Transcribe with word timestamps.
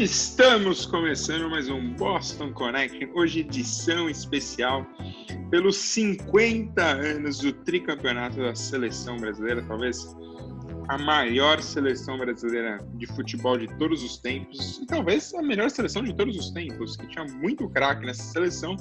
Estamos 0.00 0.86
começando 0.86 1.50
mais 1.50 1.68
um 1.68 1.92
Boston 1.92 2.54
Connection, 2.54 3.10
hoje 3.12 3.40
edição 3.40 4.08
especial 4.08 4.86
pelos 5.50 5.76
50 5.76 6.82
anos 6.82 7.40
do 7.40 7.52
tricampeonato 7.52 8.38
da 8.38 8.54
seleção 8.54 9.18
brasileira, 9.18 9.62
talvez 9.68 10.16
a 10.88 10.96
maior 10.96 11.60
seleção 11.60 12.16
brasileira 12.16 12.78
de 12.94 13.06
futebol 13.08 13.58
de 13.58 13.66
todos 13.76 14.02
os 14.02 14.16
tempos, 14.16 14.78
e 14.78 14.86
talvez 14.86 15.34
a 15.34 15.42
melhor 15.42 15.68
seleção 15.68 16.02
de 16.02 16.14
todos 16.14 16.34
os 16.34 16.50
tempos, 16.50 16.96
que 16.96 17.06
tinha 17.06 17.26
muito 17.26 17.68
craque 17.68 18.06
nessa 18.06 18.22
seleção. 18.22 18.76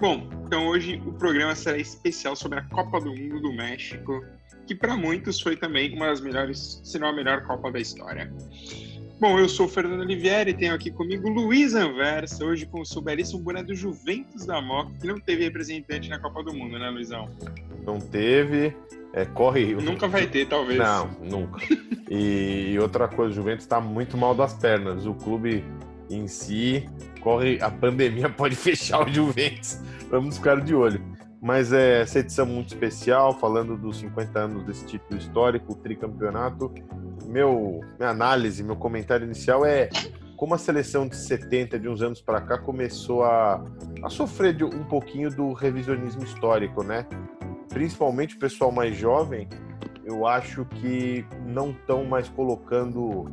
Bom, 0.00 0.28
então 0.44 0.66
hoje 0.66 1.00
o 1.06 1.12
programa 1.12 1.54
será 1.54 1.78
especial 1.78 2.34
sobre 2.34 2.58
a 2.58 2.62
Copa 2.64 2.98
do 2.98 3.14
Mundo 3.14 3.40
do 3.40 3.52
México, 3.52 4.20
que 4.66 4.74
para 4.74 4.96
muitos 4.96 5.40
foi 5.40 5.56
também 5.56 5.94
uma 5.94 6.06
das 6.06 6.20
melhores, 6.20 6.80
se 6.82 6.98
não 6.98 7.06
a 7.06 7.12
melhor 7.12 7.46
Copa 7.46 7.70
da 7.70 7.78
história. 7.78 8.32
Bom, 9.22 9.38
eu 9.38 9.48
sou 9.48 9.66
o 9.66 9.68
Fernando 9.68 10.00
Oliveira 10.00 10.50
e 10.50 10.52
tenho 10.52 10.74
aqui 10.74 10.90
comigo 10.90 11.28
Luiz 11.28 11.76
Anversa, 11.76 12.44
hoje 12.44 12.66
com 12.66 12.80
o 12.80 12.84
seu 12.84 13.00
belíssimo 13.00 13.40
boné 13.40 13.62
do 13.62 13.72
Juventus 13.72 14.44
da 14.44 14.60
Moca, 14.60 14.90
que 15.00 15.06
não 15.06 15.20
teve 15.20 15.44
representante 15.44 16.10
na 16.10 16.18
Copa 16.18 16.42
do 16.42 16.52
Mundo, 16.52 16.76
né, 16.76 16.90
Luizão? 16.90 17.30
Não 17.86 18.00
teve. 18.00 18.74
É, 19.12 19.24
corre. 19.24 19.76
Nunca 19.76 20.08
vai 20.08 20.26
ter, 20.26 20.48
talvez. 20.48 20.76
Não, 20.76 21.08
nunca. 21.22 21.60
E 22.10 22.76
outra 22.80 23.06
coisa, 23.06 23.30
o 23.30 23.34
Juventus 23.36 23.62
está 23.64 23.80
muito 23.80 24.18
mal 24.18 24.34
das 24.34 24.54
pernas. 24.54 25.06
O 25.06 25.14
clube 25.14 25.64
em 26.10 26.26
si 26.26 26.90
corre. 27.20 27.60
A 27.62 27.70
pandemia 27.70 28.26
pode 28.36 28.56
fechar 28.56 29.06
o 29.06 29.08
Juventus. 29.08 29.78
Vamos 30.10 30.36
ficar 30.36 30.60
de 30.60 30.74
olho. 30.74 31.00
Mas 31.42 31.72
é 31.72 32.02
essa 32.02 32.20
edição 32.20 32.46
muito 32.46 32.68
especial, 32.68 33.36
falando 33.36 33.76
dos 33.76 33.98
50 33.98 34.38
anos 34.38 34.64
desse 34.64 34.86
título 34.86 35.18
histórico, 35.18 35.72
o 35.72 35.76
tricampeonato 35.76 36.72
meu, 37.26 37.80
minha 37.98 38.10
análise, 38.10 38.62
meu 38.62 38.76
comentário 38.76 39.24
inicial 39.24 39.64
é 39.64 39.88
como 40.36 40.54
a 40.54 40.58
seleção 40.58 41.06
de 41.06 41.16
70, 41.16 41.78
de 41.78 41.88
uns 41.88 42.02
anos 42.02 42.20
para 42.20 42.40
cá, 42.40 42.58
começou 42.58 43.24
a, 43.24 43.64
a 44.02 44.08
sofrer 44.08 44.54
de, 44.54 44.64
um 44.64 44.84
pouquinho 44.84 45.30
do 45.30 45.52
revisionismo 45.52 46.22
histórico, 46.22 46.82
né? 46.82 47.06
Principalmente 47.68 48.36
o 48.36 48.38
pessoal 48.38 48.70
mais 48.70 48.96
jovem, 48.96 49.48
eu 50.04 50.26
acho 50.26 50.64
que 50.64 51.24
não 51.46 51.70
estão 51.70 52.04
mais 52.04 52.28
colocando 52.28 53.24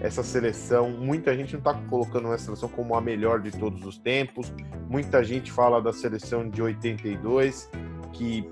essa 0.00 0.22
seleção. 0.22 0.90
Muita 0.90 1.34
gente 1.36 1.52
não 1.52 1.58
está 1.58 1.74
colocando 1.88 2.32
essa 2.32 2.46
seleção 2.46 2.68
como 2.68 2.94
a 2.94 3.00
melhor 3.00 3.40
de 3.40 3.50
todos 3.50 3.84
os 3.84 3.98
tempos. 3.98 4.52
Muita 4.88 5.22
gente 5.24 5.50
fala 5.50 5.80
da 5.80 5.92
seleção 5.92 6.48
de 6.48 6.62
82, 6.62 7.70
que 8.12 8.48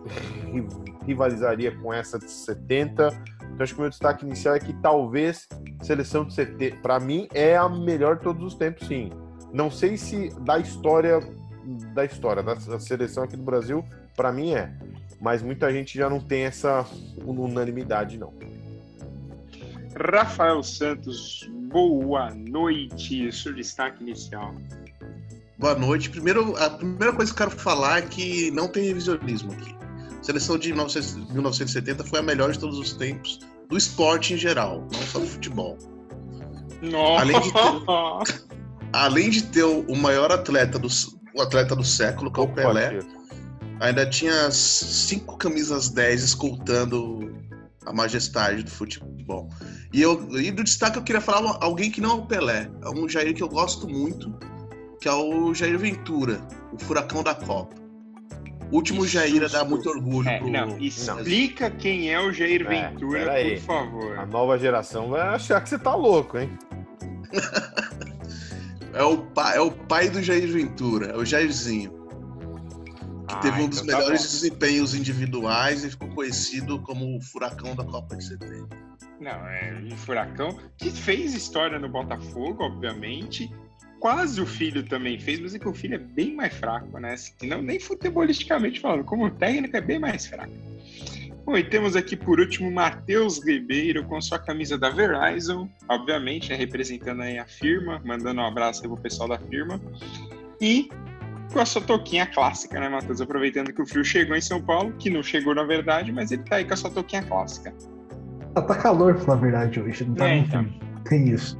rivalizaria 1.06 1.76
com 1.76 1.92
essa 1.92 2.18
de 2.18 2.30
70. 2.30 3.08
Então 3.42 3.56
acho 3.60 3.74
que 3.74 3.80
o 3.80 3.82
meu 3.82 3.90
destaque 3.90 4.24
inicial 4.24 4.54
é 4.54 4.60
que 4.60 4.72
talvez 4.74 5.48
seleção 5.82 6.24
de 6.24 6.34
CT, 6.34 6.78
para 6.82 6.98
mim, 6.98 7.28
é 7.34 7.56
a 7.56 7.68
melhor 7.68 8.16
de 8.16 8.22
todos 8.22 8.42
os 8.42 8.54
tempos, 8.54 8.86
sim. 8.86 9.10
Não 9.52 9.70
sei 9.70 9.96
se 9.96 10.30
da 10.40 10.58
história 10.58 11.20
da 11.94 12.04
história 12.04 12.42
da 12.42 12.56
seleção 12.80 13.22
aqui 13.22 13.36
do 13.36 13.42
Brasil, 13.42 13.84
para 14.16 14.32
mim 14.32 14.54
é. 14.54 14.72
Mas 15.20 15.42
muita 15.42 15.72
gente 15.72 15.96
já 15.96 16.10
não 16.10 16.18
tem 16.18 16.42
essa 16.42 16.84
unanimidade, 17.24 18.18
não. 18.18 18.32
Rafael 19.96 20.62
Santos, 20.62 21.48
boa 21.70 22.30
noite. 22.30 23.30
Seu 23.32 23.52
destaque 23.52 24.02
inicial. 24.02 24.54
Boa 25.58 25.74
noite. 25.74 26.08
Primeiro, 26.08 26.56
a 26.56 26.70
primeira 26.70 27.12
coisa 27.12 27.32
que 27.32 27.42
eu 27.42 27.46
quero 27.46 27.60
falar 27.60 27.98
é 27.98 28.02
que 28.02 28.50
não 28.52 28.68
tem 28.68 28.84
revisionismo 28.84 29.52
aqui. 29.52 29.74
A 30.18 30.22
seleção 30.24 30.56
de 30.56 30.72
1970 30.72 32.04
foi 32.04 32.20
a 32.20 32.22
melhor 32.22 32.52
de 32.52 32.58
todos 32.58 32.78
os 32.78 32.94
tempos 32.94 33.38
do 33.68 33.76
esporte 33.76 34.34
em 34.34 34.36
geral, 34.36 34.86
não 34.92 35.02
só 35.02 35.18
do 35.18 35.26
futebol. 35.26 35.76
Nossa. 36.80 37.22
Além 37.22 37.40
de 37.40 37.52
ter, 37.52 38.42
além 38.92 39.30
de 39.30 39.42
ter 39.44 39.64
o 39.64 39.96
maior 39.96 40.32
atleta 40.32 40.78
do, 40.78 40.88
o 41.34 41.42
atleta 41.42 41.76
do 41.76 41.84
século, 41.84 42.32
que 42.32 42.40
é 42.40 42.42
o 42.42 42.48
Pelé, 42.48 43.00
ainda 43.80 44.08
tinha 44.08 44.50
cinco 44.50 45.36
camisas 45.36 45.90
10 45.90 46.22
escoltando 46.22 47.32
a 47.86 47.92
majestade 47.92 48.62
do 48.62 48.70
futebol. 48.70 49.48
E, 49.92 50.00
eu, 50.00 50.28
e 50.38 50.50
do 50.50 50.64
destaque 50.64 50.98
eu 50.98 51.02
queria 51.02 51.20
falar 51.20 51.58
alguém 51.60 51.90
que 51.90 52.00
não 52.00 52.10
é 52.10 52.14
o 52.14 52.26
Pelé, 52.26 52.70
é 52.82 52.88
um 52.88 53.08
Jair 53.08 53.34
que 53.34 53.42
eu 53.42 53.48
gosto 53.48 53.88
muito, 53.88 54.32
que 55.00 55.08
é 55.08 55.12
o 55.12 55.52
Jair 55.54 55.78
Ventura, 55.78 56.40
o 56.72 56.78
furacão 56.78 57.22
da 57.22 57.34
Copa. 57.34 57.82
O 58.70 58.76
último 58.76 59.06
Jair 59.06 59.50
dá 59.50 59.64
muito 59.64 59.88
orgulho. 59.90 60.28
É, 60.28 60.38
pro... 60.38 60.48
Não, 60.48 60.78
explica 60.78 61.68
não. 61.68 61.76
quem 61.76 62.10
é 62.10 62.18
o 62.18 62.32
Jair 62.32 62.62
é, 62.62 62.88
Ventura, 62.88 63.34
por 63.50 63.58
favor. 63.60 64.18
A 64.18 64.24
nova 64.24 64.58
geração 64.58 65.10
vai 65.10 65.20
achar 65.20 65.60
que 65.60 65.68
você 65.68 65.78
tá 65.78 65.94
louco, 65.94 66.38
hein? 66.38 66.50
é, 68.94 69.02
o 69.02 69.18
pai, 69.18 69.56
é 69.56 69.60
o 69.60 69.70
pai 69.70 70.08
do 70.08 70.22
Jair 70.22 70.50
Ventura, 70.50 71.08
é 71.08 71.16
o 71.16 71.24
Jairzinho. 71.24 72.01
Que 73.32 73.38
ah, 73.38 73.40
teve 73.40 73.62
um 73.62 73.68
dos 73.68 73.78
então 73.78 73.92
tá 73.92 73.98
melhores 73.98 74.22
tá 74.22 74.28
desempenhos 74.28 74.94
individuais 74.94 75.84
e 75.84 75.90
ficou 75.90 76.08
conhecido 76.08 76.78
como 76.80 77.16
o 77.16 77.20
furacão 77.22 77.74
da 77.74 77.82
Copa 77.82 78.14
de 78.14 78.24
70. 78.24 78.76
Não, 79.18 79.48
é 79.48 79.80
um 79.90 79.96
furacão 79.96 80.58
que 80.76 80.90
fez 80.90 81.32
história 81.32 81.78
no 81.78 81.88
Botafogo, 81.88 82.62
obviamente, 82.62 83.50
quase 83.98 84.38
o 84.38 84.46
filho 84.46 84.82
também 84.82 85.18
fez, 85.18 85.40
mas 85.40 85.54
é 85.54 85.58
que 85.58 85.68
o 85.68 85.72
filho 85.72 85.94
é 85.94 85.98
bem 85.98 86.34
mais 86.34 86.52
fraco, 86.52 86.98
né? 86.98 87.14
Não, 87.42 87.62
nem 87.62 87.80
futebolisticamente 87.80 88.80
falando, 88.80 89.04
como 89.04 89.30
técnico 89.30 89.76
é 89.78 89.80
bem 89.80 89.98
mais 89.98 90.26
fraco. 90.26 90.52
Bom, 91.46 91.56
e 91.56 91.64
temos 91.64 91.96
aqui 91.96 92.16
por 92.16 92.38
último 92.38 92.70
Matheus 92.70 93.42
Ribeiro 93.42 94.04
com 94.04 94.20
sua 94.20 94.38
camisa 94.38 94.76
da 94.76 94.90
Verizon, 94.90 95.68
obviamente, 95.88 96.50
né, 96.50 96.56
representando 96.56 97.22
aí 97.22 97.38
a 97.38 97.46
firma, 97.46 98.00
mandando 98.04 98.42
um 98.42 98.46
abraço 98.46 98.82
aí 98.82 98.88
pro 98.88 98.96
pessoal 98.96 99.28
da 99.28 99.38
firma. 99.38 99.80
E 100.60 100.88
com 101.52 101.60
a 101.60 101.66
sua 101.66 101.82
toquinha 101.82 102.26
clássica, 102.26 102.80
né, 102.80 102.88
Matheus? 102.88 103.20
Aproveitando 103.20 103.72
que 103.72 103.82
o 103.82 103.86
frio 103.86 104.04
chegou 104.04 104.34
em 104.36 104.40
São 104.40 104.60
Paulo, 104.60 104.92
que 104.98 105.10
não 105.10 105.22
chegou 105.22 105.54
na 105.54 105.64
verdade, 105.64 106.10
mas 106.10 106.32
ele 106.32 106.42
tá 106.42 106.56
aí 106.56 106.64
com 106.64 106.74
a 106.74 106.76
sua 106.76 106.90
toquinha 106.90 107.22
clássica. 107.22 107.72
Ah, 108.54 108.62
tá 108.62 108.74
calor, 108.74 109.14
pra 109.14 109.24
falar 109.24 109.38
a 109.38 109.40
verdade, 109.40 109.80
hoje, 109.80 110.04
não 110.04 110.14
tá 110.14 110.28
é, 110.28 110.38
então. 110.38 110.66
Tem 111.08 111.28
isso. 111.28 111.58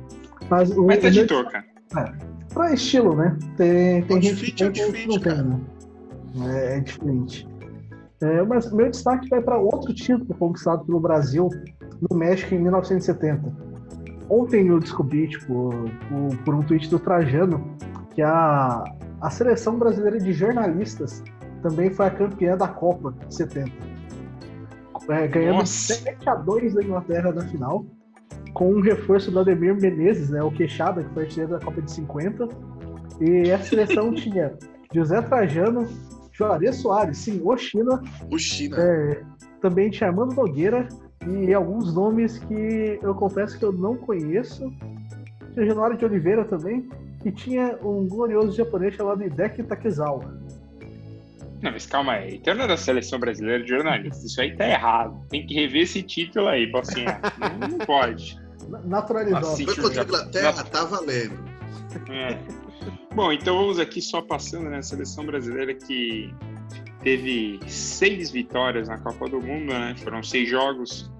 Mas, 0.51 0.71
o, 0.71 0.87
mas 0.87 1.01
tá 1.01 1.11
de 1.11 1.27
touca. 1.27 1.65
É, 1.97 2.13
pra 2.53 2.73
estilo, 2.73 3.17
né? 3.17 3.37
Tem, 3.57 4.03
tem 4.03 4.23
gente 4.23 4.53
que 4.53 4.63
é 4.63 4.67
não 4.67 5.19
tem, 5.19 5.43
né? 5.43 5.61
É, 6.41 6.77
é 6.77 6.81
diferente. 6.81 7.49
É, 8.21 8.43
mas 8.43 8.73
meu 8.73 8.89
destaque 8.91 9.29
vai 9.29 9.41
para 9.41 9.59
outro 9.59 9.93
título 9.93 10.35
conquistado 10.35 10.85
pelo 10.85 11.01
Brasil 11.01 11.49
no 12.09 12.17
México 12.17 12.55
em 12.55 12.59
1970. 12.59 13.53
Ontem 14.29 14.69
eu 14.69 14.79
descobri, 14.79 15.29
tipo, 15.29 15.71
por, 16.09 16.37
por 16.45 16.55
um 16.55 16.63
tweet 16.63 16.89
do 16.89 16.99
Trajano, 16.99 17.77
que 18.15 18.23
a, 18.23 18.85
a 19.23 19.31
seleção 19.31 19.79
brasileira 19.79 20.19
de 20.19 20.33
jornalistas 20.33 21.23
também 21.63 21.91
foi 21.91 22.07
a 22.07 22.11
campeã 22.11 22.57
da 22.57 22.67
Copa 22.67 23.15
de 23.29 23.35
70. 23.35 23.71
É, 25.09 25.29
ganhando 25.29 25.59
Nossa. 25.59 25.95
7 25.95 26.29
a 26.29 26.35
2 26.35 26.75
da 26.75 26.83
Inglaterra 26.83 27.33
na 27.33 27.43
final 27.43 27.87
com 28.53 28.75
um 28.75 28.81
reforço 28.81 29.31
do 29.31 29.41
Ademir 29.41 29.75
Menezes, 29.75 30.31
né, 30.31 30.43
o 30.43 30.51
Queixada, 30.51 31.03
que 31.03 31.15
foi 31.15 31.23
artilheiro 31.25 31.53
da 31.53 31.61
Copa 31.61 31.81
de 31.81 31.91
50. 31.91 32.49
E 33.21 33.51
a 33.51 33.59
seleção 33.59 34.13
tinha 34.15 34.53
José 34.93 35.23
Trajano, 35.23 35.89
Juarez 36.33 36.77
Soares, 36.77 37.19
sim, 37.19 37.41
o 37.43 37.57
China. 37.57 38.03
O 38.31 38.39
China. 38.39 38.77
É, 38.79 39.23
também 39.61 39.91
tinha 39.91 40.11
Armando 40.11 40.35
Nogueira 40.35 40.89
e 41.27 41.55
alguns 41.55 41.95
nomes 41.95 42.39
que 42.41 42.99
eu 43.01 43.15
confesso 43.15 43.59
que 43.59 43.65
eu 43.65 43.73
não 43.73 43.97
conheço. 43.97 44.71
Tinha 45.55 45.67
Januário 45.67 45.97
de 45.97 46.05
Oliveira 46.05 46.45
também, 46.45 46.89
e 47.25 47.31
tinha 47.31 47.79
um 47.83 48.07
glorioso 48.07 48.57
japonês 48.57 48.95
chamado 48.95 49.23
Hideki 49.23 49.63
Takezawa. 49.63 50.41
Não, 51.63 51.71
mas 51.71 51.87
calma 51.87 52.15
aí. 52.15 52.37
Então 52.37 52.55
não 52.55 52.65
é 52.65 52.69
da 52.69 52.77
seleção 52.77 53.21
brasileira 53.21 53.63
de 53.63 53.69
jornalistas. 53.69 54.25
Isso 54.25 54.41
aí 54.41 54.57
tá 54.57 54.69
errado. 54.69 55.25
Tem 55.29 55.47
que 55.47 55.55
rever 55.55 55.83
esse 55.83 56.03
título 56.03 56.49
aí, 56.49 56.67
Bocinha. 56.67 57.21
não, 57.39 57.69
não 57.69 57.79
pode. 57.79 58.37
Naturalizado. 58.85 59.47
Assim, 59.47 59.65
Foi 59.67 59.77
contra 59.77 60.03
a 60.03 60.05
Inglaterra, 60.05 60.65
tá 60.65 60.85
valendo. 60.85 61.39
É. 62.11 62.39
Bom, 63.15 63.31
então 63.33 63.57
vamos 63.57 63.79
aqui 63.79 64.01
só 64.01 64.21
passando 64.23 64.71
né, 64.71 64.79
a 64.79 64.83
seleção 64.83 65.25
brasileira 65.25 65.75
que 65.75 66.35
teve 67.03 67.61
seis 67.69 68.31
vitórias 68.31 68.89
na 68.89 68.99
Copa 68.99 69.29
do 69.29 69.41
Mundo, 69.41 69.73
né? 69.73 69.95
Foram 69.99 70.23
seis 70.23 70.49
jogos. 70.49 71.11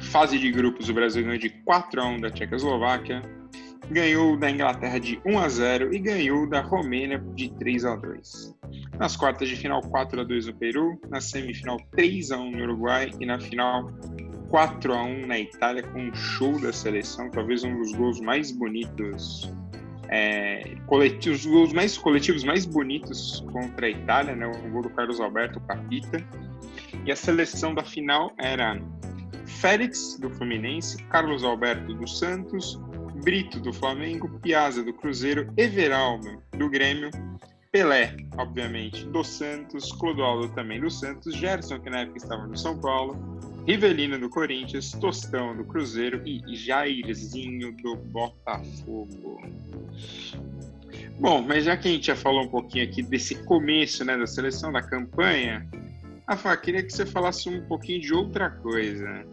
Fase 0.00 0.38
de 0.38 0.52
grupos, 0.52 0.88
o 0.88 0.94
Brasil 0.94 1.22
ganhou 1.24 1.38
de 1.38 1.48
4 1.48 2.00
a 2.00 2.06
1 2.06 2.20
da 2.20 2.30
Tchecoslováquia, 2.30 3.22
ganhou 3.90 4.36
da 4.36 4.50
Inglaterra 4.50 4.98
de 4.98 5.20
1 5.24 5.38
a 5.38 5.48
0 5.48 5.94
e 5.94 5.98
ganhou 5.98 6.48
da 6.48 6.60
Romênia 6.60 7.18
de 7.34 7.50
3 7.54 7.84
a 7.84 7.96
2. 7.96 8.54
Nas 8.98 9.16
quartas 9.16 9.48
de 9.48 9.56
final, 9.56 9.80
4 9.82 10.20
a 10.20 10.24
2 10.24 10.46
no 10.46 10.54
Peru, 10.54 11.00
na 11.08 11.20
semifinal 11.20 11.78
3 11.92 12.30
a 12.30 12.38
1 12.38 12.50
no 12.50 12.62
Uruguai 12.62 13.10
e 13.20 13.26
na 13.26 13.38
final 13.38 13.90
4 14.48 14.94
a 14.94 15.02
1 15.02 15.26
na 15.26 15.38
Itália 15.38 15.82
com 15.82 16.00
um 16.00 16.14
show 16.14 16.58
da 16.60 16.72
seleção, 16.72 17.30
talvez 17.30 17.64
um 17.64 17.76
dos 17.78 17.92
gols 17.92 18.20
mais 18.20 18.52
bonitos 18.52 19.52
é, 20.08 20.76
coletivos, 20.86 21.44
os 21.44 21.46
gols 21.46 21.72
mais 21.72 21.98
coletivos 21.98 22.44
mais 22.44 22.64
bonitos 22.64 23.44
contra 23.52 23.86
a 23.86 23.90
Itália, 23.90 24.36
né? 24.36 24.46
O 24.46 24.70
gol 24.70 24.82
do 24.82 24.90
Carlos 24.90 25.20
Alberto 25.20 25.60
Capita. 25.60 26.24
E 27.04 27.10
a 27.10 27.16
seleção 27.16 27.74
da 27.74 27.84
final 27.84 28.32
era 28.38 28.80
Félix 29.44 30.18
do 30.20 30.30
Fluminense, 30.30 31.02
Carlos 31.04 31.42
Alberto 31.44 31.94
do 31.94 32.06
Santos, 32.06 32.80
Brito 33.24 33.58
do 33.58 33.72
Flamengo, 33.72 34.28
Piazza 34.40 34.84
do 34.84 34.92
Cruzeiro, 34.92 35.50
Everaldo 35.56 36.42
do 36.58 36.68
Grêmio, 36.68 37.10
Pelé, 37.72 38.14
obviamente, 38.36 39.06
do 39.06 39.24
Santos, 39.24 39.90
Clodoaldo 39.92 40.50
também 40.50 40.78
do 40.78 40.90
Santos, 40.90 41.34
Gerson, 41.34 41.80
que 41.80 41.88
na 41.88 42.00
época 42.00 42.18
estava 42.18 42.46
no 42.46 42.54
São 42.54 42.78
Paulo, 42.78 43.16
Rivelino 43.66 44.18
do 44.18 44.28
Corinthians, 44.28 44.90
Tostão 44.90 45.56
do 45.56 45.64
Cruzeiro 45.64 46.20
e 46.26 46.54
Jairzinho 46.54 47.74
do 47.78 47.96
Botafogo. 47.96 49.40
Bom, 51.18 51.40
mas 51.40 51.64
já 51.64 51.78
que 51.78 51.88
a 51.88 51.92
gente 51.92 52.08
já 52.08 52.16
falou 52.16 52.44
um 52.44 52.48
pouquinho 52.48 52.84
aqui 52.84 53.02
desse 53.02 53.36
começo 53.44 54.04
né, 54.04 54.18
da 54.18 54.26
seleção, 54.26 54.70
da 54.70 54.82
campanha, 54.82 55.66
Rafa, 56.28 56.54
queria 56.58 56.82
que 56.82 56.92
você 56.92 57.06
falasse 57.06 57.48
um 57.48 57.62
pouquinho 57.66 58.02
de 58.02 58.12
outra 58.12 58.50
coisa. 58.50 59.24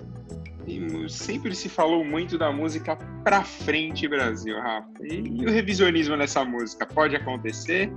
E 0.68 1.10
sempre 1.10 1.56
se 1.56 1.68
falou 1.68 2.04
muito 2.04 2.38
da 2.38 2.52
música 2.52 2.96
pra 3.24 3.44
frente 3.44 4.08
Brasil, 4.08 4.56
Rafa. 4.60 4.90
E, 5.02 5.46
o 5.46 5.50
revisionismo 5.50 6.16
nessa 6.16 6.46
música 6.46 6.86
pode 6.86 7.16
acontecer? 7.16 7.92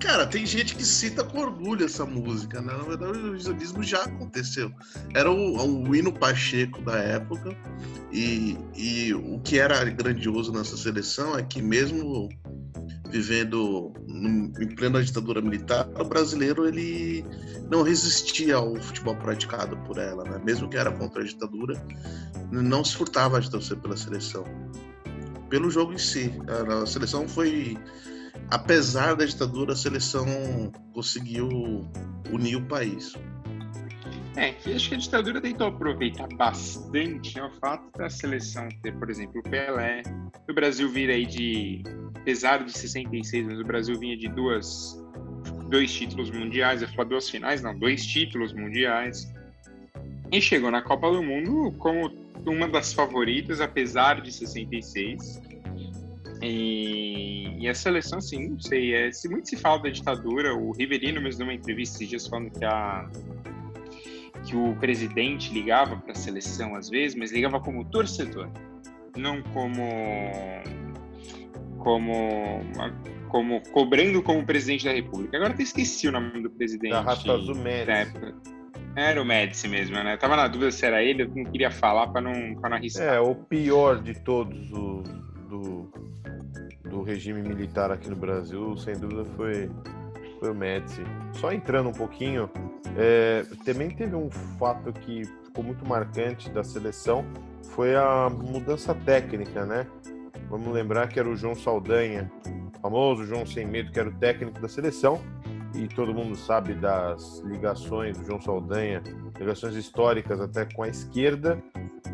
Cara, 0.00 0.26
tem 0.26 0.46
gente 0.46 0.74
que 0.74 0.84
cita 0.84 1.22
com 1.22 1.38
orgulho 1.38 1.84
essa 1.84 2.06
música, 2.06 2.62
né? 2.62 2.72
Na 2.72 2.82
verdade, 2.84 3.18
o 3.18 3.24
revisionismo 3.24 3.82
já 3.82 4.04
aconteceu. 4.04 4.72
Era 5.14 5.30
o, 5.30 5.86
o 5.86 5.94
hino 5.94 6.10
Pacheco 6.10 6.80
da 6.80 6.96
época, 6.96 7.54
e, 8.10 8.56
e 8.74 9.12
o 9.12 9.38
que 9.40 9.58
era 9.58 9.84
grandioso 9.84 10.50
nessa 10.50 10.76
seleção 10.76 11.38
é 11.38 11.42
que, 11.42 11.60
mesmo 11.60 12.30
vivendo 13.10 13.92
em 14.08 14.74
plena 14.74 15.02
ditadura 15.02 15.40
militar, 15.40 15.88
o 15.98 16.04
brasileiro 16.04 16.66
ele 16.66 17.24
não 17.70 17.82
resistia 17.82 18.56
ao 18.56 18.76
futebol 18.76 19.16
praticado 19.16 19.76
por 19.78 19.98
ela, 19.98 20.24
né? 20.24 20.40
Mesmo 20.44 20.68
que 20.68 20.76
era 20.76 20.90
contra 20.90 21.22
a 21.22 21.24
ditadura, 21.24 21.74
não 22.50 22.84
se 22.84 22.96
furtava 22.96 23.40
de 23.40 23.50
torcer 23.50 23.76
pela 23.78 23.96
seleção. 23.96 24.44
Pelo 25.48 25.70
jogo 25.70 25.92
em 25.92 25.98
si, 25.98 26.32
a 26.82 26.86
seleção 26.86 27.28
foi 27.28 27.78
apesar 28.50 29.14
da 29.14 29.24
ditadura, 29.24 29.72
a 29.72 29.76
seleção 29.76 30.26
conseguiu 30.92 31.48
unir 32.30 32.56
o 32.56 32.66
país. 32.66 33.14
É, 34.36 34.54
acho 34.74 34.90
que 34.90 34.94
a 34.94 34.98
ditadura 34.98 35.40
tentou 35.40 35.68
aproveitar 35.68 36.28
bastante 36.36 37.36
né, 37.36 37.42
o 37.42 37.50
fato 37.58 37.90
da 37.96 38.10
seleção 38.10 38.68
ter, 38.82 38.92
por 38.98 39.08
exemplo, 39.08 39.40
o 39.40 39.42
Pelé. 39.42 40.02
O 40.48 40.52
Brasil 40.52 40.90
vir 40.90 41.10
aí 41.10 41.24
de, 41.24 41.82
apesar 42.14 42.62
de 42.62 42.70
66, 42.70 43.46
mas 43.46 43.58
o 43.58 43.64
Brasil 43.64 43.98
vinha 43.98 44.16
de 44.16 44.28
duas, 44.28 45.02
dois 45.70 45.90
títulos 45.92 46.30
mundiais, 46.30 46.82
eu 46.82 46.88
falar 46.88 47.08
duas 47.08 47.30
finais, 47.30 47.62
não, 47.62 47.76
dois 47.78 48.04
títulos 48.04 48.52
mundiais. 48.52 49.32
E 50.30 50.40
chegou 50.40 50.70
na 50.70 50.82
Copa 50.82 51.10
do 51.10 51.22
Mundo 51.22 51.72
como 51.78 52.10
uma 52.44 52.68
das 52.68 52.92
favoritas, 52.92 53.60
apesar 53.60 54.20
de 54.20 54.30
66. 54.30 55.40
E, 56.42 57.56
e, 57.58 57.68
a 57.68 57.74
seleção, 57.74 58.18
assim, 58.18 58.50
não 58.50 58.60
sei, 58.60 58.94
é, 58.94 59.10
se 59.10 59.28
muito 59.28 59.48
se 59.48 59.56
fala 59.56 59.82
da 59.82 59.88
ditadura, 59.88 60.54
o 60.54 60.72
Riverino 60.72 61.22
mesmo 61.22 61.38
deu 61.38 61.46
uma 61.46 61.54
entrevista 61.54 61.96
esses 61.96 62.08
dias 62.08 62.26
falando 62.26 62.50
que, 62.50 62.64
a, 62.64 63.08
que 64.46 64.56
o 64.56 64.74
presidente 64.76 65.52
ligava 65.52 65.96
para 65.96 66.12
a 66.12 66.14
seleção 66.14 66.74
às 66.74 66.88
vezes, 66.88 67.16
mas 67.16 67.32
ligava 67.32 67.60
como 67.60 67.84
torcedor, 67.84 68.48
não 69.16 69.42
como 69.42 69.82
como 71.78 72.62
como 73.28 73.60
cobrando 73.70 74.22
como 74.22 74.46
presidente 74.46 74.84
da 74.84 74.92
república. 74.92 75.36
Agora 75.36 75.52
até 75.52 75.62
esqueci 75.62 76.08
o 76.08 76.12
nome 76.12 76.40
do 76.40 76.48
presidente. 76.48 76.92
Da 76.92 77.02
Médici. 77.54 78.34
Era 78.94 79.20
o 79.20 79.24
Médici 79.26 79.68
mesmo, 79.68 79.94
né? 79.96 80.14
Eu 80.14 80.18
tava 80.18 80.36
na 80.36 80.48
dúvida 80.48 80.70
se 80.70 80.86
era 80.86 81.02
ele, 81.02 81.24
eu 81.24 81.28
não 81.28 81.44
queria 81.44 81.70
falar 81.70 82.06
para 82.06 82.22
não, 82.22 82.54
pra 82.54 82.70
não 82.70 82.76
arriscar. 82.78 83.14
É, 83.14 83.20
o 83.20 83.34
pior 83.34 84.00
de 84.00 84.14
todos 84.14 84.72
os 84.72 85.26
do, 85.46 85.90
do 86.88 87.02
regime 87.02 87.42
militar 87.42 87.90
aqui 87.90 88.08
no 88.08 88.16
Brasil, 88.16 88.76
sem 88.76 88.98
dúvida, 88.98 89.24
foi, 89.36 89.70
foi 90.38 90.50
o 90.50 90.54
Médici. 90.54 91.02
Só 91.32 91.52
entrando 91.52 91.88
um 91.88 91.92
pouquinho, 91.92 92.50
é, 92.96 93.44
também 93.64 93.90
teve 93.90 94.14
um 94.14 94.30
fato 94.58 94.92
que 94.92 95.24
ficou 95.44 95.62
muito 95.64 95.86
marcante 95.86 96.50
da 96.50 96.62
seleção, 96.62 97.24
foi 97.70 97.94
a 97.94 98.30
mudança 98.30 98.94
técnica, 98.94 99.64
né? 99.66 99.86
Vamos 100.48 100.72
lembrar 100.72 101.08
que 101.08 101.18
era 101.18 101.28
o 101.28 101.36
João 101.36 101.54
Saldanha, 101.54 102.30
famoso 102.80 103.24
João 103.26 103.44
Sem 103.44 103.66
Medo, 103.66 103.90
que 103.90 103.98
era 103.98 104.08
o 104.08 104.12
técnico 104.12 104.60
da 104.60 104.68
seleção, 104.68 105.20
e 105.74 105.88
todo 105.88 106.14
mundo 106.14 106.36
sabe 106.36 106.74
das 106.74 107.40
ligações 107.40 108.16
do 108.16 108.24
João 108.24 108.40
Saldanha, 108.40 109.02
ligações 109.38 109.74
históricas 109.74 110.40
até 110.40 110.64
com 110.64 110.82
a 110.82 110.88
esquerda, 110.88 111.62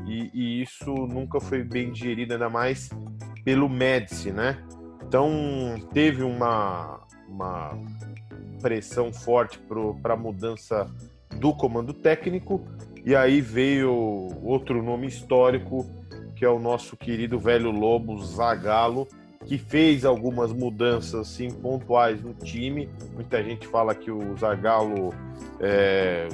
e, 0.07 0.31
e 0.33 0.63
isso 0.63 0.93
nunca 0.93 1.39
foi 1.41 1.63
bem 1.63 1.93
digerido, 1.93 2.33
ainda 2.33 2.49
mais 2.49 2.91
pelo 3.45 3.69
Médici, 3.69 4.31
né? 4.31 4.63
Então 5.07 5.31
teve 5.93 6.23
uma, 6.23 7.01
uma 7.29 7.79
pressão 8.63 9.13
forte 9.13 9.61
para 10.01 10.15
a 10.15 10.17
mudança 10.17 10.89
do 11.37 11.53
comando 11.53 11.93
técnico 11.93 12.65
e 13.05 13.17
aí 13.17 13.41
veio 13.41 13.93
outro 14.43 14.83
nome 14.83 15.09
histórico 15.09 15.85
que 16.37 16.45
é 16.45 16.49
o 16.49 16.59
nosso 16.59 16.97
querido 16.97 17.39
velho 17.39 17.71
Lobo 17.71 18.19
Zagallo 18.25 19.09
que 19.45 19.59
fez 19.59 20.05
algumas 20.05 20.53
mudanças 20.53 21.27
sim 21.27 21.51
pontuais 21.51 22.23
no 22.23 22.33
time. 22.33 22.89
Muita 23.13 23.43
gente 23.43 23.67
fala 23.67 23.93
que 23.93 24.09
o 24.09 24.37
Zagallo 24.37 25.13
é, 25.59 26.29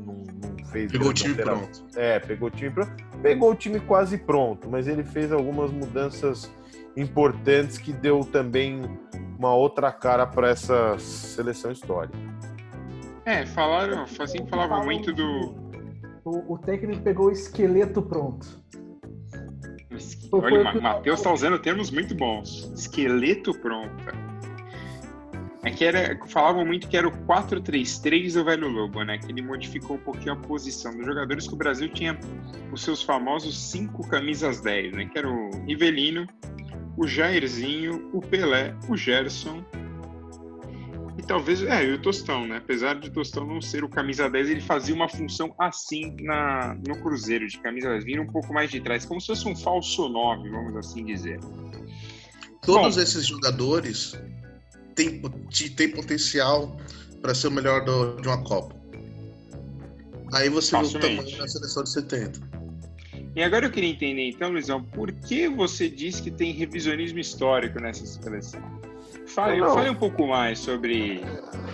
não, 0.00 0.14
não, 0.14 0.66
fez 0.68 0.90
pegou 0.90 1.08
o 1.08 1.12
time 1.12 1.34
pronto. 1.34 1.84
É, 1.94 2.18
pegou 2.18 2.48
o 2.48 2.50
time 2.50 2.70
pronto 2.70 3.04
pegou 3.24 3.52
o 3.52 3.54
time 3.54 3.80
quase 3.80 4.18
pronto, 4.18 4.68
mas 4.68 4.86
ele 4.86 5.02
fez 5.02 5.32
algumas 5.32 5.70
mudanças 5.70 6.52
importantes 6.96 7.78
que 7.78 7.92
deu 7.92 8.20
também 8.20 8.82
uma 9.38 9.54
outra 9.54 9.90
cara 9.92 10.26
para 10.26 10.48
essa 10.48 10.98
seleção 10.98 11.72
histórica. 11.72 12.16
É, 13.24 13.46
falaram, 13.46 14.02
assim 14.02 14.46
falava 14.48 14.82
muito 14.82 15.12
do. 15.12 15.54
O, 16.24 16.54
o, 16.54 16.58
técnico 16.58 17.02
pegou 17.02 17.26
o 17.26 17.30
esqueleto 17.30 18.02
pronto. 18.02 18.62
Olha, 20.32 20.70
o 20.78 20.82
Matheus 20.82 21.20
está 21.20 21.32
usando 21.32 21.58
termos 21.58 21.90
muito 21.90 22.14
bons. 22.14 22.70
Esqueleto 22.74 23.52
pronto. 23.60 24.04
É 25.64 25.70
que 25.70 25.82
era, 25.82 26.18
falavam 26.26 26.66
muito 26.66 26.88
que 26.88 26.96
era 26.96 27.08
o 27.08 27.12
4-3-3 27.26 28.34
do 28.34 28.44
Velho 28.44 28.68
Lobo, 28.68 29.02
né? 29.02 29.16
Que 29.16 29.32
ele 29.32 29.40
modificou 29.40 29.96
um 29.96 30.00
pouquinho 30.00 30.32
a 30.32 30.36
posição 30.36 30.94
dos 30.94 31.06
jogadores, 31.06 31.48
que 31.48 31.54
o 31.54 31.56
Brasil 31.56 31.88
tinha 31.88 32.18
os 32.70 32.82
seus 32.82 33.02
famosos 33.02 33.56
cinco 33.70 34.06
camisas 34.06 34.60
10, 34.60 34.92
né? 34.94 35.06
Que 35.06 35.18
era 35.18 35.28
o 35.28 35.50
Rivelino, 35.66 36.26
o 36.96 37.06
Jairzinho, 37.06 38.10
o 38.12 38.20
Pelé, 38.20 38.74
o 38.88 38.96
Gerson 38.96 39.64
e 41.18 41.22
talvez, 41.22 41.62
é, 41.62 41.84
e 41.84 41.92
o 41.92 42.02
Tostão, 42.02 42.46
né? 42.46 42.56
Apesar 42.56 42.94
de 42.98 43.10
Tostão 43.10 43.46
não 43.46 43.60
ser 43.60 43.84
o 43.84 43.88
camisa 43.88 44.28
10, 44.28 44.50
ele 44.50 44.60
fazia 44.60 44.94
uma 44.94 45.08
função 45.08 45.54
assim 45.58 46.16
na, 46.20 46.76
no 46.86 47.00
Cruzeiro, 47.00 47.46
de 47.46 47.58
camisa 47.58 47.90
10, 47.90 48.04
vindo 48.04 48.22
um 48.22 48.26
pouco 48.26 48.52
mais 48.52 48.70
de 48.70 48.80
trás, 48.80 49.04
como 49.04 49.20
se 49.20 49.28
fosse 49.28 49.46
um 49.48 49.54
falso 49.54 50.08
9, 50.08 50.48
vamos 50.50 50.76
assim 50.76 51.04
dizer. 51.04 51.38
Todos 52.62 52.96
Bom, 52.96 53.02
esses 53.02 53.26
jogadores 53.26 54.18
tem, 54.94 55.20
tem 55.76 55.88
potencial 55.90 56.76
para 57.22 57.34
ser 57.34 57.48
o 57.48 57.50
melhor 57.50 57.84
do, 57.84 58.20
de 58.20 58.26
uma 58.26 58.42
Copa. 58.42 58.74
Aí 60.32 60.48
você 60.48 60.76
viu 60.76 60.88
o 60.88 60.92
tamanho 60.92 61.38
da 61.38 61.46
seleção 61.46 61.84
de 61.84 61.90
70. 61.90 62.53
E 63.34 63.42
agora 63.42 63.66
eu 63.66 63.70
queria 63.70 63.90
entender, 63.90 64.28
então, 64.28 64.50
Luizão, 64.50 64.82
por 64.82 65.10
que 65.10 65.48
você 65.48 65.88
diz 65.88 66.20
que 66.20 66.30
tem 66.30 66.52
revisionismo 66.52 67.18
histórico 67.18 67.80
nessa 67.80 68.06
seleção? 68.06 68.62
Fale, 69.26 69.60
não, 69.60 69.74
fale 69.74 69.90
um 69.90 69.94
pouco 69.94 70.26
mais 70.26 70.58
sobre. 70.58 71.20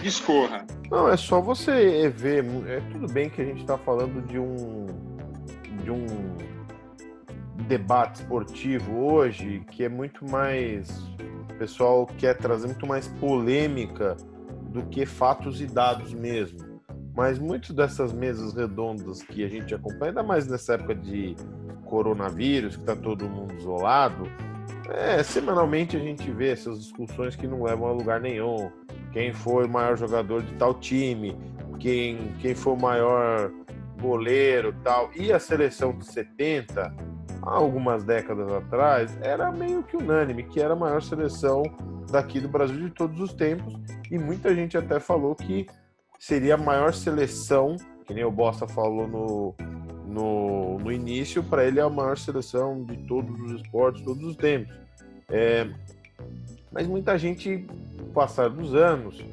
Discorra. 0.02 0.67
Não, 0.90 1.09
é 1.09 1.17
só 1.17 1.40
você 1.40 2.09
ver. 2.09 2.45
É 2.67 2.81
tudo 2.93 3.12
bem 3.12 3.29
que 3.29 3.43
a 3.43 3.45
gente 3.45 3.61
está 3.61 3.76
falando 3.76 4.26
de 4.26 4.38
um. 4.38 4.87
de 5.83 5.90
um 5.90 6.07
debate 7.67 8.21
esportivo 8.21 9.05
hoje 9.05 9.62
que 9.71 9.85
é 9.85 9.88
muito 9.88 10.25
mais 10.29 10.88
pessoal 11.61 12.07
quer 12.17 12.38
trazer 12.38 12.69
muito 12.69 12.87
mais 12.87 13.07
polêmica 13.07 14.17
do 14.71 14.83
que 14.87 15.05
fatos 15.05 15.61
e 15.61 15.67
dados 15.67 16.14
mesmo. 16.14 16.70
Mas 17.21 17.39
muitas 17.39 17.77
dessas 17.77 18.15
mesas 18.15 18.55
redondas 18.55 19.23
que 19.23 19.45
a 19.45 19.47
gente 19.47 19.75
acompanha, 19.75 20.11
ainda 20.11 20.23
mais 20.23 20.47
nessa 20.47 20.73
época 20.73 20.95
de 20.95 21.37
coronavírus, 21.85 22.77
que 22.77 22.83
está 22.83 22.97
todo 22.97 23.29
mundo 23.29 23.55
isolado, 23.57 24.25
é, 24.89 25.23
semanalmente 25.23 25.99
a 25.99 26.00
gente 26.00 26.31
vê 26.31 26.49
essas 26.49 26.81
discussões 26.81 27.37
que 27.37 27.47
não 27.47 27.62
levam 27.62 27.89
a 27.89 27.93
lugar 27.93 28.23
nenhum. 28.23 28.71
Quem 29.12 29.35
foi 29.35 29.67
o 29.67 29.69
maior 29.69 29.99
jogador 29.99 30.43
de 30.43 30.55
tal 30.55 30.73
time, 30.73 31.37
quem, 31.79 32.33
quem 32.41 32.55
foi 32.55 32.73
o 32.73 32.81
maior 32.81 33.53
goleiro 34.00 34.75
tal. 34.83 35.11
E 35.15 35.31
a 35.31 35.39
seleção 35.39 35.93
de 35.93 36.07
70 36.07 36.91
há 37.43 37.55
algumas 37.55 38.03
décadas 38.03 38.50
atrás, 38.50 39.15
era 39.21 39.53
meio 39.53 39.83
que 39.83 39.95
unânime 39.95 40.45
que 40.45 40.59
era 40.59 40.73
a 40.73 40.77
maior 40.77 41.03
seleção 41.03 41.65
daqui 42.11 42.41
do 42.41 42.49
Brasil 42.49 42.89
de 42.89 42.95
todos 42.95 43.21
os 43.21 43.35
tempos, 43.35 43.79
e 44.11 44.19
muita 44.19 44.55
gente 44.55 44.79
até 44.79 44.99
falou 44.99 45.35
que 45.35 45.67
seria 46.21 46.55
a 46.55 46.59
maior 46.59 46.93
seleção, 46.93 47.77
que 48.07 48.12
nem 48.12 48.25
o 48.25 48.31
Bossa 48.31 48.69
falou 48.69 49.09
no, 49.09 49.55
no, 50.07 50.79
no 50.79 50.93
início, 50.93 51.43
para 51.43 51.65
ele 51.65 51.81
é 51.81 51.83
a 51.83 51.89
maior 51.89 52.19
seleção 52.19 52.85
de 52.85 52.99
todos 52.99 53.41
os 53.41 53.53
esportes, 53.53 54.03
todos 54.03 54.23
os 54.23 54.37
tempos. 54.37 54.73
É, 55.31 55.67
mas 56.71 56.87
muita 56.87 57.19
gente, 57.19 57.67
passar 58.12 58.50
dos 58.50 58.75
anos, 58.75 59.25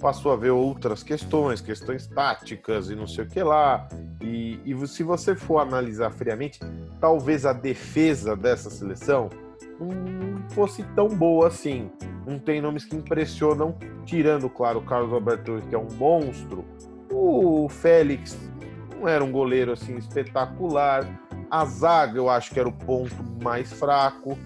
passou 0.00 0.32
a 0.32 0.36
ver 0.36 0.50
outras 0.50 1.04
questões, 1.04 1.60
questões 1.60 2.08
táticas 2.08 2.90
e 2.90 2.96
não 2.96 3.06
sei 3.06 3.24
o 3.24 3.28
que 3.28 3.40
lá. 3.40 3.88
E, 4.20 4.58
e 4.64 4.86
se 4.88 5.04
você 5.04 5.36
for 5.36 5.60
analisar 5.60 6.10
friamente, 6.10 6.58
talvez 7.00 7.46
a 7.46 7.52
defesa 7.52 8.34
dessa 8.34 8.68
seleção 8.68 9.30
não 9.78 10.50
fosse 10.50 10.82
tão 10.94 11.08
boa 11.08 11.46
assim. 11.46 11.88
Não 12.26 12.38
tem 12.38 12.60
nomes 12.60 12.84
que 12.84 12.96
impressionam, 12.96 13.76
tirando, 14.04 14.48
claro, 14.48 14.78
o 14.78 14.82
Carlos 14.82 15.12
Alberto, 15.12 15.60
que 15.68 15.74
é 15.74 15.78
um 15.78 15.88
monstro. 15.92 16.64
O 17.10 17.68
Félix 17.68 18.38
não 18.98 19.08
era 19.08 19.22
um 19.22 19.32
goleiro 19.32 19.72
assim 19.72 19.96
espetacular. 19.96 21.06
A 21.50 21.64
zaga 21.64 22.16
eu 22.16 22.30
acho 22.30 22.52
que 22.52 22.60
era 22.60 22.68
o 22.68 22.72
ponto 22.72 23.14
mais 23.42 23.72
fraco. 23.72 24.38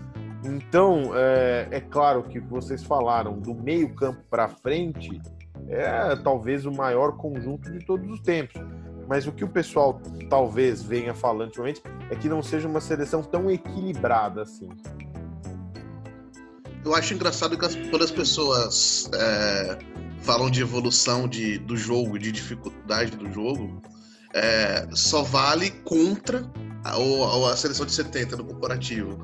Então, 0.44 1.10
é, 1.14 1.68
é 1.70 1.80
claro 1.80 2.22
que 2.22 2.40
vocês 2.40 2.82
falaram 2.82 3.38
do 3.38 3.54
meio 3.54 3.94
campo 3.94 4.22
para 4.30 4.48
frente, 4.48 5.20
é 5.68 6.14
talvez 6.16 6.64
o 6.64 6.72
maior 6.72 7.16
conjunto 7.16 7.70
de 7.70 7.84
todos 7.84 8.10
os 8.10 8.20
tempos. 8.20 8.60
Mas 9.08 9.26
o 9.26 9.32
que 9.32 9.44
o 9.44 9.48
pessoal 9.48 10.00
talvez 10.28 10.82
venha 10.82 11.14
falando 11.14 11.48
ultimamente 11.48 11.82
é 12.10 12.16
que 12.16 12.28
não 12.28 12.42
seja 12.42 12.66
uma 12.66 12.80
seleção 12.80 13.22
tão 13.22 13.50
equilibrada 13.50 14.42
assim. 14.42 14.68
Eu 16.86 16.94
acho 16.94 17.14
engraçado 17.14 17.58
que 17.58 17.64
as, 17.64 17.76
as 18.00 18.10
pessoas 18.12 19.10
é, 19.12 19.76
falam 20.20 20.48
de 20.48 20.60
evolução 20.60 21.26
de, 21.26 21.58
do 21.58 21.76
jogo, 21.76 22.16
de 22.16 22.30
dificuldade 22.30 23.10
do 23.16 23.28
jogo, 23.32 23.82
é, 24.32 24.86
só 24.92 25.24
vale 25.24 25.72
contra 25.84 26.48
a, 26.84 26.94
a, 27.50 27.56
seleção 27.56 27.84
de 27.86 27.92
70 27.92 28.36
no 28.36 28.44
comparativo. 28.44 29.20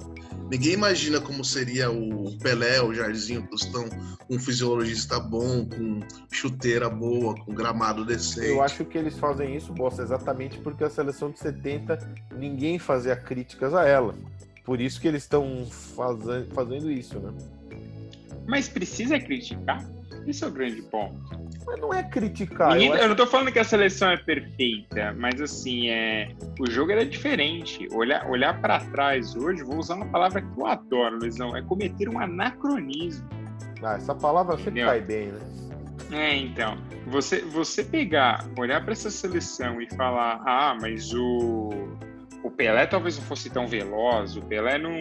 Ninguém 0.51 0.73
imagina 0.73 1.21
como 1.21 1.45
seria 1.45 1.89
o 1.89 2.37
Pelé, 2.39 2.83
o 2.83 2.93
Jairzinho 2.93 3.47
Tostão, 3.47 3.85
um 4.29 4.41
fisiologista 4.41 5.21
bom, 5.21 5.65
com 5.65 6.01
chuteira 6.33 6.91
boa, 6.91 7.37
com 7.45 7.55
gramado 7.55 8.05
decente. 8.05 8.49
Eu 8.49 8.61
acho 8.61 8.85
que 8.85 8.99
eles 8.99 9.17
fazem 9.17 9.57
isso, 9.57 9.73
Bosta, 9.73 10.03
exatamente 10.03 10.59
porque 10.59 10.83
a 10.83 10.91
seleção 10.91 11.31
de 11.31 11.39
70 11.39 11.97
ninguém 12.37 12.77
fazia 12.81 13.15
críticas 13.15 13.73
a 13.73 13.87
ela. 13.87 14.17
Por 14.65 14.81
isso 14.81 15.01
que 15.01 15.09
eles 15.09 15.23
estão 15.23 15.67
fazendo 16.55 16.91
isso, 16.91 17.19
né? 17.19 17.33
Mas 18.47 18.69
precisa 18.69 19.19
criticar? 19.19 19.85
Esse 20.27 20.45
é 20.45 20.47
o 20.47 20.51
grande 20.51 20.83
ponto. 20.83 21.21
Mas 21.67 21.81
não 21.81 21.93
é 21.93 22.03
criticar. 22.03 22.73
Ninguém, 22.73 22.89
eu, 22.89 22.95
acho... 22.95 23.03
eu, 23.03 23.09
não 23.09 23.17
tô 23.17 23.27
falando 23.27 23.53
que 23.53 23.59
a 23.59 23.65
seleção 23.65 24.11
é 24.11 24.17
perfeita, 24.17 25.15
mas 25.17 25.41
assim, 25.41 25.89
é, 25.89 26.33
o 26.59 26.71
jogo 26.71 26.93
era 26.93 27.05
diferente. 27.05 27.89
Olhar, 27.93 28.29
olhar 28.29 28.61
para 28.61 28.81
trás 28.81 29.35
hoje, 29.35 29.63
vou 29.63 29.79
usar 29.79 29.97
uma 29.97 30.07
palavra 30.07 30.43
que 30.43 30.61
eu 30.61 30.67
adoro, 30.67 31.19
Luizão, 31.19 31.57
é 31.57 31.63
cometer 31.63 32.09
um 32.09 32.19
anacronismo. 32.19 33.29
Ah, 33.83 33.97
essa 33.97 34.15
palavra 34.15 34.57
sempre 34.57 34.71
Entendeu? 34.71 34.87
cai 34.87 35.01
bem, 35.01 35.33
né? 35.33 35.41
É, 36.13 36.37
então. 36.37 36.79
Você, 37.07 37.41
você 37.41 37.83
pegar, 37.83 38.47
olhar 38.57 38.83
para 38.83 38.93
essa 38.93 39.11
seleção 39.11 39.81
e 39.81 39.89
falar, 39.95 40.41
ah, 40.47 40.77
mas 40.81 41.13
o 41.13 41.71
o 42.43 42.51
Pelé 42.51 42.87
talvez 42.87 43.17
não 43.17 43.25
fosse 43.25 43.49
tão 43.51 43.67
veloz, 43.67 44.37
o 44.37 44.43
Pelé 44.43 44.79
não, 44.79 44.93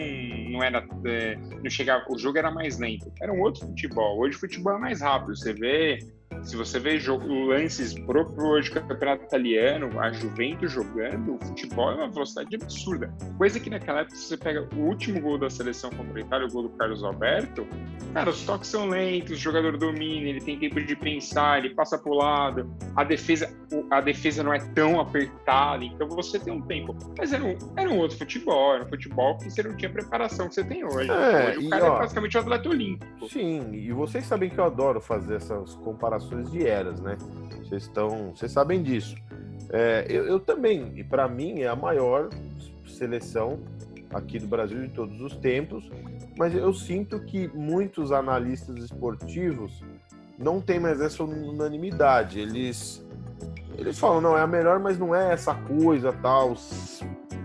não 0.50 0.62
era. 0.62 0.86
É, 1.04 1.36
não 1.62 1.70
chegava, 1.70 2.04
o 2.08 2.18
jogo 2.18 2.38
era 2.38 2.50
mais 2.50 2.78
lento. 2.78 3.12
Era 3.20 3.32
um 3.32 3.40
outro 3.40 3.66
futebol. 3.66 4.18
Hoje 4.20 4.36
o 4.36 4.40
futebol 4.40 4.74
é 4.74 4.78
mais 4.78 5.00
rápido. 5.00 5.36
Você 5.36 5.52
vê 5.52 5.98
se 6.42 6.56
você 6.56 6.78
vê 6.78 6.98
jogo, 6.98 7.26
lances 7.46 7.94
próprio 7.94 8.46
hoje 8.46 8.70
do 8.70 8.80
campeonato 8.80 9.24
italiano, 9.24 10.00
a 10.00 10.10
Juventus 10.12 10.72
jogando, 10.72 11.34
o 11.34 11.46
futebol 11.46 11.92
é 11.92 11.94
uma 11.94 12.10
velocidade 12.10 12.56
absurda. 12.56 13.12
Coisa 13.38 13.60
que 13.60 13.70
naquela 13.70 14.00
época, 14.00 14.16
se 14.16 14.24
você 14.24 14.36
pega 14.36 14.68
o 14.74 14.80
último 14.80 15.20
gol 15.20 15.38
da 15.38 15.50
seleção 15.50 15.90
contra 15.90 16.18
a 16.18 16.20
Itália, 16.20 16.46
o 16.46 16.50
gol 16.50 16.62
do 16.64 16.70
Carlos 16.70 17.04
Alberto, 17.04 17.66
cara, 18.14 18.30
os 18.30 18.44
toques 18.44 18.68
são 18.68 18.88
lentos, 18.88 19.32
o 19.32 19.40
jogador 19.40 19.76
domina, 19.76 20.28
ele 20.28 20.40
tem 20.40 20.58
tempo 20.58 20.80
de 20.80 20.96
pensar, 20.96 21.58
ele 21.58 21.74
passa 21.74 21.98
pro 21.98 22.14
lado, 22.14 22.74
a 22.96 23.04
defesa, 23.04 23.54
a 23.90 24.00
defesa 24.00 24.42
não 24.42 24.52
é 24.52 24.58
tão 24.58 25.00
apertada, 25.00 25.84
então 25.84 26.08
você 26.08 26.38
tem 26.38 26.52
um 26.52 26.62
tempo. 26.62 26.96
Mas 27.16 27.32
era 27.32 27.44
um, 27.44 27.56
era 27.76 27.90
um 27.90 27.98
outro 27.98 28.16
futebol, 28.16 28.74
era 28.74 28.84
um 28.84 28.88
futebol 28.88 29.36
que 29.38 29.50
você 29.50 29.62
não 29.62 29.76
tinha 29.76 29.90
preparação 29.90 30.48
que 30.48 30.54
você 30.54 30.64
tem 30.64 30.84
hoje. 30.84 31.10
É, 31.10 31.50
hoje 31.56 31.66
o 31.66 31.70
cara 31.70 31.86
é 31.86 31.90
ó, 31.90 31.96
é 31.96 31.98
basicamente 31.98 32.36
um 32.36 32.40
atleta 32.40 32.68
olímpico. 32.68 33.28
Sim, 33.28 33.72
e 33.74 33.92
vocês 33.92 34.26
sabem 34.26 34.50
que 34.50 34.58
eu 34.58 34.64
adoro 34.64 35.00
fazer 35.00 35.36
essas 35.36 35.74
comparações 35.76 36.21
de 36.50 36.66
eras, 36.66 37.00
né? 37.00 37.16
Vocês 37.58 37.84
estão, 37.84 38.32
vocês 38.34 38.52
sabem 38.52 38.82
disso. 38.82 39.16
É, 39.70 40.06
eu, 40.08 40.26
eu, 40.26 40.40
também, 40.40 40.92
e 40.96 41.04
para 41.04 41.26
mim 41.28 41.60
é 41.60 41.68
a 41.68 41.76
maior 41.76 42.28
seleção 42.86 43.60
aqui 44.10 44.38
do 44.38 44.46
Brasil 44.46 44.80
de 44.82 44.88
todos 44.88 45.20
os 45.20 45.34
tempos, 45.36 45.88
mas 46.36 46.54
eu 46.54 46.72
sinto 46.74 47.20
que 47.20 47.48
muitos 47.48 48.12
analistas 48.12 48.76
esportivos 48.76 49.82
não 50.38 50.60
têm 50.60 50.78
mais 50.78 51.00
essa 51.00 51.24
unanimidade. 51.24 52.40
Eles 52.40 53.02
eles 53.78 53.98
falam, 53.98 54.20
não, 54.20 54.36
é 54.36 54.42
a 54.42 54.46
melhor, 54.46 54.78
mas 54.78 54.98
não 54.98 55.14
é 55.14 55.32
essa 55.32 55.54
coisa 55.54 56.12
tal. 56.12 56.54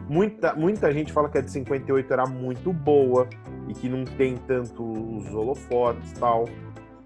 Muita, 0.10 0.54
muita 0.54 0.92
gente 0.92 1.12
fala 1.12 1.30
que 1.30 1.38
a 1.38 1.42
de 1.42 1.52
58 1.52 2.12
era 2.12 2.26
muito 2.26 2.72
boa 2.72 3.28
e 3.68 3.74
que 3.74 3.90
não 3.90 4.06
tem 4.06 4.38
tanto 4.38 4.84
os 4.84 5.34
holofotes 5.34 6.12
tal. 6.14 6.48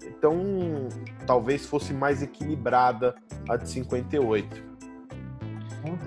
Então, 0.04 0.88
talvez 1.26 1.66
fosse 1.66 1.92
mais 1.92 2.22
equilibrada 2.22 3.14
a 3.48 3.56
de 3.56 3.68
58. 3.68 4.72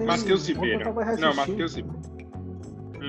Matheus 0.06 0.48
Ribeiro. 0.48 0.94
Não, 1.20 1.34
Matheus 1.34 1.76
Ribeiro. 1.76 2.16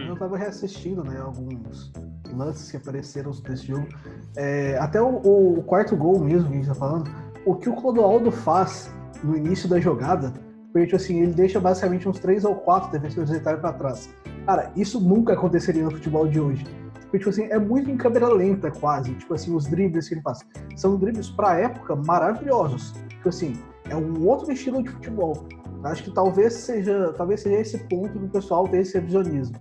Eu 0.09 0.15
estava 0.15 0.37
reassistindo, 0.37 1.03
né, 1.03 1.19
alguns 1.19 1.93
lances 2.35 2.71
que 2.71 2.77
apareceram 2.77 3.31
nesse 3.49 3.67
jogo. 3.67 3.89
É, 4.37 4.77
até 4.79 5.01
o, 5.01 5.59
o, 5.59 5.63
quarto 5.63 5.97
gol 5.97 6.19
mesmo 6.19 6.49
que 6.49 6.55
a 6.55 6.57
gente 6.57 6.69
tá 6.69 6.75
falando, 6.75 7.11
o 7.45 7.55
que 7.55 7.69
o 7.69 7.75
Clodoaldo 7.75 8.31
faz 8.31 8.93
no 9.23 9.37
início 9.37 9.69
da 9.69 9.81
jogada, 9.81 10.33
porque 10.73 10.87
tipo 10.87 10.97
assim, 10.97 11.23
ele 11.23 11.33
deixa 11.33 11.59
basicamente 11.59 12.09
uns 12.09 12.19
três 12.19 12.45
ou 12.45 12.55
quatro 12.55 12.91
defensores 12.91 13.31
de 13.31 13.41
para 13.41 13.73
trás. 13.73 14.11
Cara, 14.45 14.71
isso 14.77 15.01
nunca 15.01 15.33
aconteceria 15.33 15.85
no 15.85 15.91
futebol 15.91 16.29
de 16.29 16.39
hoje. 16.39 16.67
Porque, 17.07 17.19
tipo 17.19 17.31
assim, 17.31 17.45
é 17.45 17.59
muito 17.59 17.91
em 17.91 17.97
câmera 17.97 18.29
lenta, 18.29 18.71
quase. 18.71 19.15
Tipo 19.15 19.35
assim, 19.35 19.55
os 19.55 19.67
dribles 19.67 20.09
que 20.09 20.15
ele 20.15 20.23
faz. 20.23 20.41
São 20.77 20.99
dribles, 20.99 21.31
pra 21.31 21.59
época, 21.59 21.95
maravilhosos. 21.95 22.93
Tipo 23.09 23.29
assim, 23.29 23.55
é 23.89 23.97
um 23.97 24.27
outro 24.27 24.53
estilo 24.53 24.83
de 24.83 24.91
futebol. 24.91 25.47
Acho 25.85 26.03
que 26.03 26.11
talvez 26.11 26.53
seja, 26.53 27.13
talvez 27.17 27.43
seja 27.43 27.61
esse 27.61 27.79
ponto 27.87 28.19
do 28.19 28.29
pessoal 28.29 28.67
ter 28.67 28.79
esse 28.79 28.95
revisionismo. 28.95 29.57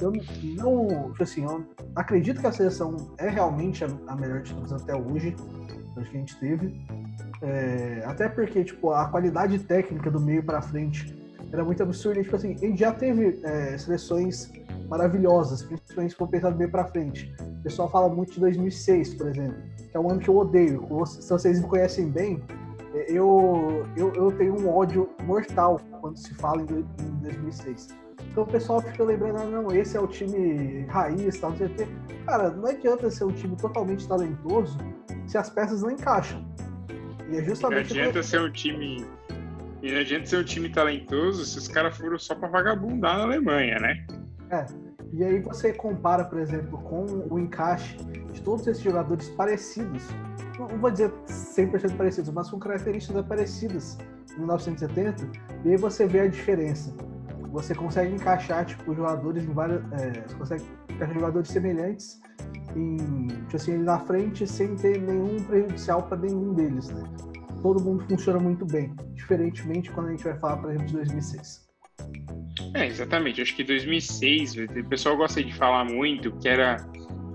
Eu 0.00 0.12
não, 0.56 1.10
tipo 1.10 1.22
assim, 1.22 1.44
eu 1.44 1.64
acredito 1.94 2.40
que 2.40 2.46
a 2.46 2.52
seleção 2.52 2.96
é 3.18 3.28
realmente 3.28 3.84
a, 3.84 4.16
melhor 4.16 4.42
de 4.42 4.54
todas 4.54 4.72
até 4.72 4.96
hoje, 4.96 5.36
acho 5.96 6.10
que 6.10 6.16
a 6.16 6.20
gente 6.20 6.40
teve. 6.40 6.86
É, 7.42 8.02
até 8.06 8.28
porque, 8.28 8.64
tipo, 8.64 8.90
a 8.90 9.08
qualidade 9.08 9.58
técnica 9.60 10.10
do 10.10 10.18
meio 10.18 10.42
para 10.42 10.62
frente 10.62 11.19
era 11.52 11.64
muito 11.64 11.82
absurda. 11.82 12.20
E, 12.20 12.24
tipo 12.24 12.36
assim, 12.36 12.54
a 12.54 12.58
gente 12.58 12.78
já 12.78 12.92
teve 12.92 13.40
é, 13.42 13.76
seleções 13.78 14.50
maravilhosas, 14.88 15.62
principalmente 15.62 16.10
se 16.10 16.16
for 16.16 16.28
pensar 16.28 16.50
bem 16.50 16.68
para 16.68 16.84
frente. 16.86 17.32
O 17.40 17.62
pessoal 17.62 17.90
fala 17.90 18.08
muito 18.08 18.32
de 18.32 18.40
2006, 18.40 19.14
por 19.14 19.28
exemplo, 19.28 19.56
que 19.76 19.96
é 19.96 20.00
um 20.00 20.10
ano 20.10 20.20
que 20.20 20.28
eu 20.28 20.36
odeio. 20.36 20.86
Se 21.06 21.30
vocês 21.30 21.60
me 21.60 21.68
conhecem 21.68 22.08
bem, 22.08 22.42
eu, 23.08 23.84
eu, 23.96 24.12
eu 24.14 24.32
tenho 24.32 24.58
um 24.58 24.68
ódio 24.68 25.08
mortal 25.24 25.80
quando 26.00 26.16
se 26.16 26.34
fala 26.34 26.62
em 26.62 26.66
2006. 27.22 27.88
Então 28.30 28.44
o 28.44 28.46
pessoal 28.46 28.80
fica 28.80 29.02
lembrando, 29.02 29.38
ah, 29.38 29.44
não, 29.44 29.72
esse 29.74 29.96
é 29.96 30.00
o 30.00 30.06
time 30.06 30.84
raiz, 30.88 31.38
tal, 31.38 31.50
não 31.50 31.56
sei 31.56 31.66
o 31.66 31.70
quê. 31.70 31.86
Cara, 32.26 32.50
não 32.50 32.68
adianta 32.68 33.10
ser 33.10 33.24
um 33.24 33.32
time 33.32 33.56
totalmente 33.56 34.06
talentoso 34.06 34.78
se 35.26 35.38
as 35.38 35.48
peças 35.50 35.82
não 35.82 35.90
encaixam. 35.90 36.44
E 37.30 37.36
é 37.36 37.42
justamente. 37.42 37.94
Não 37.94 38.00
adianta 38.00 38.22
ser 38.22 38.40
um 38.40 38.50
time. 38.50 39.06
E 39.82 39.90
não 39.90 40.00
adianta 40.00 40.26
ser 40.26 40.36
um 40.36 40.44
time 40.44 40.68
talentoso 40.68 41.44
se 41.44 41.58
os 41.58 41.68
caras 41.68 41.96
foram 41.96 42.18
só 42.18 42.34
pra 42.34 42.48
vagabundar 42.48 43.16
na 43.16 43.24
Alemanha, 43.24 43.78
né? 43.78 44.04
É. 44.50 44.66
E 45.12 45.24
aí 45.24 45.40
você 45.40 45.72
compara, 45.72 46.24
por 46.24 46.38
exemplo, 46.38 46.78
com 46.82 47.04
o 47.30 47.38
encaixe 47.38 47.96
de 48.32 48.40
todos 48.42 48.66
esses 48.66 48.82
jogadores 48.82 49.28
parecidos, 49.30 50.06
não 50.58 50.68
vou 50.68 50.90
dizer 50.90 51.10
100% 51.26 51.96
parecidos, 51.96 52.30
mas 52.30 52.50
com 52.50 52.58
características 52.58 53.26
parecidas 53.26 53.98
em 54.36 54.40
1970, 54.40 55.26
e 55.64 55.70
aí 55.70 55.76
você 55.76 56.06
vê 56.06 56.20
a 56.20 56.26
diferença. 56.28 56.94
Você 57.50 57.74
consegue 57.74 58.14
encaixar 58.14 58.64
tipo 58.64 58.94
jogadores 58.94 59.42
em 59.42 59.52
várias, 59.52 59.80
é, 59.92 60.22
você 60.28 60.34
consegue 60.36 60.64
encaixar 60.88 61.14
jogadores 61.14 61.48
semelhantes 61.48 62.20
em, 62.76 63.26
tipo 63.26 63.56
assim, 63.56 63.78
na 63.78 63.98
frente 63.98 64.46
sem 64.46 64.76
ter 64.76 65.00
nenhum 65.00 65.42
prejudicial 65.42 66.04
para 66.04 66.18
nenhum 66.18 66.54
deles, 66.54 66.90
né? 66.90 67.02
Todo 67.62 67.82
mundo 67.82 68.04
funciona 68.08 68.38
muito 68.38 68.64
bem, 68.64 68.94
diferentemente 69.14 69.90
quando 69.90 70.08
a 70.08 70.10
gente 70.12 70.24
vai 70.24 70.38
falar, 70.38 70.56
por 70.58 70.70
exemplo, 70.70 70.86
de 70.86 70.92
2006. 70.94 71.68
É, 72.74 72.86
exatamente. 72.86 73.42
Acho 73.42 73.54
que 73.54 73.62
2006, 73.62 74.56
o 74.56 74.88
pessoal 74.88 75.16
gosta 75.16 75.42
de 75.42 75.54
falar 75.54 75.84
muito 75.84 76.32
que 76.32 76.48
era. 76.48 76.76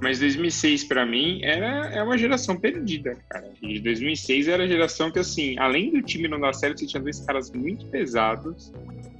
Mas 0.01 0.19
2006 0.19 0.83
para 0.83 1.05
mim 1.05 1.39
era 1.41 1.87
é 1.87 2.03
uma 2.03 2.17
geração 2.17 2.57
perdida, 2.57 3.17
cara. 3.29 3.49
E 3.61 3.79
2006 3.79 4.47
era 4.47 4.63
a 4.63 4.67
geração 4.67 5.09
que 5.09 5.19
assim, 5.19 5.57
além 5.57 5.91
do 5.91 6.01
time 6.01 6.27
não 6.27 6.39
dar 6.39 6.53
certo, 6.53 6.79
você 6.79 6.85
tinha 6.85 7.01
dois 7.01 7.21
caras 7.21 7.51
muito 7.51 7.85
pesados 7.87 8.73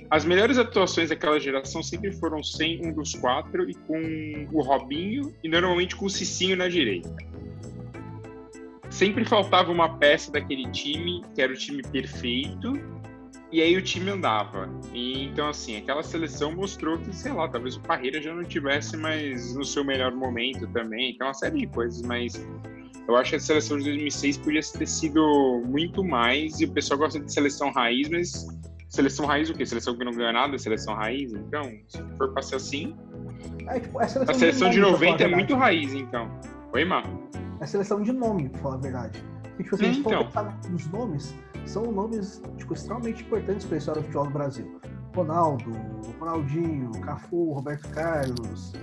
as 0.10 0.24
melhores 0.24 0.58
atuações 0.58 1.10
daquela 1.10 1.40
geração 1.40 1.82
sempre 1.82 2.12
foram 2.12 2.44
sem 2.44 2.86
um 2.86 2.94
dos 2.94 3.14
quatro 3.16 3.70
e 3.70 3.74
com 3.74 4.48
o 4.52 4.62
Robinho 4.62 5.34
e 5.44 5.50
normalmente 5.50 5.96
com 5.96 6.06
o 6.06 6.10
Cicinho 6.10 6.56
na 6.56 6.68
direita. 6.68 7.10
Sempre 8.96 9.26
faltava 9.26 9.74
uma 9.74 9.98
peça 9.98 10.32
daquele 10.32 10.72
time, 10.72 11.22
que 11.36 11.42
era 11.42 11.52
o 11.52 11.56
time 11.56 11.84
perfeito, 11.84 12.80
e 13.52 13.62
aí 13.62 13.76
o 13.76 13.82
time 13.82 14.10
andava. 14.10 14.70
E, 14.94 15.26
então, 15.26 15.50
assim, 15.50 15.76
aquela 15.76 16.02
seleção 16.02 16.56
mostrou 16.56 16.98
que, 16.98 17.14
sei 17.14 17.34
lá, 17.34 17.46
talvez 17.50 17.76
o 17.76 17.82
Parreira 17.82 18.22
já 18.22 18.34
não 18.34 18.46
tivesse 18.46 18.96
mais 18.96 19.54
no 19.54 19.66
seu 19.66 19.84
melhor 19.84 20.16
momento 20.16 20.66
também. 20.68 21.12
Então, 21.12 21.28
uma 21.28 21.34
série 21.34 21.60
de 21.60 21.68
coisas, 21.68 22.02
mas 22.04 22.36
eu 23.06 23.18
acho 23.18 23.32
que 23.32 23.36
a 23.36 23.40
seleção 23.42 23.78
de 23.80 23.84
2006 23.84 24.38
podia 24.38 24.62
ter 24.62 24.88
sido 24.88 25.62
muito 25.66 26.02
mais. 26.02 26.62
E 26.62 26.64
o 26.64 26.72
pessoal 26.72 26.98
gosta 26.98 27.20
de 27.20 27.30
seleção 27.30 27.74
raiz, 27.74 28.08
mas 28.08 28.48
Seleção 28.88 29.26
raiz 29.26 29.50
o 29.50 29.54
quê? 29.54 29.66
Seleção 29.66 29.98
que 29.98 30.06
não 30.06 30.14
ganha 30.14 30.32
nada, 30.32 30.58
seleção 30.58 30.96
raiz? 30.96 31.34
Então, 31.34 31.64
se 31.90 32.02
for 32.18 32.32
pra 32.32 32.42
ser 32.42 32.56
assim. 32.56 32.96
É, 33.68 33.78
tipo, 33.78 34.00
a 34.00 34.08
seleção, 34.08 34.34
a 34.34 34.40
seleção 34.40 34.70
de, 34.70 34.76
de 34.76 34.82
90 34.82 35.22
é 35.22 35.28
muito 35.28 35.54
raiz, 35.54 35.94
então. 35.94 36.32
Oi, 36.72 36.86
Mar? 36.86 37.04
É 37.60 37.66
seleção 37.66 38.02
de 38.02 38.12
nome, 38.12 38.50
pra 38.50 38.62
falar 38.62 38.76
a 38.76 38.80
verdade. 38.80 39.24
E, 39.58 39.64
tipo, 39.64 39.78
se 39.78 39.86
a 39.86 39.88
gente 39.88 40.00
então. 40.00 40.30
nos 40.70 40.88
nomes, 40.88 41.36
são 41.66 41.92
nomes 41.92 42.42
tipo, 42.58 42.74
extremamente 42.74 43.24
importantes 43.24 43.66
para 43.66 43.76
a 43.76 43.78
história 43.78 44.02
do 44.02 44.06
futebol 44.06 44.28
do 44.28 44.34
Brasil. 44.34 44.82
Ronaldo, 45.16 45.72
Ronaldinho, 46.20 46.92
Cafu, 47.02 47.54
Roberto 47.54 47.90
Carlos, 47.90 48.74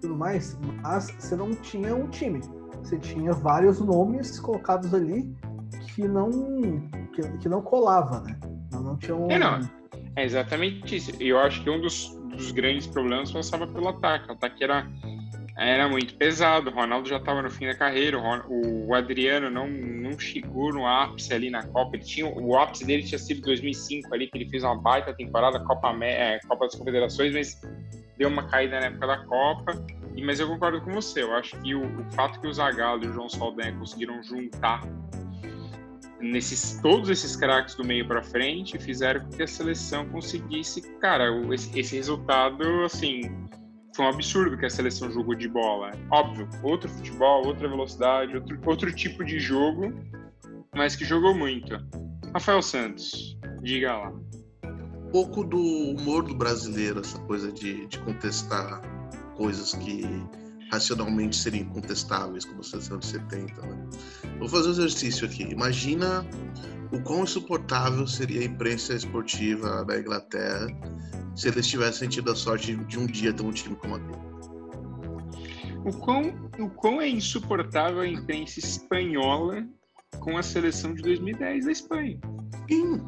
tudo 0.00 0.16
mais, 0.16 0.58
mas 0.82 1.10
você 1.18 1.36
não 1.36 1.54
tinha 1.54 1.94
um 1.94 2.08
time. 2.08 2.40
Você 2.82 2.98
tinha 2.98 3.32
vários 3.32 3.80
nomes 3.80 4.40
colocados 4.40 4.94
ali 4.94 5.34
que 5.94 6.08
não 6.08 6.30
que, 7.12 7.22
que 7.38 7.48
não 7.48 7.62
colava, 7.62 8.20
né? 8.20 8.38
Não 8.72 8.96
tinha 8.96 9.14
um... 9.14 9.30
É, 9.30 9.38
não. 9.38 9.60
É 10.16 10.24
exatamente 10.24 10.96
isso. 10.96 11.10
Eu 11.20 11.38
acho 11.38 11.62
que 11.62 11.70
um 11.70 11.80
dos, 11.80 12.16
dos 12.28 12.50
grandes 12.52 12.86
problemas 12.86 13.32
passava 13.32 13.66
pelo 13.66 13.88
ataque. 13.88 14.28
O 14.28 14.32
ataque 14.32 14.62
era, 14.62 14.86
era 15.56 15.88
muito 15.88 16.14
pesado. 16.16 16.70
O 16.70 16.74
Ronaldo 16.74 17.08
já 17.08 17.16
estava 17.16 17.40
no 17.40 17.50
fim 17.50 17.66
da 17.66 17.74
carreira. 17.74 18.18
O, 18.18 18.92
Adriano 18.94 19.50
não, 19.50 19.68
não 19.68 20.18
chegou 20.18 20.72
no 20.72 20.86
ápice 20.86 21.32
ali 21.32 21.50
na 21.50 21.62
Copa. 21.62 21.96
Ele 21.96 22.04
tinha, 22.04 22.26
o 22.26 22.56
ápice 22.58 22.84
dele 22.84 23.04
tinha 23.04 23.18
sido 23.18 23.40
2005 23.42 24.12
ali, 24.12 24.26
que 24.26 24.36
ele 24.36 24.48
fez 24.48 24.64
uma 24.64 24.76
baita 24.76 25.14
temporada, 25.14 25.60
Copa, 25.60 25.94
é, 26.04 26.40
Copa 26.48 26.66
das 26.66 26.74
Confederações, 26.74 27.32
mas 27.32 27.60
deu 28.18 28.28
uma 28.28 28.48
caída 28.48 28.80
na 28.80 28.86
época 28.86 29.06
da 29.06 29.18
Copa. 29.24 29.84
E, 30.16 30.24
mas 30.24 30.40
eu 30.40 30.48
concordo 30.48 30.80
com 30.80 30.92
você. 30.92 31.22
Eu 31.22 31.32
acho 31.34 31.56
que 31.60 31.74
o, 31.74 31.82
o 31.84 32.04
fato 32.12 32.40
que 32.40 32.48
o 32.48 32.52
Zagallo 32.52 33.04
e 33.04 33.08
o 33.08 33.12
João 33.12 33.28
Saldanha 33.28 33.72
conseguiram 33.72 34.22
juntar 34.22 34.82
nesses 36.20 36.80
todos 36.80 37.10
esses 37.10 37.36
craques 37.36 37.74
do 37.74 37.84
meio 37.84 38.06
para 38.06 38.22
frente 38.22 38.78
fizeram 38.78 39.20
com 39.20 39.30
que 39.30 39.42
a 39.42 39.46
seleção 39.46 40.08
conseguisse, 40.08 40.80
cara, 40.98 41.26
esse, 41.52 41.78
esse, 41.78 41.96
resultado 41.96 42.64
assim 42.84 43.22
foi 43.94 44.04
um 44.04 44.08
absurdo 44.08 44.58
que 44.58 44.66
a 44.66 44.70
seleção 44.70 45.10
jogou 45.10 45.34
de 45.34 45.48
bola. 45.48 45.92
Óbvio, 46.10 46.48
outro 46.62 46.88
futebol, 46.88 47.46
outra 47.46 47.68
velocidade, 47.68 48.36
outro, 48.36 48.58
outro 48.66 48.92
tipo 48.92 49.24
de 49.24 49.38
jogo, 49.38 49.94
mas 50.74 50.96
que 50.96 51.04
jogou 51.04 51.34
muito. 51.34 51.74
Rafael 52.32 52.60
Santos, 52.60 53.38
diga 53.62 53.96
lá. 53.96 54.12
Um 54.64 55.10
pouco 55.12 55.44
do 55.44 55.60
humor 55.60 56.24
do 56.24 56.34
brasileiro, 56.34 57.00
essa 57.00 57.18
coisa 57.20 57.52
de, 57.52 57.86
de 57.86 57.98
contestar 58.00 58.80
coisas 59.36 59.72
que 59.74 60.02
racionalmente 60.70 61.36
seriam 61.36 61.66
incontestáveis, 61.66 62.44
como 62.44 62.60
a 62.60 62.64
seleção 62.64 62.98
de 62.98 63.06
70. 63.06 63.62
Né? 63.62 63.88
Vou 64.38 64.48
fazer 64.48 64.68
um 64.68 64.72
exercício 64.72 65.26
aqui. 65.26 65.44
Imagina 65.44 66.26
o 66.92 67.00
quão 67.00 67.24
insuportável 67.24 68.06
seria 68.06 68.40
a 68.40 68.44
imprensa 68.44 68.94
esportiva 68.94 69.84
da 69.84 69.98
Inglaterra 69.98 70.66
se 71.34 71.48
eles 71.48 71.66
tivessem 71.66 72.08
tido 72.08 72.30
a 72.30 72.36
sorte 72.36 72.76
de 72.76 72.98
um 72.98 73.06
dia 73.06 73.32
ter 73.32 73.42
um 73.42 73.50
time 73.50 73.74
como 73.76 73.96
aquele. 73.96 74.24
O 75.84 75.92
quão, 75.98 76.22
o 76.58 76.70
quão 76.70 77.00
é 77.00 77.08
insuportável 77.08 78.00
a 78.00 78.06
imprensa 78.06 78.58
espanhola 78.58 79.66
com 80.20 80.38
a 80.38 80.42
seleção 80.42 80.94
de 80.94 81.02
2010 81.02 81.66
da 81.66 81.72
Espanha? 81.72 82.18
Sim. 82.70 83.00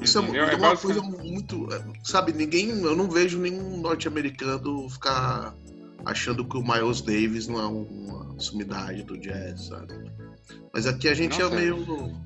Isso 0.00 0.18
é, 0.18 0.36
é, 0.36 0.56
uma 0.56 0.76
coisa 0.76 1.02
muito. 1.02 1.68
Sabe, 2.02 2.32
ninguém. 2.32 2.70
Eu 2.70 2.96
não 2.96 3.08
vejo 3.08 3.38
nenhum 3.38 3.80
norte-americano 3.80 4.88
ficar 4.88 5.54
achando 6.04 6.44
que 6.44 6.56
o 6.56 6.62
Miles 6.62 7.00
Davis 7.02 7.46
não 7.48 7.60
é 7.60 7.66
uma 7.66 8.40
sumidade 8.40 9.02
do 9.02 9.18
jazz, 9.18 9.66
sabe? 9.66 9.94
Mas 10.72 10.86
aqui 10.86 11.08
a 11.08 11.14
gente 11.14 11.40
é 11.40 11.44
Nossa. 11.44 11.56
é 11.56 11.60
meio. 11.60 12.16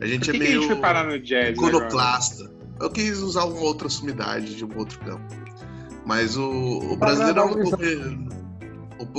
A 0.00 0.06
gente 0.06 0.30
é 0.30 0.32
meio. 0.32 0.44
Que 0.44 0.56
a 0.56 0.60
gente 0.60 0.66
foi 0.66 0.76
parar 0.76 1.04
no 1.04 1.18
jazz? 1.18 1.56
Iconoclasta. 1.56 2.50
Eu 2.80 2.90
quis 2.90 3.18
usar 3.18 3.44
uma 3.44 3.60
outra 3.60 3.88
sumidade 3.88 4.56
de 4.56 4.64
um 4.64 4.76
outro 4.76 4.98
campo. 5.00 5.42
Mas 6.04 6.36
o, 6.36 6.50
o 6.92 6.96
brasileiro 6.96 7.38
é 7.38 7.44
um 7.44 7.62
pouco, 7.62 7.82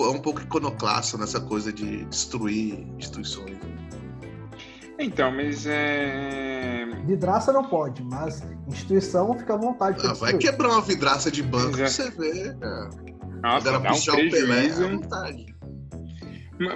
é 0.04 0.10
um 0.10 0.20
pouco 0.20 0.42
iconoclasta 0.42 1.18
nessa 1.18 1.40
coisa 1.40 1.72
de 1.72 2.04
destruir 2.06 2.86
instituições. 2.98 3.58
Então, 5.00 5.32
mas 5.32 5.66
é. 5.66 6.83
Vidraça 7.06 7.52
não 7.52 7.64
pode, 7.66 8.02
mas 8.04 8.42
instituição 8.68 9.38
fica 9.38 9.54
à 9.54 9.58
vontade. 9.58 10.06
Ah, 10.06 10.14
vai 10.14 10.38
quebrar 10.38 10.70
uma 10.70 10.82
vidraça 10.82 11.30
de 11.30 11.44
banco 11.44 11.78
pra 11.78 11.88
você 11.90 12.10
ver, 12.12 12.58
cara. 12.58 12.90
Nossa, 13.42 13.70
Agora, 13.70 13.80
dá 13.80 13.92
um 13.92 14.30
prejuízo. 14.30 14.90
vontade. 14.90 15.54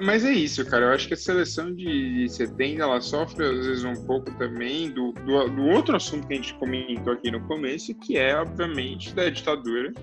Mas 0.04 0.26
é 0.26 0.32
isso, 0.32 0.66
cara. 0.66 0.86
Eu 0.86 0.92
acho 0.92 1.08
que 1.08 1.14
a 1.14 1.18
seleção 1.18 1.74
de 1.74 2.28
70 2.30 2.82
ela 2.82 3.00
sofre 3.00 3.46
às 3.46 3.66
vezes 3.66 3.84
um 3.86 4.06
pouco 4.06 4.32
também 4.38 4.90
do, 4.92 5.14
do, 5.14 5.50
do, 5.50 5.64
outro 5.68 5.96
assunto 5.96 6.28
que 6.28 6.34
a 6.34 6.36
gente 6.36 6.54
comentou 6.56 7.14
aqui 7.14 7.32
no 7.32 7.40
começo, 7.42 7.94
que 7.94 8.18
é, 8.18 8.36
obviamente, 8.36 9.14
da 9.14 9.30
ditadura. 9.30 9.94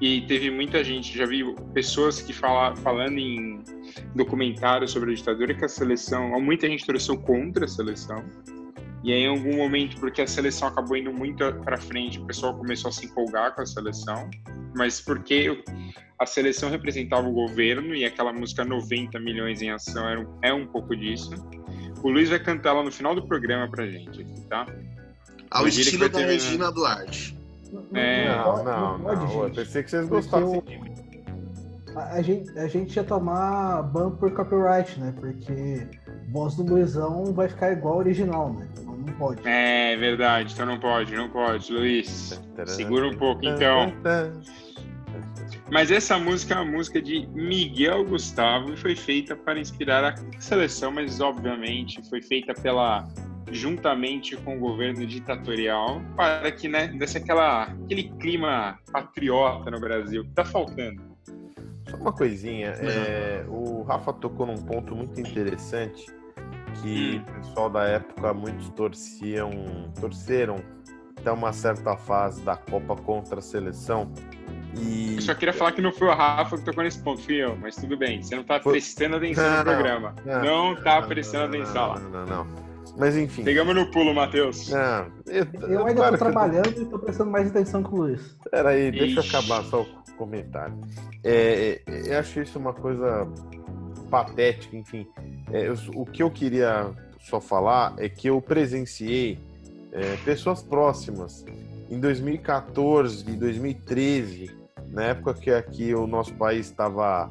E 0.00 0.20
teve 0.26 0.50
muita 0.50 0.84
gente, 0.84 1.16
já 1.16 1.26
vi 1.26 1.42
pessoas 1.72 2.20
que 2.20 2.32
fala, 2.32 2.76
falando 2.76 3.18
em 3.18 3.60
documentários 4.14 4.92
sobre 4.92 5.12
a 5.12 5.14
ditadura, 5.14 5.54
que 5.54 5.64
a 5.64 5.68
seleção, 5.68 6.40
muita 6.40 6.68
gente 6.68 6.84
torceu 6.84 7.16
contra 7.16 7.64
a 7.64 7.68
seleção. 7.68 8.22
E 9.08 9.12
aí, 9.14 9.22
em 9.22 9.28
algum 9.28 9.56
momento, 9.56 9.98
porque 9.98 10.20
a 10.20 10.26
seleção 10.26 10.68
acabou 10.68 10.94
indo 10.94 11.10
muito 11.10 11.42
para 11.64 11.78
frente, 11.78 12.18
o 12.18 12.26
pessoal 12.26 12.54
começou 12.54 12.90
a 12.90 12.92
se 12.92 13.06
empolgar 13.06 13.54
com 13.54 13.62
a 13.62 13.66
seleção, 13.66 14.28
mas 14.76 15.00
porque 15.00 15.64
a 16.18 16.26
seleção 16.26 16.68
representava 16.68 17.26
o 17.26 17.32
governo 17.32 17.94
e 17.94 18.04
aquela 18.04 18.34
música 18.34 18.66
90 18.66 19.18
milhões 19.18 19.62
em 19.62 19.70
ação 19.70 20.06
era 20.06 20.20
um, 20.20 20.38
é 20.42 20.52
um 20.52 20.66
pouco 20.66 20.94
disso. 20.94 21.30
O 22.02 22.10
Luiz 22.10 22.28
vai 22.28 22.38
cantar 22.38 22.74
lá 22.74 22.82
no 22.82 22.92
final 22.92 23.14
do 23.14 23.26
programa 23.26 23.66
pra 23.70 23.86
gente 23.86 24.20
aqui, 24.20 24.42
tá? 24.42 24.66
Ao 25.50 25.66
estilo 25.66 26.06
da 26.06 26.18
Regina 26.18 26.70
Duarte. 26.70 27.34
É... 27.94 28.28
Não, 28.28 28.62
não, 28.62 28.98
não. 28.98 29.16
não, 29.16 29.44
Eu 29.44 29.50
pensei 29.54 29.84
que 29.84 29.90
vocês 29.90 30.06
gostassem 30.06 30.60
de 30.60 30.80
mim. 30.80 30.94
A, 31.96 32.20
gente, 32.20 32.58
a 32.58 32.68
gente 32.68 32.94
ia 32.94 33.04
tomar 33.04 33.84
ban 33.84 34.10
por 34.10 34.30
copyright, 34.32 35.00
né? 35.00 35.14
Porque 35.18 35.86
voz 36.30 36.54
do 36.56 36.62
Luizão 36.62 37.32
vai 37.32 37.48
ficar 37.48 37.72
igual 37.72 37.94
ao 37.94 38.00
original, 38.00 38.52
né? 38.52 38.68
Não, 39.08 39.14
pode. 39.14 39.48
É 39.48 39.96
verdade, 39.96 40.52
então 40.52 40.66
não 40.66 40.78
pode, 40.78 41.14
não 41.14 41.28
pode, 41.28 41.72
Luiz. 41.72 42.40
Segura 42.66 43.06
um 43.08 43.16
pouco 43.16 43.44
então. 43.44 43.92
Mas 45.70 45.90
essa 45.90 46.18
música 46.18 46.54
é 46.54 46.56
uma 46.56 46.70
música 46.70 47.00
de 47.00 47.26
Miguel 47.28 48.04
Gustavo 48.04 48.72
e 48.72 48.76
foi 48.76 48.96
feita 48.96 49.36
para 49.36 49.58
inspirar 49.58 50.04
a 50.04 50.40
seleção, 50.40 50.90
mas 50.90 51.20
obviamente 51.20 52.00
foi 52.08 52.22
feita 52.22 52.54
pela 52.54 53.06
juntamente 53.50 54.36
com 54.36 54.56
o 54.56 54.60
governo 54.60 55.06
ditatorial 55.06 56.02
para 56.14 56.52
que 56.52 56.68
né, 56.68 56.88
desse 56.88 57.16
aquela, 57.16 57.64
aquele 57.64 58.04
clima 58.20 58.78
patriota 58.92 59.70
no 59.70 59.80
Brasil 59.80 60.22
que 60.24 60.30
está 60.30 60.44
faltando. 60.44 61.02
Só 61.88 61.96
uma 61.96 62.12
coisinha, 62.12 62.74
é, 62.78 63.44
o 63.48 63.82
Rafa 63.82 64.12
tocou 64.12 64.46
num 64.46 64.56
ponto 64.56 64.94
muito 64.94 65.18
interessante 65.18 66.17
que 66.82 67.16
hum. 67.16 67.30
o 67.30 67.40
pessoal 67.40 67.70
da 67.70 67.84
época 67.84 68.34
muitos 68.34 68.68
torciam, 68.70 69.50
torceram 70.00 70.56
até 71.18 71.32
uma 71.32 71.52
certa 71.52 71.96
fase 71.96 72.40
da 72.42 72.56
Copa 72.56 72.96
contra 72.96 73.38
a 73.38 73.42
seleção. 73.42 74.12
E... 74.76 75.16
Eu 75.16 75.22
só 75.22 75.34
queria 75.34 75.52
falar 75.52 75.72
que 75.72 75.82
não 75.82 75.92
foi 75.92 76.08
o 76.08 76.14
Rafa 76.14 76.56
que 76.56 76.64
tocou 76.64 76.84
nesse 76.84 77.02
ponto, 77.02 77.20
fui 77.20 77.36
eu, 77.36 77.56
mas 77.56 77.74
tudo 77.76 77.96
bem. 77.96 78.22
Você 78.22 78.34
não 78.34 78.42
está 78.42 78.60
foi... 78.60 78.74
prestando 78.74 79.16
atenção 79.16 79.50
não, 79.50 79.58
no 79.58 79.64
programa. 79.64 80.14
Não, 80.24 80.44
não 80.44 80.82
tá 80.82 81.02
prestando 81.02 81.56
não, 81.56 81.62
atenção 81.62 81.88
lá. 81.88 81.98
Não, 81.98 82.10
não, 82.10 82.26
não. 82.26 82.68
Mas 82.96 83.16
enfim. 83.16 83.44
Pegamos 83.44 83.74
no 83.74 83.90
pulo, 83.90 84.12
Matheus. 84.12 84.70
Não, 84.70 85.06
eu, 85.26 85.46
eu 85.68 85.86
ainda 85.86 85.94
claro 85.94 86.18
tô 86.18 86.24
trabalhando 86.24 86.76
eu... 86.76 86.82
e 86.82 86.86
tô 86.86 86.98
prestando 86.98 87.30
mais 87.30 87.48
atenção 87.48 87.82
com 87.82 87.96
o 87.96 87.98
Luiz. 88.00 88.36
Peraí, 88.50 88.90
deixa 88.90 89.20
eu 89.20 89.24
acabar 89.24 89.62
só 89.64 89.82
o 89.82 90.12
comentário. 90.16 90.74
É, 91.22 91.80
é, 91.86 92.12
eu 92.12 92.18
acho 92.18 92.40
isso 92.40 92.58
uma 92.58 92.72
coisa 92.72 93.28
patética, 94.08 94.76
enfim. 94.76 95.06
É, 95.52 95.68
eu, 95.68 95.74
o 95.94 96.04
que 96.04 96.22
eu 96.22 96.30
queria 96.30 96.90
só 97.20 97.40
falar 97.40 97.94
é 97.98 98.08
que 98.08 98.28
eu 98.28 98.40
presenciei 98.40 99.38
é, 99.92 100.16
pessoas 100.24 100.62
próximas 100.62 101.44
em 101.90 101.98
2014 101.98 103.28
e 103.28 103.36
2013, 103.36 104.50
na 104.88 105.04
época 105.04 105.34
que 105.34 105.50
aqui 105.50 105.94
o 105.94 106.06
nosso 106.06 106.34
país 106.34 106.66
estava 106.66 107.30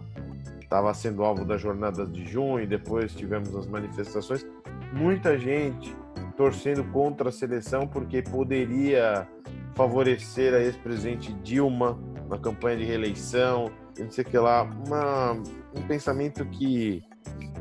estava 0.61 0.93
sendo 0.93 1.23
alvo 1.23 1.45
da 1.45 1.55
jornada 1.55 2.05
de 2.05 2.25
junho, 2.25 2.67
depois 2.67 3.15
tivemos 3.15 3.55
as 3.55 3.65
manifestações 3.65 4.45
muita 4.91 5.37
gente 5.37 5.95
torcendo 6.35 6.83
contra 6.85 7.29
a 7.29 7.31
seleção 7.31 7.87
porque 7.87 8.21
poderia 8.21 9.27
favorecer 9.75 10.53
a 10.53 10.59
ex-presidente 10.59 11.33
Dilma 11.43 11.97
na 12.29 12.37
campanha 12.37 12.77
de 12.77 12.83
reeleição, 12.83 13.71
não 14.03 14.11
sei 14.11 14.23
o 14.23 14.27
que 14.27 14.37
lá. 14.37 14.63
Uma, 14.63 15.33
um 15.33 15.87
pensamento 15.87 16.45
que 16.45 17.03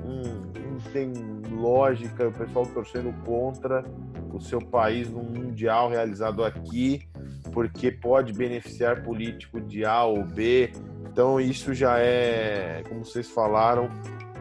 hum, 0.05 0.53
não 0.70 0.92
tem 0.92 1.12
lógica, 1.51 2.29
o 2.29 2.33
pessoal 2.33 2.66
torcendo 2.66 3.12
contra 3.25 3.85
o 4.33 4.40
seu 4.40 4.61
país 4.61 5.11
num 5.11 5.25
mundial 5.25 5.88
realizado 5.88 6.44
aqui, 6.44 7.09
porque 7.53 7.90
pode 7.90 8.33
beneficiar 8.33 9.03
político 9.03 9.61
de 9.61 9.85
A 9.85 10.05
ou 10.05 10.25
B. 10.25 10.72
Então 11.11 11.40
isso 11.40 11.72
já 11.72 11.99
é, 11.99 12.83
como 12.88 13.05
vocês 13.05 13.29
falaram, 13.31 13.88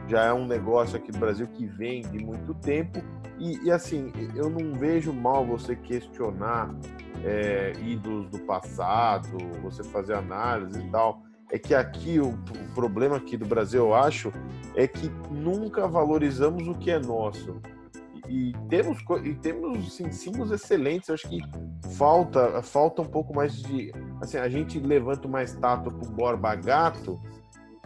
já 0.08 0.26
é 0.26 0.34
um 0.34 0.46
negócio 0.46 0.98
aqui 0.98 1.12
do 1.12 1.18
Brasil 1.18 1.48
que 1.48 1.66
vem 1.66 2.02
de 2.02 2.24
muito 2.24 2.54
tempo. 2.56 3.02
E, 3.40 3.66
e 3.66 3.72
assim, 3.72 4.12
eu 4.36 4.50
não 4.50 4.74
vejo 4.74 5.12
mal 5.12 5.46
você 5.46 5.76
questionar 5.76 6.74
é, 7.24 7.74
ídolos 7.84 8.30
do 8.30 8.40
passado, 8.40 9.38
você 9.62 9.84
fazer 9.84 10.14
análise 10.14 10.80
e 10.80 10.90
tal. 10.90 11.24
É 11.52 11.60
que 11.60 11.74
aqui 11.74 12.20
o, 12.20 12.38
problema 12.74 13.18
aqui 13.18 13.38
do 13.38 13.46
Brasil, 13.46 13.86
eu 13.86 13.94
acho, 13.94 14.32
é 14.76 14.88
que 14.88 15.10
nunca 15.32 15.88
valorizamos 15.88 16.68
o 16.68 16.74
que 16.74 16.92
é 16.92 17.00
nosso. 17.00 17.62
E, 18.28 18.54
temos 18.70 18.98
e 19.24 19.36
temos 19.36 19.88
assim, 19.88 20.12
símbolos 20.12 20.52
excelentes. 20.52 21.10
Eu 21.10 21.16
acho 21.16 21.30
que 21.30 21.40
falta 21.96 22.62
falta 22.64 23.02
um 23.02 23.06
pouco 23.06 23.36
mais 23.36 23.62
de 23.62 23.94
assim 24.20 24.38
a 24.38 24.50
gente 24.50 24.80
levanta 24.80 25.28
uma 25.28 25.44
estátua 25.44 25.94
para 25.94 26.08
o 26.08 26.12
Borba 26.12 26.56
Gato 26.56 27.22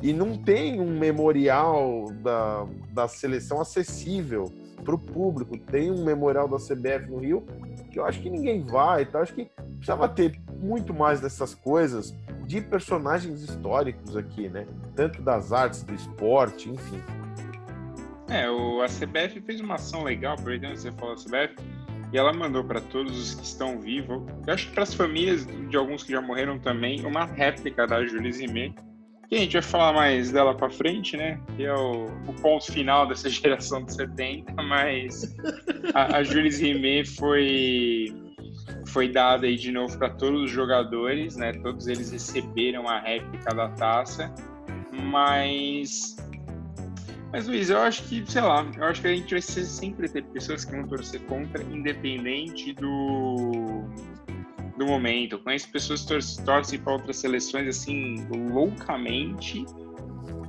e 0.01 0.13
não 0.13 0.37
tem 0.37 0.79
um 0.79 0.97
memorial 0.97 2.05
da, 2.21 2.65
da 2.93 3.07
seleção 3.07 3.59
acessível 3.59 4.45
para 4.83 4.95
o 4.95 4.97
público. 4.97 5.57
Tem 5.57 5.91
um 5.91 6.05
memorial 6.05 6.47
da 6.47 6.57
CBF 6.57 7.09
no 7.09 7.19
Rio 7.19 7.45
que 7.91 7.99
eu 7.99 8.05
acho 8.05 8.21
que 8.21 8.29
ninguém 8.29 8.63
vai. 8.63 9.03
Então, 9.03 9.21
acho 9.21 9.33
que 9.33 9.49
precisava 9.75 10.07
ter 10.07 10.39
muito 10.61 10.93
mais 10.93 11.19
dessas 11.19 11.53
coisas 11.53 12.15
de 12.49 12.61
personagens 12.61 13.43
históricos 13.43 14.17
aqui, 14.17 14.49
né? 14.49 14.65
Tanto 14.95 15.21
das 15.21 15.53
artes, 15.53 15.83
do 15.83 15.93
esporte, 15.93 16.67
enfim. 16.67 16.99
É, 18.27 18.49
o, 18.49 18.81
a 18.81 18.87
CBF 18.87 19.39
fez 19.41 19.61
uma 19.61 19.75
ação 19.75 20.03
legal, 20.03 20.35
por 20.35 20.51
exemplo, 20.51 20.75
você 20.75 20.91
falou 20.91 21.15
da 21.15 21.21
CBF, 21.21 21.55
e 22.11 22.17
ela 22.17 22.33
mandou 22.33 22.63
para 22.63 22.81
todos 22.81 23.15
os 23.15 23.35
que 23.35 23.43
estão 23.43 23.79
vivos, 23.79 24.23
eu 24.47 24.53
acho 24.53 24.67
que 24.67 24.73
para 24.73 24.81
as 24.81 24.95
famílias 24.95 25.45
de 25.45 25.77
alguns 25.77 26.01
que 26.01 26.11
já 26.11 26.21
morreram 26.21 26.57
também, 26.57 27.05
uma 27.05 27.25
réplica 27.25 27.85
da 27.85 28.03
Julie 28.03 28.33
Zimmer, 28.33 28.73
que 29.29 29.35
a 29.35 29.37
gente 29.37 29.53
vai 29.53 29.61
falar 29.61 29.93
mais 29.93 30.31
dela 30.31 30.55
para 30.55 30.71
frente, 30.71 31.15
né? 31.15 31.39
Que 31.55 31.65
é 31.65 31.73
o, 31.75 32.05
o, 32.27 32.33
ponto 32.41 32.71
final 32.71 33.07
dessa 33.07 33.29
geração 33.29 33.83
de 33.83 33.93
70, 33.93 34.53
mas 34.63 35.35
a, 35.93 36.17
a 36.17 36.23
Jules 36.23 36.59
Rimet 36.59 37.07
foi 37.07 38.11
foi 38.87 39.11
dada 39.11 39.45
aí 39.45 39.55
de 39.55 39.71
novo 39.71 39.97
para 39.97 40.09
todos 40.09 40.43
os 40.43 40.51
jogadores, 40.51 41.35
né? 41.35 41.53
Todos 41.53 41.87
eles 41.87 42.11
receberam 42.11 42.87
a 42.87 42.99
réplica 42.99 43.53
da 43.53 43.69
taça, 43.69 44.33
mas 44.91 46.17
mas 47.31 47.47
Luiz, 47.47 47.69
eu 47.69 47.77
acho 47.77 48.03
que, 48.03 48.23
sei 48.29 48.41
lá, 48.41 48.65
eu 48.75 48.85
acho 48.85 49.01
que 49.01 49.07
a 49.07 49.15
gente 49.15 49.31
vai 49.31 49.41
sempre 49.41 50.09
ter 50.09 50.23
pessoas 50.23 50.65
que 50.65 50.71
vão 50.71 50.87
torcer 50.87 51.21
contra, 51.21 51.61
independente 51.63 52.73
do 52.73 53.83
do 54.79 54.87
momento. 54.87 55.33
Eu 55.33 55.39
conheço 55.39 55.69
pessoas 55.69 56.05
que 56.05 56.43
torcem 56.43 56.79
para 56.79 56.93
outras 56.93 57.17
seleções 57.17 57.67
assim, 57.67 58.25
loucamente. 58.51 59.65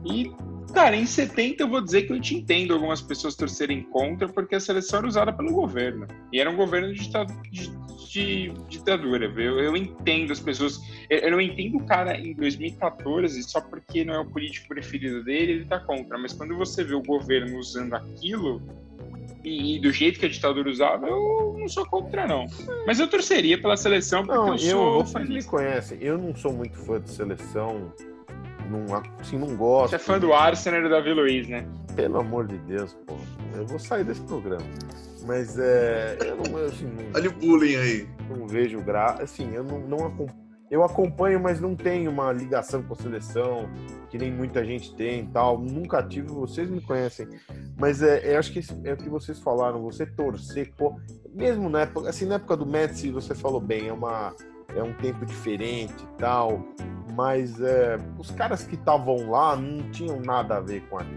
E, 0.07 0.33
cara, 0.71 0.97
em 0.97 1.07
70 1.07 1.63
eu 1.63 1.69
vou 1.69 1.81
dizer 1.81 2.03
que 2.03 2.13
eu 2.13 2.21
te 2.21 2.35
entendo 2.35 2.75
algumas 2.75 3.01
pessoas 3.01 3.35
torcerem 3.35 3.83
contra, 3.83 4.29
porque 4.29 4.55
a 4.55 4.61
seleção 4.61 5.01
era 5.01 5.09
usada 5.09 5.33
pelo 5.33 5.53
governo. 5.53 6.07
E 6.33 6.41
era 6.41 6.51
um 6.51 6.57
governo 6.57 6.93
de, 6.93 7.09
de, 7.51 7.71
de 8.09 8.53
ditadura. 8.69 9.27
Eu, 9.37 9.59
eu 9.59 9.77
entendo 9.77 10.33
as 10.33 10.41
pessoas. 10.41 10.81
Eu, 11.09 11.19
eu 11.19 11.31
não 11.33 11.41
entendo 11.41 11.77
o 11.77 11.85
cara 11.85 12.19
em 12.19 12.35
2014 12.35 13.43
só 13.43 13.61
porque 13.61 14.05
não 14.05 14.15
é 14.15 14.19
o 14.21 14.27
político 14.27 14.69
preferido 14.69 15.23
dele, 15.25 15.53
ele 15.53 15.65
tá 15.65 15.79
contra. 15.79 16.19
Mas 16.19 16.33
quando 16.33 16.57
você 16.57 16.85
vê 16.85 16.95
o 16.95 17.03
governo 17.03 17.59
usando 17.59 17.95
aquilo 17.95 18.63
e, 19.45 19.77
e, 19.77 19.81
do 19.81 19.91
jeito 19.93 20.19
que 20.21 20.27
a 20.27 20.29
ditadura 20.29 20.69
usava, 20.69 21.07
eu 21.07 21.57
não 21.59 21.69
sou 21.69 21.87
contra, 21.87 22.27
não. 22.27 22.47
Mas 22.87 23.01
eu 23.01 23.09
torceria 23.09 23.61
pela 23.61 23.77
seleção 23.77 24.25
porque 24.25 24.39
não, 24.39 24.53
eu 24.53 24.59
sou. 24.59 24.99
Eu, 24.99 25.05
vocês 25.05 25.29
me 25.29 25.45
conhecem, 25.45 25.99
eu 26.01 26.19
não 26.19 26.35
sou 26.35 26.53
muito 26.53 26.77
fã 26.77 27.01
de 27.01 27.11
seleção. 27.11 27.93
Não, 28.71 29.03
assim, 29.19 29.37
não 29.37 29.57
gosto. 29.57 29.91
Você 29.91 29.97
é 29.97 29.99
fã 29.99 30.19
do 30.19 30.33
Arsenal 30.33 30.81
e 30.81 30.83
do 30.85 30.89
Davi 30.91 31.13
Luiz, 31.13 31.49
né? 31.49 31.67
Pelo 31.97 32.21
amor 32.21 32.47
de 32.47 32.57
Deus, 32.59 32.95
pô. 33.07 33.17
Eu 33.55 33.67
vou 33.67 33.79
sair 33.79 34.05
desse 34.05 34.21
programa. 34.23 34.65
Mas 35.27 35.59
é. 35.59 36.17
Eu 36.21 36.37
não, 36.37 36.65
assim, 36.65 36.87
não, 36.87 37.05
Olha 37.15 37.29
o 37.29 37.33
bullying 37.33 37.77
aí. 37.77 38.09
Não 38.29 38.47
vejo 38.47 38.81
graça. 38.81 39.23
Assim, 39.25 39.53
eu 39.53 39.65
não, 39.65 39.81
não 39.81 40.07
acompanho 40.07 40.51
eu 40.71 40.85
acompanho, 40.85 41.41
mas 41.41 41.61
não 41.61 41.75
tenho 41.75 42.13
uma 42.13 42.31
ligação 42.31 42.81
com 42.81 42.93
a 42.93 42.97
seleção, 42.97 43.69
que 44.09 44.17
nem 44.17 44.31
muita 44.31 44.65
gente 44.65 44.95
tem 44.95 45.27
tal. 45.27 45.59
Nunca 45.59 46.01
tive, 46.01 46.29
vocês 46.29 46.71
me 46.71 46.81
conhecem. 46.81 47.27
Mas 47.77 48.01
é, 48.03 48.33
eu 48.33 48.39
acho 48.39 48.53
que 48.53 48.61
é 48.85 48.93
o 48.93 48.97
que 48.97 49.09
vocês 49.09 49.41
falaram, 49.41 49.83
você 49.83 50.07
torcer, 50.07 50.73
pô, 50.77 50.97
mesmo 51.35 51.69
na 51.69 51.81
época, 51.81 52.09
assim, 52.09 52.25
na 52.25 52.37
época 52.37 52.57
do 52.57 52.65
Messi, 52.65 53.11
você 53.11 53.35
falou 53.35 53.61
bem, 53.61 53.89
é 53.89 53.93
uma 53.93 54.33
é 54.77 54.83
um 54.83 54.93
tempo 54.95 55.25
diferente 55.25 56.03
e 56.03 56.19
tal, 56.19 56.63
mas 57.15 57.61
é, 57.61 57.97
os 58.19 58.31
caras 58.31 58.65
que 58.65 58.75
estavam 58.75 59.31
lá 59.31 59.57
não 59.57 59.91
tinham 59.91 60.21
nada 60.21 60.57
a 60.57 60.61
ver 60.61 60.83
com 60.89 60.99
aqui. 60.99 61.15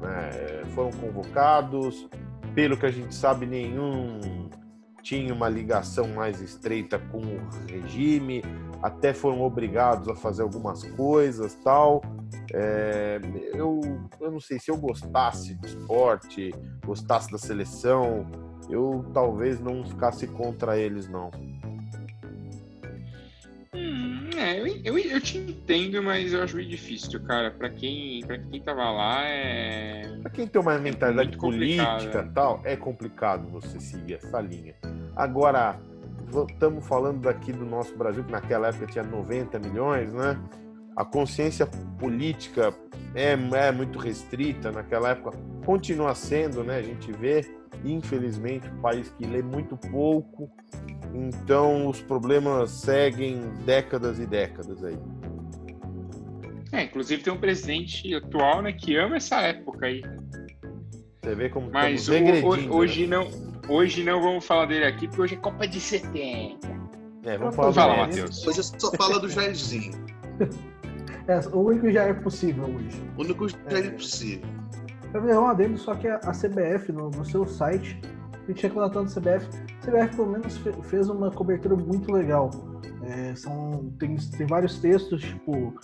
Né? 0.00 0.62
Foram 0.74 0.90
convocados, 0.92 2.08
pelo 2.54 2.76
que 2.76 2.86
a 2.86 2.90
gente 2.90 3.14
sabe, 3.14 3.46
nenhum 3.46 4.48
tinha 5.02 5.34
uma 5.34 5.48
ligação 5.48 6.08
mais 6.08 6.40
estreita 6.40 6.98
com 6.98 7.18
o 7.18 7.38
regime, 7.68 8.42
até 8.82 9.12
foram 9.12 9.42
obrigados 9.42 10.08
a 10.08 10.14
fazer 10.14 10.42
algumas 10.42 10.82
coisas 10.82 11.54
tal. 11.62 12.02
É, 12.52 13.20
eu, 13.52 13.80
eu 14.20 14.30
não 14.30 14.40
sei 14.40 14.58
se 14.58 14.70
eu 14.70 14.76
gostasse 14.76 15.54
do 15.56 15.66
esporte, 15.66 16.54
gostasse 16.84 17.30
da 17.30 17.38
seleção, 17.38 18.26
eu 18.70 19.04
talvez 19.12 19.60
não 19.60 19.84
ficasse 19.84 20.26
contra 20.26 20.78
eles, 20.78 21.08
não. 21.08 21.30
É, 24.44 24.60
eu, 24.60 24.66
eu, 24.84 24.98
eu, 24.98 25.20
te 25.22 25.38
entendo, 25.38 26.02
mas 26.02 26.34
eu 26.34 26.42
acho 26.42 26.54
meio 26.54 26.68
difícil, 26.68 27.18
cara. 27.24 27.50
Para 27.50 27.70
quem, 27.70 28.20
pra 28.26 28.36
quem 28.36 28.60
tava 28.60 28.90
lá, 28.90 29.22
é. 29.24 30.02
Pra 30.20 30.30
quem 30.30 30.46
tem 30.46 30.60
uma 30.60 30.74
é 30.74 30.78
mentalidade 30.78 31.34
política 31.38 32.26
e 32.28 32.34
tal, 32.34 32.60
é 32.62 32.76
complicado 32.76 33.48
você 33.48 33.80
seguir 33.80 34.14
essa 34.14 34.38
linha. 34.42 34.74
Agora, 35.16 35.80
estamos 36.50 36.86
falando 36.86 37.22
daqui 37.22 37.52
do 37.52 37.64
nosso 37.64 37.96
Brasil, 37.96 38.22
que 38.22 38.32
naquela 38.32 38.68
época 38.68 38.86
tinha 38.86 39.02
90 39.02 39.58
milhões, 39.60 40.12
né? 40.12 40.38
A 40.94 41.06
consciência 41.06 41.66
política 41.98 42.74
é, 43.14 43.32
é 43.32 43.72
muito 43.72 43.98
restrita 43.98 44.70
naquela 44.70 45.08
época, 45.10 45.38
continua 45.64 46.14
sendo, 46.14 46.62
né? 46.62 46.76
A 46.76 46.82
gente 46.82 47.10
vê, 47.12 47.50
infelizmente, 47.82 48.68
um 48.68 48.80
país 48.82 49.08
que 49.16 49.24
lê 49.26 49.42
muito 49.42 49.74
pouco, 49.74 50.50
então 51.14 51.88
os 51.88 52.00
problemas 52.02 52.70
seguem 52.70 53.40
décadas 53.64 54.18
e 54.18 54.26
décadas 54.26 54.84
aí. 54.84 54.98
É, 56.72 56.82
inclusive 56.82 57.22
tem 57.22 57.32
um 57.32 57.38
presidente 57.38 58.12
atual, 58.14 58.60
né, 58.60 58.72
que 58.72 58.96
ama 58.96 59.16
essa 59.16 59.40
época 59.40 59.86
aí. 59.86 60.02
Você 61.22 61.34
vê 61.34 61.48
como 61.48 61.70
Mas 61.70 62.08
o, 62.08 62.12
hoje 62.74 63.06
né? 63.06 63.16
não 63.16 63.54
Hoje 63.68 64.04
não 64.04 64.20
vamos 64.20 64.44
falar 64.46 64.66
dele 64.66 64.84
aqui, 64.84 65.08
porque 65.08 65.22
hoje 65.22 65.34
é 65.34 65.38
Copa 65.38 65.66
de 65.66 65.80
70. 65.80 66.68
É, 67.24 67.38
vamos 67.38 67.56
falar 67.56 67.72
Fala, 67.72 67.96
Matheus. 67.96 68.46
Hoje 68.46 68.62
só 68.62 68.92
fala 68.92 69.18
do 69.18 69.28
Jairzinho. 69.28 69.92
É, 71.26 71.38
o 71.54 71.60
único 71.60 71.90
já 71.90 72.02
é 72.02 72.12
possível 72.12 72.64
hoje. 72.66 73.02
O 73.16 73.22
único 73.22 73.48
já 73.48 73.56
é, 73.70 73.78
é 73.78 73.90
possível. 73.92 74.46
Eu 75.14 75.22
vi 75.22 75.32
um 75.32 75.46
adendo, 75.46 75.78
só 75.78 75.94
que 75.94 76.06
a 76.06 76.18
CBF, 76.18 76.92
no, 76.92 77.08
no 77.08 77.24
seu 77.24 77.46
site, 77.46 77.98
a 78.44 78.52
gente 78.52 78.62
reclamando 78.62 79.04
da 79.04 79.10
CBF, 79.10 79.46
a 79.46 79.86
CBF 79.86 80.16
pelo 80.16 80.30
menos 80.30 80.56
fez 80.84 81.08
uma 81.08 81.30
cobertura 81.30 81.76
muito 81.76 82.12
legal. 82.12 82.50
É, 83.02 83.34
são, 83.34 83.92
tem, 83.98 84.16
tem 84.16 84.46
vários 84.46 84.78
textos, 84.78 85.22
tipo, 85.22 85.74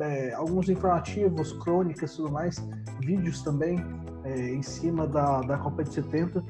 é, 0.00 0.32
alguns 0.34 0.68
informativos, 0.68 1.52
crônicas 1.54 2.12
e 2.12 2.16
tudo 2.16 2.30
mais, 2.30 2.56
vídeos 3.00 3.42
também 3.42 3.78
é, 4.24 4.50
em 4.50 4.62
cima 4.62 5.06
da, 5.06 5.40
da 5.40 5.58
Copa 5.58 5.82
de 5.82 5.92
70 5.92 6.44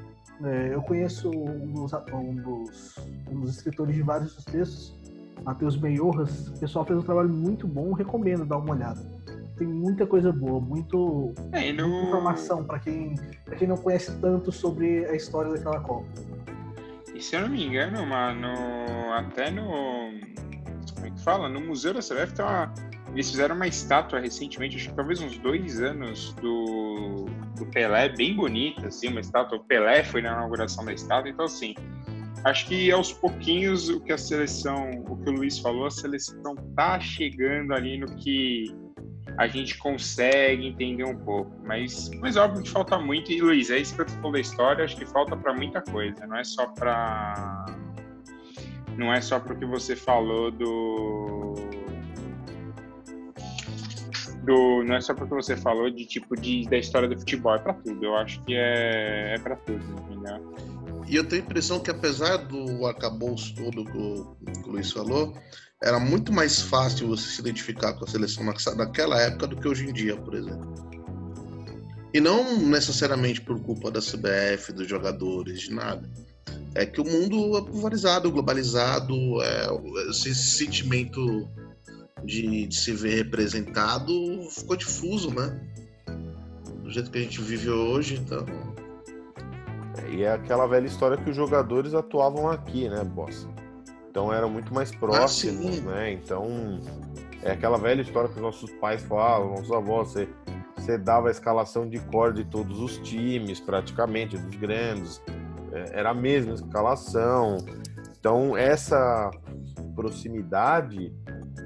é, 0.45 0.73
eu 0.73 0.83
conheço 0.83 1.31
um 1.31 1.73
dos, 1.73 1.93
um, 2.13 2.35
dos, 2.37 2.97
um 3.31 3.41
dos, 3.41 3.57
escritores 3.57 3.95
de 3.95 4.03
vários 4.03 4.35
dos 4.35 4.45
textos, 4.45 4.95
Matheus 5.45 5.77
Meiorras. 5.81 6.49
O 6.49 6.61
pessoal 6.61 6.85
fez 6.85 6.99
um 6.99 7.03
trabalho 7.03 7.29
muito 7.29 7.67
bom, 7.67 7.93
recomendo 7.93 8.45
dar 8.45 8.59
uma 8.59 8.73
olhada. 8.73 9.01
Tem 9.59 9.67
muita 9.67 10.07
coisa 10.07 10.33
boa, 10.33 10.61
muito, 10.61 11.35
é, 11.53 11.73
no... 11.73 11.89
muita 11.89 12.07
informação 12.09 12.65
para 12.65 12.79
quem, 12.79 13.15
quem 13.59 13.67
não 13.67 13.77
conhece 13.77 14.17
tanto 14.21 14.53
sobre 14.53 15.05
a 15.07 15.15
história 15.15 15.53
daquela 15.53 15.81
Copa. 15.81 16.07
E 17.15 17.21
se 17.21 17.35
eu 17.35 17.41
não 17.41 17.49
me 17.49 17.65
engano, 17.65 18.07
mano, 18.07 18.49
até 19.13 19.51
no. 19.51 19.67
Como 20.95 21.07
é 21.07 21.11
que 21.11 21.21
fala? 21.21 21.49
No 21.49 21.61
Museu 21.61 21.93
da 21.93 22.01
CBF 22.01 22.35
tem 22.35 22.45
uma. 22.45 22.73
Eles 23.13 23.31
fizeram 23.31 23.57
uma 23.57 23.67
estátua 23.67 24.21
recentemente, 24.21 24.77
acho 24.77 24.91
que 24.91 24.95
talvez 24.95 25.21
uns 25.21 25.39
dois 25.39 25.81
anos, 25.81 26.33
do 26.35 27.27
do 27.59 27.67
Pelé 27.67 28.09
bem 28.09 28.35
bonita, 28.35 28.87
assim, 28.87 29.09
uma 29.09 29.21
estátua. 29.21 29.59
O 29.59 29.65
Pelé 29.65 30.05
foi 30.05 30.23
na 30.23 30.33
inauguração 30.33 30.85
da 30.85 30.93
estátua, 30.93 31.31
então 31.31 31.45
assim, 31.45 31.75
acho 32.45 32.67
que 32.67 32.91
aos 32.91 33.13
pouquinhos 33.13 33.89
o 33.89 34.01
que 34.01 34.13
a 34.13 34.19
seleção, 34.19 34.91
o 35.09 35.17
que 35.17 35.29
o 35.29 35.33
Luiz 35.33 35.59
falou, 35.59 35.87
a 35.87 35.91
seleção 35.91 36.55
tá 36.77 36.99
chegando 37.01 37.75
ali 37.75 37.99
no 37.99 38.07
que 38.17 38.75
a 39.39 39.47
gente 39.47 39.79
consegue 39.79 40.67
entender 40.67 41.05
um 41.05 41.17
pouco. 41.17 41.53
Mas, 41.65 42.11
mas 42.21 42.37
óbvio 42.37 42.65
que 42.65 42.71
falta 42.71 42.99
muito. 42.99 43.31
E 43.31 43.41
Luiz, 43.41 43.71
é 43.71 43.79
isso 43.79 43.95
que 43.95 44.03
eu 44.03 44.09
falou 44.09 44.33
da 44.33 44.41
história, 44.41 44.85
acho 44.85 44.97
que 44.97 45.07
falta 45.07 45.37
para 45.37 45.55
muita 45.55 45.81
coisa. 45.81 46.27
Não 46.27 46.37
é 46.37 46.43
só 46.43 46.67
para 46.67 47.67
não 48.97 49.15
é 49.15 49.21
só 49.21 49.39
porque 49.39 49.65
você 49.65 49.95
falou 49.95 50.51
do 50.51 51.55
do 54.43 54.83
não 54.83 54.97
é 54.97 55.01
só 55.01 55.15
porque 55.15 55.33
você 55.33 55.57
falou 55.57 55.89
de 55.89 56.05
tipo 56.05 56.35
de 56.35 56.69
da 56.69 56.77
história 56.77 57.09
do 57.09 57.17
futebol, 57.17 57.55
é 57.55 57.59
para 57.61 57.75
tudo. 57.75 58.05
Eu 58.05 58.17
acho 58.17 58.43
que 58.43 58.57
é 58.57 59.35
é 59.35 59.39
para 59.39 59.55
tudo, 59.55 59.85
entendeu? 60.01 60.57
E 61.07 61.15
eu 61.15 61.27
tenho 61.27 61.43
a 61.43 61.45
impressão 61.45 61.79
que 61.79 61.93
apesar 61.93 62.39
do 62.39 62.85
arcabouço 62.85 63.55
todo 63.55 63.85
que 63.85 63.97
o, 63.97 64.37
que 64.63 64.69
o 64.69 64.73
Luiz 64.73 64.91
falou, 64.91 65.33
era 65.83 66.01
muito 66.01 66.33
mais 66.33 66.61
fácil 66.61 67.09
você 67.09 67.29
se 67.29 67.41
identificar 67.41 67.93
com 67.95 68.05
a 68.05 68.09
seleção 68.09 68.45
naquela 68.45 69.21
época 69.21 69.47
do 69.47 69.57
que 69.57 69.69
hoje 69.69 69.89
em 69.89 69.93
dia, 69.93 70.17
por 70.17 70.35
exemplo. 70.35 70.75
E 72.13 72.21
não 72.21 72.59
necessariamente 72.59 73.41
por 73.41 73.61
culpa 73.61 73.91
da 73.91 74.01
CBF, 74.01 74.73
dos 74.73 74.89
jogadores, 74.89 75.61
de 75.61 75.73
nada. 75.73 76.09
É 76.75 76.85
que 76.85 77.01
o 77.01 77.05
mundo 77.05 77.57
é 77.57 77.63
pulverizado, 77.63 78.31
globalizado, 78.31 79.15
é, 79.43 79.69
esse 80.11 80.35
sentimento 80.35 81.49
de, 82.25 82.67
de, 82.67 82.75
se 82.75 82.93
ver 82.93 83.17
representado 83.17 84.13
ficou 84.51 84.77
difuso, 84.77 85.31
né? 85.31 85.61
Do 86.83 86.91
jeito 86.91 87.11
que 87.11 87.19
a 87.19 87.23
gente 87.23 87.41
vive 87.41 87.71
hoje, 87.71 88.17
então. 88.17 88.45
É, 90.03 90.15
e 90.15 90.23
é 90.23 90.33
aquela 90.33 90.67
velha 90.67 90.87
história 90.87 91.17
que 91.17 91.31
os 91.31 91.37
jogadores 91.37 91.95
atuavam 91.95 92.49
aqui, 92.49 92.89
né, 92.89 93.05
Bossa? 93.05 93.49
Então 94.11 94.33
eram 94.33 94.49
muito 94.49 94.73
mais 94.73 94.95
próximos, 94.95 95.79
ah, 95.81 95.91
né? 95.91 96.13
Então 96.13 96.81
é 97.43 97.53
aquela 97.53 97.79
velha 97.79 98.03
história 98.03 98.29
que 98.29 98.37
os 98.37 98.43
nossos 98.43 98.71
pais 98.73 99.03
falavam, 99.03 99.51
nossos 99.51 99.71
avós, 99.71 100.09
você, 100.09 100.29
você 100.77 100.99
dava 100.99 101.29
a 101.29 101.31
escalação 101.31 101.89
de 101.89 101.99
cor 102.01 102.33
de 102.33 102.45
todos 102.45 102.81
os 102.81 102.99
times, 102.99 103.61
praticamente, 103.61 104.37
dos 104.37 104.57
grandes, 104.57 105.23
é, 105.73 105.99
era 106.01 106.11
a 106.11 106.15
mesma 106.15 106.55
escalação. 106.55 107.59
Então 108.19 108.57
essa 108.57 109.31
proximidade 109.95 111.13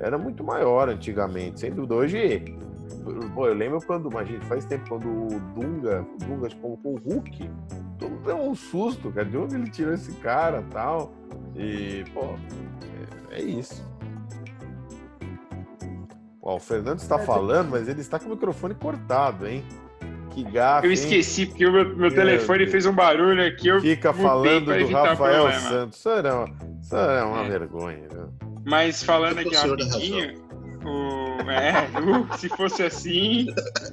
era 0.01 0.19
muito 0.19 0.43
maior 0.43 0.89
antigamente, 0.89 1.61
sem 1.61 1.73
dúvida. 1.73 1.95
Hoje, 1.95 2.45
pô, 3.35 3.47
eu 3.47 3.55
lembro 3.55 3.81
quando, 3.87 4.11
imagina, 4.11 4.43
faz 4.45 4.65
tempo 4.65 4.89
quando 4.89 5.07
o 5.07 5.41
Dunga, 5.55 6.03
o 6.03 6.25
Dunga 6.25 6.49
colocou 6.61 6.95
o 6.95 6.99
Hulk, 6.99 7.51
todo 7.99 8.11
mundo 8.11 8.25
deu 8.25 8.37
um 8.37 8.55
susto, 8.55 9.11
cara, 9.13 9.27
de 9.27 9.37
onde 9.37 9.55
ele 9.55 9.71
tirou 9.71 9.95
esse 9.95 10.13
cara 10.17 10.65
tal. 10.71 11.13
E, 11.57 12.05
pô, 12.13 12.37
é, 13.31 13.39
é 13.39 13.43
isso. 13.43 13.87
Ó, 16.43 16.57
o 16.57 16.61
Fernando 16.61 16.99
está 16.99 17.17
é, 17.17 17.25
falando, 17.25 17.71
mas 17.71 17.89
ele 17.89 18.01
está 18.01 18.19
com 18.19 18.27
o 18.27 18.31
microfone 18.31 18.75
cortado, 18.75 19.47
hein? 19.47 19.65
Que 20.31 20.43
gato. 20.43 20.87
Eu 20.87 20.93
esqueci, 20.93 21.47
porque 21.47 21.67
o 21.67 21.73
meu, 21.73 21.97
meu 21.97 22.15
telefone 22.15 22.67
fez 22.67 22.87
um 22.87 22.93
barulho 22.93 23.47
aqui. 23.47 23.69
Eu 23.69 23.81
Fica 23.81 24.13
falando 24.13 24.67
do 24.67 24.87
Rafael 24.89 25.53
Santos. 25.53 25.99
Isso 25.99 26.09
é 26.09 26.33
uma, 26.33 26.49
isso 26.81 26.97
é 26.97 27.23
uma 27.23 27.45
é. 27.45 27.49
vergonha, 27.49 28.09
viu? 28.11 28.29
Mas 28.65 29.03
falando 29.03 29.39
aqui 29.39 29.55
rapidinho, 29.55 30.43
o, 30.85 31.51
é, 31.51 31.87
uh, 32.01 32.39
se 32.39 32.49
fosse 32.49 32.83
assim, 32.83 33.47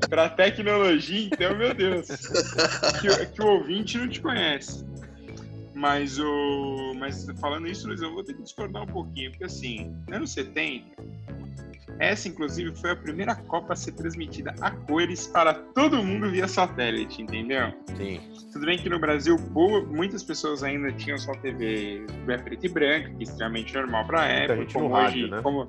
para 0.09 0.29
tecnologia, 0.29 1.29
então, 1.31 1.55
meu 1.55 1.73
Deus, 1.73 2.07
que, 3.01 3.25
que 3.27 3.41
o 3.41 3.47
ouvinte 3.47 3.97
não 3.97 4.07
te 4.07 4.21
conhece. 4.21 4.85
Mas 5.79 6.19
o. 6.19 6.93
Mas 6.99 7.25
falando 7.39 7.65
isso, 7.65 7.87
Luiz, 7.87 8.01
eu 8.01 8.13
vou 8.13 8.21
ter 8.21 8.33
que 8.33 8.43
discordar 8.43 8.83
um 8.83 8.87
pouquinho, 8.87 9.31
porque 9.31 9.45
assim, 9.45 9.95
anos 10.11 10.33
70, 10.33 10.85
essa 11.99 12.27
inclusive 12.27 12.75
foi 12.75 12.91
a 12.91 12.95
primeira 12.97 13.33
Copa 13.33 13.71
a 13.71 13.75
ser 13.77 13.93
transmitida 13.93 14.53
a 14.59 14.71
cores 14.71 15.27
para 15.27 15.53
todo 15.53 16.03
mundo 16.03 16.29
via 16.29 16.49
satélite, 16.49 17.21
entendeu? 17.21 17.73
Sim. 17.95 18.19
Tudo 18.51 18.65
bem 18.65 18.77
que 18.77 18.89
no 18.89 18.99
Brasil 18.99 19.37
boa, 19.37 19.81
muitas 19.85 20.21
pessoas 20.21 20.63
ainda 20.63 20.91
tinham 20.91 21.17
só 21.17 21.31
TV 21.35 22.05
preta 22.25 22.65
e 22.65 22.69
branca, 22.69 23.09
que 23.11 23.19
é 23.19 23.23
extremamente 23.23 23.73
normal 23.73 24.05
para 24.05 24.21
a 24.23 24.25
época, 24.25 24.73
como 24.73 24.85
hoje, 24.87 25.01
rádio, 25.01 25.27
né? 25.29 25.41
como 25.41 25.65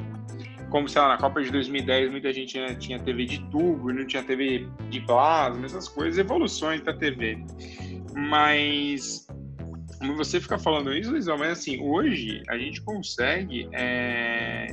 como 0.71 0.89
sei 0.89 1.03
lá, 1.03 1.09
na 1.09 1.19
Copa 1.19 1.41
de 1.41 1.53
2010 1.53 2.11
muita 2.11 2.33
gente 2.33 2.59
ainda 2.59 2.75
tinha 2.75 2.99
TV 2.99 3.27
de 3.27 3.39
tubo, 3.51 3.93
não 3.93 4.05
tinha 4.07 4.25
TV 4.25 4.67
de 4.89 5.01
plasma, 5.01 5.67
essas 5.67 5.89
coisas, 5.89 6.19
evoluções 6.19 6.81
da 6.81 6.93
TV. 6.93 7.45
Mas 8.15 9.27
você 10.17 10.41
fica 10.41 10.59
falando 10.59 10.93
isso, 10.95 11.11
Luizão, 11.11 11.37
mas 11.37 11.59
assim, 11.59 11.81
hoje 11.81 12.43
a 12.49 12.57
gente 12.57 12.81
consegue 12.81 13.69
é, 13.73 14.69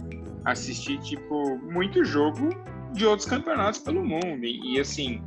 assistir, 0.46 1.00
tipo, 1.00 1.58
muito 1.58 2.04
jogo 2.06 2.50
de 2.94 3.06
outros 3.06 3.28
campeonatos 3.28 3.80
pelo 3.80 4.04
mundo. 4.04 4.46
E, 4.46 4.76
e, 4.76 4.80
assim, 4.80 5.22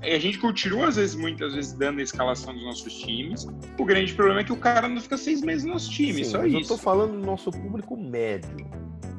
a 0.00 0.18
gente 0.18 0.38
continua, 0.38 0.88
às 0.88 0.96
vezes, 0.96 1.16
muitas 1.16 1.54
vezes, 1.54 1.72
dando 1.72 1.98
a 1.98 2.02
escalação 2.02 2.54
dos 2.54 2.62
nossos 2.62 2.94
times. 2.94 3.46
O 3.78 3.84
grande 3.84 4.14
problema 4.14 4.40
é 4.40 4.44
que 4.44 4.52
o 4.52 4.56
cara 4.56 4.88
não 4.88 5.00
fica 5.00 5.16
seis 5.16 5.40
meses 5.40 5.64
no 5.64 5.72
nosso 5.72 5.90
time, 5.90 6.24
Sim, 6.24 6.30
só 6.30 6.46
isso. 6.46 6.72
Eu 6.72 6.76
tô 6.76 6.78
falando 6.78 7.12
do 7.12 7.26
nosso 7.26 7.50
público 7.50 7.96
médio. 7.96 8.56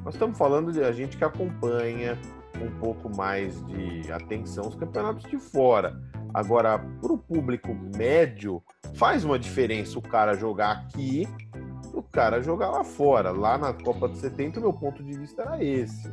Nós 0.06 0.14
estamos 0.14 0.38
falando 0.38 0.72
de 0.72 0.82
a 0.82 0.92
gente 0.92 1.18
que 1.18 1.26
acompanha 1.26 2.18
um 2.62 2.72
pouco 2.80 3.14
mais 3.16 3.62
de 3.66 4.12
atenção 4.12 4.68
os 4.70 4.76
campeonatos 4.76 5.30
de 5.30 5.38
fora. 5.38 6.00
Agora, 6.34 6.78
para 6.78 7.12
o 7.12 7.18
público 7.18 7.74
médio, 7.98 8.62
faz 8.96 9.24
uma 9.24 9.38
diferença 9.38 9.98
o 10.00 10.02
cara 10.02 10.36
jogar 10.36 10.72
aqui 10.72 11.28
o 11.96 12.04
cara 12.04 12.42
jogar 12.42 12.70
lá 12.70 12.84
fora. 12.84 13.32
Lá 13.32 13.58
na 13.58 13.74
Copa 13.74 14.10
de 14.10 14.18
70, 14.18 14.60
o 14.60 14.64
meu 14.64 14.74
ponto 14.74 15.02
de 15.04 15.18
vista 15.18 15.42
era 15.44 15.64
esse. 15.64 16.12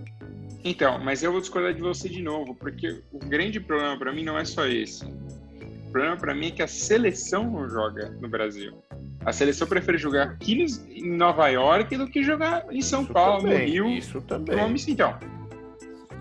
Então, 0.64 0.98
mas 0.98 1.22
eu 1.22 1.32
vou 1.32 1.40
discordar 1.40 1.74
de 1.74 1.80
você 1.80 2.08
de 2.08 2.22
novo, 2.22 2.54
porque 2.54 3.02
o 3.12 3.18
grande 3.18 3.58
problema 3.58 3.98
para 3.98 4.12
mim 4.12 4.22
não 4.22 4.38
é 4.38 4.44
só 4.44 4.66
esse. 4.66 5.04
O 5.04 5.90
problema 5.90 6.16
para 6.16 6.34
mim 6.34 6.46
é 6.46 6.50
que 6.52 6.62
a 6.62 6.68
seleção 6.68 7.50
não 7.50 7.68
joga 7.68 8.10
no 8.20 8.28
Brasil. 8.28 8.72
A 9.24 9.32
seleção 9.32 9.66
prefere 9.66 9.98
jogar 9.98 10.22
aqui 10.24 10.64
em 10.88 11.16
Nova 11.16 11.48
York 11.48 11.96
do 11.96 12.06
que 12.06 12.22
jogar 12.22 12.64
em 12.72 12.80
São 12.80 13.02
isso 13.02 13.12
Paulo, 13.12 13.42
também, 13.42 13.58
no 13.58 13.72
Rio. 13.72 13.88
Isso 13.88 14.20
também. 14.22 14.74
Então, 14.88 15.18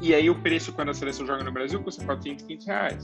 e 0.01 0.15
aí 0.15 0.29
o 0.29 0.35
preço 0.35 0.73
quando 0.73 0.89
a 0.89 0.93
seleção 0.93 1.25
joga 1.25 1.43
no 1.43 1.51
Brasil 1.51 1.81
custa 1.81 2.03
400, 2.03 2.45
500 2.45 2.65
reais. 2.65 3.03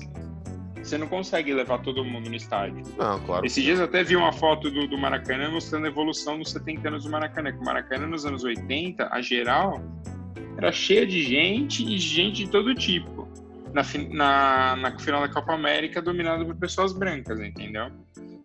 Você 0.88 0.98
não 0.98 1.08
consegue 1.08 1.54
levar 1.54 1.80
todo 1.80 2.04
mundo 2.04 2.30
no 2.30 2.36
estádio. 2.36 2.82
Não, 2.98 3.20
claro. 3.20 3.46
Esses 3.46 3.62
dias 3.62 3.78
eu 3.78 3.86
até 3.86 4.06
vi 4.06 4.16
uma 4.16 4.32
foto 4.32 4.72
do, 4.72 4.88
do 4.88 4.98
Maracanã 4.98 5.52
mostrando 5.52 5.84
a 5.84 5.90
evolução 5.90 6.38
nos 6.38 6.52
70 6.52 6.88
anos 6.88 7.04
do 7.04 7.12
Maracanã. 7.12 7.52
Que 7.52 7.60
o 7.60 7.66
Maracanã 7.66 8.08
nos 8.08 8.26
anos 8.26 8.46
80, 8.46 9.10
a 9.12 9.22
geral, 9.22 9.84
era 10.58 10.72
cheia 10.72 11.06
de 11.06 11.22
gente 11.24 11.84
e 11.84 11.98
gente 11.98 12.46
de 12.46 12.50
todo 12.50 12.74
tipo. 12.74 13.28
Na, 13.74 13.84
na, 14.14 14.76
na 14.78 15.00
final 15.00 15.20
da 15.20 15.28
Copa 15.28 15.54
América, 15.54 16.02
dominado 16.02 16.46
por 16.46 16.56
pessoas 16.56 16.94
brancas, 16.94 17.38
entendeu? 17.42 17.92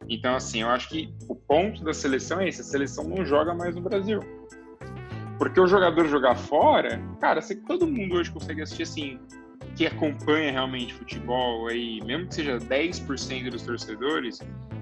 Então, 0.08 0.34
assim, 0.34 0.62
eu 0.62 0.68
acho 0.68 0.88
que 0.88 1.14
o 1.28 1.36
ponto 1.36 1.84
da 1.84 1.94
seleção 1.94 2.40
é 2.40 2.48
esse: 2.48 2.60
a 2.60 2.64
seleção 2.64 3.04
não 3.04 3.24
joga 3.24 3.54
mais 3.54 3.76
no 3.76 3.82
Brasil. 3.82 4.18
Porque 5.38 5.60
o 5.60 5.66
jogador 5.68 6.08
jogar 6.08 6.34
fora, 6.34 7.00
cara, 7.20 7.40
todo 7.68 7.86
mundo 7.86 8.16
hoje 8.16 8.32
consegue 8.32 8.62
assistir 8.62 8.82
assim, 8.82 9.20
que 9.76 9.86
acompanha 9.86 10.52
realmente 10.52 10.92
futebol, 10.94 11.68
aí, 11.68 12.00
mesmo 12.04 12.28
que 12.28 12.34
seja 12.34 12.58
10% 12.58 13.50
dos 13.50 13.62
torcedores, 13.62 14.40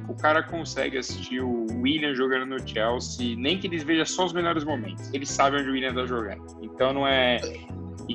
o 0.09 0.15
cara 0.15 0.43
consegue 0.43 0.99
assistir 0.99 1.41
o 1.41 1.67
William 1.81 2.15
jogando 2.15 2.47
no 2.47 2.69
Chelsea, 2.69 3.37
nem 3.37 3.59
que 3.59 3.67
eles 3.67 3.85
vejam 3.85 4.05
só 4.05 4.27
os 4.27 4.33
melhores 4.33 4.65
momentos. 4.65 5.13
Eles 5.15 5.31
sabem 5.31 5.61
onde 5.61 5.71
o 5.71 5.73
William 5.73 5.95
tá 5.95 6.05
jogando. 6.05 6.45
Então 6.61 6.93
não 6.93 7.07
é. 7.07 7.41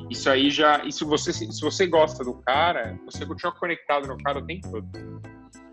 Isso 0.09 0.29
aí 0.29 0.49
já. 0.49 0.83
Isso 0.83 1.07
você, 1.07 1.31
se 1.31 1.61
você 1.61 1.87
gosta 1.87 2.23
do 2.23 2.33
cara, 2.33 2.99
você 3.05 3.25
continua 3.25 3.53
conectado 3.53 4.07
no 4.07 4.17
cara 4.17 4.39
o 4.39 4.45
tempo 4.45 4.69
todo. 4.69 5.21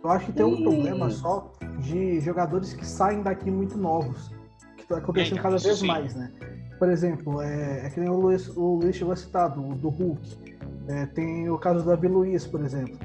Eu 0.04 0.10
acho 0.10 0.26
que 0.26 0.32
tem 0.32 0.44
um 0.44 0.62
problema 0.62 1.10
só 1.10 1.52
de 1.78 2.20
jogadores 2.20 2.72
que 2.72 2.86
saem 2.86 3.22
daqui 3.22 3.50
muito 3.50 3.76
novos. 3.76 4.30
Que 4.76 4.84
tá 4.84 4.98
acontecendo 4.98 5.38
é, 5.38 5.42
cada 5.42 5.56
vez 5.58 5.78
sim. 5.78 5.86
mais, 5.86 6.14
né? 6.14 6.32
Por 6.78 6.88
exemplo, 6.88 7.40
é, 7.40 7.86
é 7.86 7.90
que 7.90 8.00
nem 8.00 8.08
o 8.08 8.18
Luiz, 8.18 8.48
o 8.56 8.76
Luiz 8.76 8.96
chegou 8.96 9.12
a 9.12 9.16
citar, 9.16 9.50
do, 9.50 9.74
do 9.74 9.88
Hulk. 9.88 10.51
É, 10.92 11.07
tem 11.07 11.48
o 11.48 11.57
caso 11.57 11.83
do 11.83 11.87
Davi 11.87 12.07
Luiz, 12.07 12.46
por 12.46 12.61
exemplo. 12.61 12.98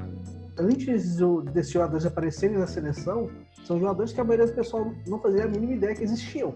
Antes 0.58 1.16
do, 1.16 1.40
desses 1.40 1.72
jogadores 1.72 2.04
aparecerem 2.04 2.58
na 2.58 2.66
seleção, 2.66 3.30
são 3.64 3.78
jogadores 3.78 4.12
que 4.12 4.20
a 4.20 4.24
maioria 4.24 4.46
do 4.46 4.52
pessoal 4.52 4.92
não 5.06 5.18
fazia 5.20 5.44
a 5.44 5.48
mínima 5.48 5.72
ideia 5.72 5.94
que 5.94 6.02
existiam. 6.02 6.54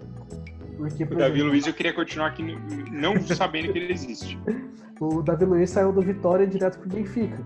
Porque, 0.77 1.05
o 1.05 1.07
Davi 1.07 1.35
exemplo, 1.35 1.51
Luiz 1.51 1.66
eu 1.66 1.73
queria 1.73 1.95
continuar 1.95 2.29
aqui 2.29 2.42
não 2.90 3.18
sabendo 3.23 3.73
que 3.73 3.79
ele 3.79 3.92
existe. 3.92 4.38
o 5.01 5.23
Davi 5.23 5.45
Luiz 5.45 5.71
saiu 5.71 5.92
do 5.92 6.03
Vitória 6.03 6.47
direto 6.47 6.79
para 6.79 6.88
o 6.88 6.90
Benfica. 6.90 7.38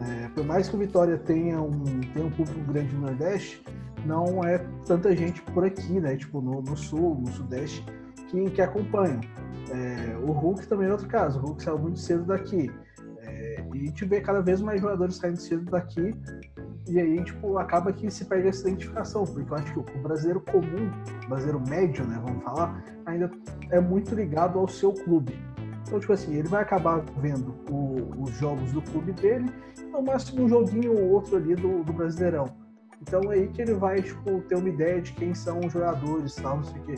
É, 0.00 0.28
por 0.28 0.44
mais 0.44 0.68
que 0.68 0.76
o 0.76 0.78
Vitória 0.78 1.18
tenha 1.18 1.60
um, 1.60 2.00
tenha 2.14 2.24
um 2.24 2.30
público 2.30 2.60
grande 2.72 2.94
no 2.94 3.02
Nordeste, 3.02 3.62
não 4.06 4.44
é 4.44 4.58
tanta 4.86 5.14
gente 5.14 5.42
por 5.42 5.64
aqui, 5.64 6.00
né? 6.00 6.16
Tipo, 6.16 6.40
no, 6.40 6.62
no 6.62 6.76
Sul, 6.76 7.20
no 7.20 7.28
Sudeste, 7.32 7.84
que, 8.28 8.50
que 8.50 8.62
acompanha. 8.62 9.20
É, 9.70 10.16
o 10.18 10.30
Hulk 10.30 10.66
também 10.66 10.88
é 10.88 10.92
outro 10.92 11.08
caso. 11.08 11.40
O 11.40 11.42
Hulk 11.42 11.62
saiu 11.62 11.78
muito 11.78 11.98
cedo 11.98 12.24
daqui. 12.24 12.70
E 13.78 13.82
a 13.82 13.86
gente 13.86 14.04
vê 14.04 14.20
cada 14.20 14.40
vez 14.40 14.60
mais 14.60 14.80
jogadores 14.80 15.16
saindo 15.16 15.40
cedo 15.40 15.70
daqui 15.70 16.12
e 16.88 16.98
aí, 16.98 17.22
tipo, 17.22 17.58
acaba 17.58 17.92
que 17.92 18.10
se 18.10 18.24
perde 18.24 18.48
essa 18.48 18.68
identificação, 18.68 19.24
porque 19.24 19.52
eu 19.52 19.56
acho 19.56 19.72
que 19.72 19.78
o 19.78 20.02
brasileiro 20.02 20.40
comum, 20.40 20.90
o 21.24 21.28
brasileiro 21.28 21.62
médio, 21.68 22.04
né, 22.04 22.20
vamos 22.24 22.42
falar, 22.42 22.82
ainda 23.06 23.30
é 23.70 23.78
muito 23.78 24.14
ligado 24.14 24.58
ao 24.58 24.66
seu 24.66 24.92
clube. 24.92 25.38
Então, 25.86 26.00
tipo 26.00 26.12
assim, 26.12 26.34
ele 26.34 26.48
vai 26.48 26.62
acabar 26.62 27.04
vendo 27.18 27.54
o, 27.70 28.22
os 28.24 28.30
jogos 28.32 28.72
do 28.72 28.82
clube 28.82 29.12
dele, 29.12 29.48
no 29.92 30.02
máximo 30.02 30.44
um 30.44 30.48
joguinho 30.48 30.98
ou 30.98 31.10
outro 31.10 31.36
ali 31.36 31.54
do, 31.54 31.84
do 31.84 31.92
Brasileirão. 31.92 32.46
Então 33.00 33.32
é 33.32 33.36
aí 33.36 33.48
que 33.48 33.62
ele 33.62 33.74
vai, 33.74 34.02
tipo, 34.02 34.40
ter 34.42 34.56
uma 34.56 34.68
ideia 34.68 35.00
de 35.00 35.12
quem 35.12 35.34
são 35.34 35.60
os 35.60 35.72
jogadores, 35.72 36.34
tal, 36.34 36.56
não 36.56 36.64
sei 36.64 36.80
o 36.80 36.84
quê. 36.84 36.94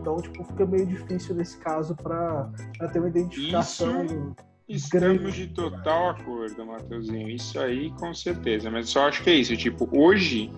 Então, 0.00 0.16
tipo, 0.16 0.42
fica 0.44 0.66
meio 0.66 0.86
difícil 0.86 1.34
nesse 1.34 1.56
caso 1.58 1.94
para 1.94 2.50
ter 2.92 2.98
uma 2.98 3.08
identificação. 3.08 4.04
Isso 4.04 4.49
Estamos 4.70 5.34
de 5.34 5.48
total 5.48 6.10
acordo, 6.10 6.64
Matheusinho. 6.64 7.28
Isso 7.28 7.58
aí, 7.58 7.90
com 7.98 8.14
certeza. 8.14 8.70
Mas 8.70 8.88
só 8.88 9.08
acho 9.08 9.20
que 9.24 9.30
é 9.30 9.34
isso. 9.34 9.56
Tipo, 9.56 9.88
hoje 9.92 10.48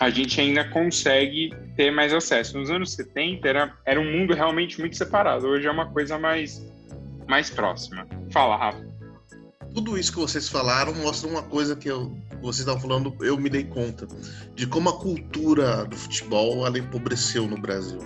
a 0.00 0.08
gente 0.08 0.40
ainda 0.40 0.64
consegue 0.70 1.54
ter 1.76 1.90
mais 1.90 2.14
acesso. 2.14 2.58
Nos 2.58 2.70
anos 2.70 2.94
70 2.94 3.46
era, 3.46 3.76
era 3.84 4.00
um 4.00 4.10
mundo 4.10 4.32
realmente 4.32 4.80
muito 4.80 4.96
separado. 4.96 5.46
Hoje 5.46 5.66
é 5.66 5.70
uma 5.70 5.92
coisa 5.92 6.18
mais, 6.18 6.66
mais 7.28 7.50
próxima. 7.50 8.08
Fala, 8.30 8.56
Rafa. 8.56 8.82
Tudo 9.74 9.98
isso 9.98 10.12
que 10.12 10.18
vocês 10.18 10.48
falaram 10.48 10.94
mostra 10.94 11.28
uma 11.28 11.42
coisa 11.42 11.76
que 11.76 11.90
eu, 11.90 12.16
vocês 12.40 12.60
estavam 12.60 12.80
falando, 12.80 13.14
eu 13.20 13.36
me 13.36 13.50
dei 13.50 13.64
conta. 13.64 14.08
De 14.54 14.66
como 14.66 14.88
a 14.88 14.98
cultura 14.98 15.84
do 15.84 15.96
futebol 15.96 16.66
ela 16.66 16.78
empobreceu 16.78 17.46
no 17.46 17.60
Brasil. 17.60 18.00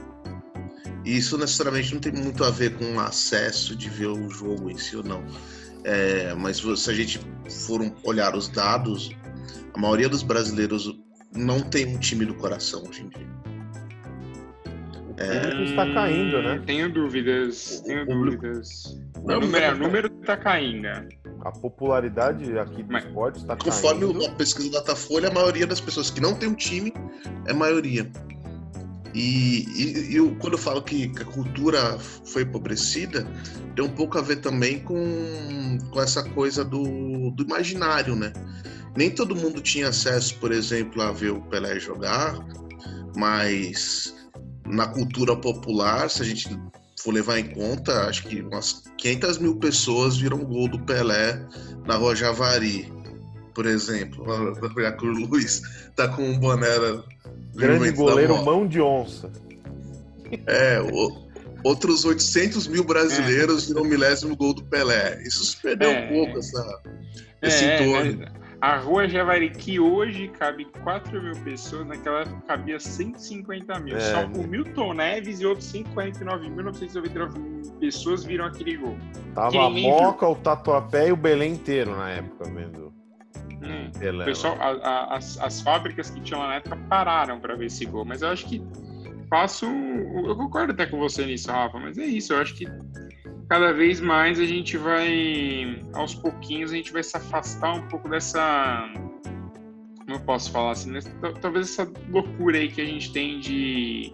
E 1.06 1.16
isso 1.16 1.38
necessariamente 1.38 1.94
não 1.94 2.00
tem 2.00 2.12
muito 2.12 2.42
a 2.42 2.50
ver 2.50 2.74
com 2.74 2.96
o 2.96 3.00
acesso 3.00 3.76
de 3.76 3.88
ver 3.88 4.08
o 4.08 4.28
jogo 4.28 4.68
em 4.68 4.76
si 4.76 4.96
ou 4.96 5.04
não. 5.04 5.24
É, 5.84 6.34
mas 6.34 6.56
se 6.56 6.90
a 6.90 6.92
gente 6.92 7.20
for 7.48 7.80
olhar 8.02 8.34
os 8.34 8.48
dados, 8.48 9.10
a 9.72 9.78
maioria 9.78 10.08
dos 10.08 10.24
brasileiros 10.24 10.98
não 11.32 11.60
tem 11.60 11.94
um 11.94 11.98
time 12.00 12.24
do 12.24 12.34
coração 12.34 12.82
hoje 12.88 13.02
em 13.02 13.08
dia. 13.08 13.36
É... 15.18 15.64
está 15.64 15.90
caindo, 15.94 16.42
né? 16.42 16.60
Tenho 16.66 16.92
dúvidas, 16.92 17.80
tenho 17.86 18.02
o 18.02 18.06
dúvidas. 18.06 19.00
Não, 19.24 19.38
o 19.38 19.40
número, 19.40 19.78
número 19.78 20.10
está 20.20 20.36
caindo. 20.36 20.88
A 21.42 21.52
popularidade 21.52 22.58
aqui 22.58 22.82
do 22.82 22.92
Mas, 22.92 23.04
esporte 23.04 23.38
está 23.38 23.56
caindo. 23.56 23.64
Conforme 23.64 24.26
a 24.26 24.30
pesquisa 24.32 24.72
da 24.72 24.78
Datafolha, 24.80 25.28
a 25.28 25.32
maioria 25.32 25.66
das 25.66 25.80
pessoas 25.80 26.10
que 26.10 26.20
não 26.20 26.34
tem 26.34 26.48
um 26.48 26.54
time 26.54 26.92
é 27.46 27.52
maioria. 27.52 28.10
E, 29.16 29.64
e, 29.74 30.14
eu, 30.14 30.36
quando 30.38 30.52
eu 30.52 30.58
falo 30.58 30.82
que, 30.82 31.10
a 31.18 31.24
cultura 31.24 31.98
foi 31.98 32.42
empobrecida, 32.42 33.26
tem 33.74 33.82
um 33.82 33.88
pouco 33.88 34.18
a 34.18 34.20
ver 34.20 34.36
também 34.36 34.78
com, 34.80 35.78
com 35.90 36.00
essa 36.02 36.22
coisa 36.22 36.62
do, 36.62 37.30
do 37.30 37.42
imaginário, 37.42 38.14
né? 38.14 38.30
Nem 38.94 39.10
todo 39.10 39.34
mundo 39.34 39.62
tinha 39.62 39.88
acesso, 39.88 40.38
por 40.38 40.52
exemplo, 40.52 41.00
a 41.00 41.12
ver 41.12 41.30
o 41.30 41.40
Pelé 41.40 41.80
jogar, 41.80 42.38
mas 43.16 44.14
na 44.66 44.86
cultura 44.86 45.34
popular, 45.34 46.10
se 46.10 46.20
a 46.20 46.24
gente 46.24 46.48
for 47.00 47.14
levar 47.14 47.38
em 47.38 47.54
conta, 47.54 48.08
acho 48.08 48.24
que 48.24 48.42
umas 48.42 48.82
500 48.98 49.38
mil 49.38 49.56
pessoas 49.56 50.18
viram 50.18 50.44
gol 50.44 50.68
do 50.68 50.78
Pelé 50.80 51.42
na 51.86 51.96
Rua 51.96 52.14
Javari, 52.14 52.92
por 53.56 53.64
exemplo. 53.64 54.22
Vou 54.60 54.74
pegar 54.74 54.92
que 54.92 55.06
o 55.06 55.10
Luiz 55.10 55.62
tá 55.96 56.06
com 56.08 56.22
um 56.22 56.38
boné 56.38 56.68
Grande 57.54 57.90
goleiro 57.92 58.44
mão 58.44 58.68
de 58.68 58.82
onça. 58.82 59.32
É, 60.46 60.78
o, 60.82 61.26
outros 61.64 62.04
800 62.04 62.68
mil 62.68 62.84
brasileiros 62.84 63.64
é. 63.64 63.68
viram 63.68 63.82
o 63.82 63.86
milésimo 63.86 64.36
gol 64.36 64.52
do 64.52 64.62
Pelé. 64.62 65.22
Isso 65.22 65.42
se 65.46 65.56
perdeu 65.56 65.88
é, 65.88 66.04
um 66.04 66.08
pouco, 66.08 66.38
essa, 66.38 66.82
é, 67.40 67.48
esse 67.48 67.64
entorno. 67.64 68.24
É, 68.24 68.28
a 68.60 68.76
rua 68.76 69.08
Javari, 69.08 69.48
que 69.48 69.80
hoje 69.80 70.28
cabe 70.28 70.66
4 70.82 71.22
mil 71.22 71.36
pessoas, 71.36 71.86
naquela 71.86 72.20
época 72.20 72.42
cabia 72.46 72.78
150 72.78 73.80
mil. 73.80 73.98
Só 73.98 74.26
o 74.26 74.46
Milton 74.46 74.92
Neves 74.92 75.40
e 75.40 75.46
outros 75.46 75.72
59.999 75.72 77.78
pessoas 77.80 78.22
viram 78.22 78.44
aquele 78.44 78.76
gol. 78.76 78.98
Tava 79.34 79.66
a 79.66 79.70
Moca, 79.70 80.28
o 80.28 80.34
Tatuapé 80.34 81.08
e 81.08 81.12
o 81.12 81.16
Belém 81.16 81.52
inteiro 81.52 81.96
na 81.96 82.10
época 82.10 82.50
vendo. 82.50 82.85
Hum, 83.66 83.90
o 84.22 84.24
pessoal, 84.24 84.56
a, 84.60 84.70
a, 84.70 85.16
as, 85.16 85.38
as 85.40 85.60
fábricas 85.60 86.10
que 86.10 86.20
tinham 86.20 86.40
lá 86.40 86.48
na 86.48 86.54
época 86.56 86.76
pararam 86.88 87.40
para 87.40 87.56
ver 87.56 87.66
esse 87.66 87.84
gol, 87.84 88.04
mas 88.04 88.22
eu 88.22 88.28
acho 88.28 88.46
que 88.46 88.62
faço. 89.28 89.66
Eu 89.66 90.36
concordo 90.36 90.72
até 90.72 90.86
com 90.86 90.98
você 90.98 91.24
nisso, 91.24 91.50
Rafa, 91.50 91.78
mas 91.78 91.98
é 91.98 92.04
isso. 92.04 92.32
Eu 92.32 92.40
acho 92.40 92.54
que 92.54 92.66
cada 93.48 93.72
vez 93.72 94.00
mais 94.00 94.38
a 94.38 94.44
gente 94.44 94.76
vai, 94.76 95.82
aos 95.92 96.14
pouquinhos, 96.14 96.72
a 96.72 96.76
gente 96.76 96.92
vai 96.92 97.02
se 97.02 97.16
afastar 97.16 97.74
um 97.74 97.88
pouco 97.88 98.08
dessa. 98.08 98.88
Como 99.98 100.18
eu 100.18 100.20
posso 100.20 100.50
falar 100.52 100.72
assim? 100.72 100.92
Talvez 101.40 101.70
essa 101.70 101.90
loucura 102.10 102.58
aí 102.58 102.68
que 102.68 102.80
a 102.80 102.84
gente 102.84 103.12
tem 103.12 103.40
de. 103.40 104.12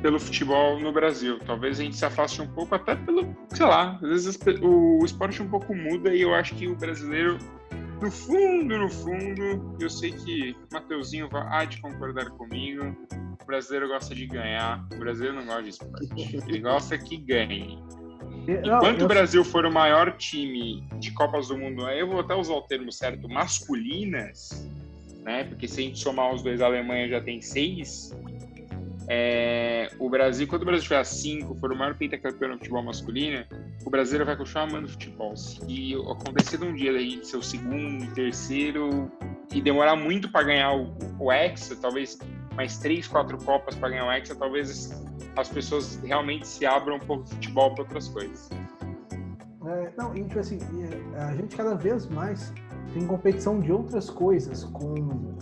pelo 0.00 0.18
futebol 0.18 0.80
no 0.80 0.92
Brasil. 0.92 1.38
Talvez 1.40 1.78
a 1.78 1.82
gente 1.82 1.96
se 1.96 2.04
afaste 2.04 2.40
um 2.40 2.48
pouco, 2.48 2.74
até 2.74 2.94
pelo. 2.96 3.36
sei 3.50 3.66
lá, 3.66 3.98
às 4.02 4.08
vezes 4.08 4.38
o, 4.62 5.02
o 5.02 5.04
esporte 5.04 5.42
um 5.42 5.48
pouco 5.48 5.74
muda 5.74 6.14
e 6.14 6.22
eu 6.22 6.34
acho 6.34 6.54
que 6.54 6.66
o 6.66 6.74
brasileiro 6.74 7.38
no 8.02 8.10
fundo, 8.10 8.78
no 8.78 8.88
fundo, 8.88 9.76
eu 9.80 9.88
sei 9.88 10.10
que 10.10 10.50
o 10.50 10.74
Mateuzinho 10.74 11.28
vai 11.28 11.66
de 11.68 11.80
concordar 11.80 12.28
comigo. 12.30 12.96
O 13.40 13.44
brasileiro 13.46 13.86
gosta 13.86 14.12
de 14.12 14.26
ganhar. 14.26 14.84
O 14.92 14.98
brasileiro 14.98 15.36
não 15.36 15.46
gosta 15.46 15.62
de 15.62 15.68
esporte. 15.68 16.36
Ele 16.48 16.58
gosta 16.58 16.98
que 16.98 17.16
ganhe. 17.16 17.78
Enquanto 18.48 19.02
o 19.02 19.06
Brasil 19.06 19.44
for 19.44 19.64
o 19.64 19.72
maior 19.72 20.16
time 20.16 20.84
de 20.98 21.12
Copas 21.12 21.46
do 21.46 21.56
Mundo, 21.56 21.88
eu 21.90 22.08
vou 22.08 22.18
até 22.18 22.34
usar 22.34 22.54
o 22.54 22.62
termo 22.62 22.90
certo, 22.90 23.28
masculinas, 23.28 24.68
né? 25.20 25.44
Porque 25.44 25.68
se 25.68 25.80
a 25.80 25.84
gente 25.84 26.00
somar 26.00 26.34
os 26.34 26.42
dois, 26.42 26.60
a 26.60 26.66
Alemanha 26.66 27.08
já 27.08 27.20
tem 27.20 27.40
seis. 27.40 28.12
É, 29.08 29.90
o 29.98 30.08
Brasil, 30.08 30.46
quando 30.46 30.62
o 30.62 30.64
Brasil 30.64 30.84
tiver 30.84 31.04
cinco, 31.04 31.54
for 31.56 31.72
o 31.72 31.76
maior 31.76 31.94
pentacampeão 31.94 32.50
no 32.50 32.58
futebol 32.58 32.82
masculino, 32.82 33.44
o 33.84 33.90
brasileiro 33.90 34.24
vai 34.24 34.36
continuar 34.36 34.68
amando 34.68 34.88
futebol. 34.88 35.36
Se 35.36 35.94
acontecer 35.94 36.62
um 36.62 36.74
dia 36.74 36.92
daí 36.92 37.24
ser 37.24 37.36
o 37.36 37.42
segundo, 37.42 38.12
terceiro 38.14 39.10
e 39.52 39.60
demorar 39.60 39.96
muito 39.96 40.30
para 40.30 40.44
ganhar 40.44 40.72
o, 40.74 40.94
o 41.18 41.32
Hexa, 41.32 41.76
talvez 41.76 42.18
mais 42.54 42.78
três, 42.78 43.08
quatro 43.08 43.38
copas 43.38 43.74
para 43.74 43.90
ganhar 43.90 44.06
o 44.06 44.12
Hexa, 44.12 44.34
talvez 44.34 45.02
as 45.36 45.48
pessoas 45.48 46.00
realmente 46.04 46.46
se 46.46 46.64
abram 46.66 46.96
um 46.96 47.00
pouco 47.00 47.24
de 47.24 47.30
futebol 47.30 47.74
para 47.74 47.84
outras 47.84 48.08
coisas. 48.08 48.50
É, 49.64 49.92
não, 49.96 50.14
e 50.16 50.24
tipo 50.24 50.38
assim, 50.38 50.58
a 51.16 51.34
gente 51.34 51.56
cada 51.56 51.74
vez 51.74 52.08
mais 52.08 52.52
tem 52.92 53.06
competição 53.06 53.60
de 53.60 53.72
outras 53.72 54.10
coisas 54.10 54.64
com, 54.64 54.94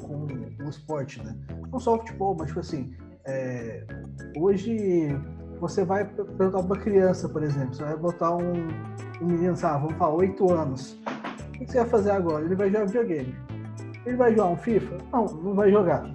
com 0.03 0.27
o 0.65 0.69
esporte, 0.69 1.23
né? 1.23 1.35
Não 1.73 1.81
só 1.81 1.95
o 1.95 1.99
futebol, 1.99 2.37
mas 2.39 2.49
tipo 2.49 2.61
assim, 2.61 2.95
é, 3.27 3.85
hoje 4.37 5.09
você 5.61 5.85
vai 5.85 6.05
perguntar 6.05 6.51
para 6.51 6.61
uma 6.61 6.77
criança, 6.77 7.29
por 7.29 7.43
exemplo, 7.43 7.75
você 7.75 7.85
vai 7.85 7.97
botar 7.97 8.35
um, 8.35 8.53
um 9.21 9.27
menino, 9.27 9.57
sabe, 9.57 9.83
vamos 9.83 9.99
falar, 9.99 10.15
8 10.15 10.53
anos. 10.53 10.99
O 11.49 11.59
que 11.59 11.67
você 11.71 11.81
vai 11.81 11.89
fazer 11.89 12.11
agora? 12.13 12.45
Ele 12.45 12.55
vai 12.55 12.69
jogar 12.71 12.87
videogame. 12.87 13.37
Ele 14.07 14.17
vai 14.17 14.31
jogar 14.31 14.51
um 14.51 14.57
FIFA? 14.57 14.97
Não, 15.13 15.25
não 15.27 15.55
vai 15.55 15.71
jogar. 15.71 16.11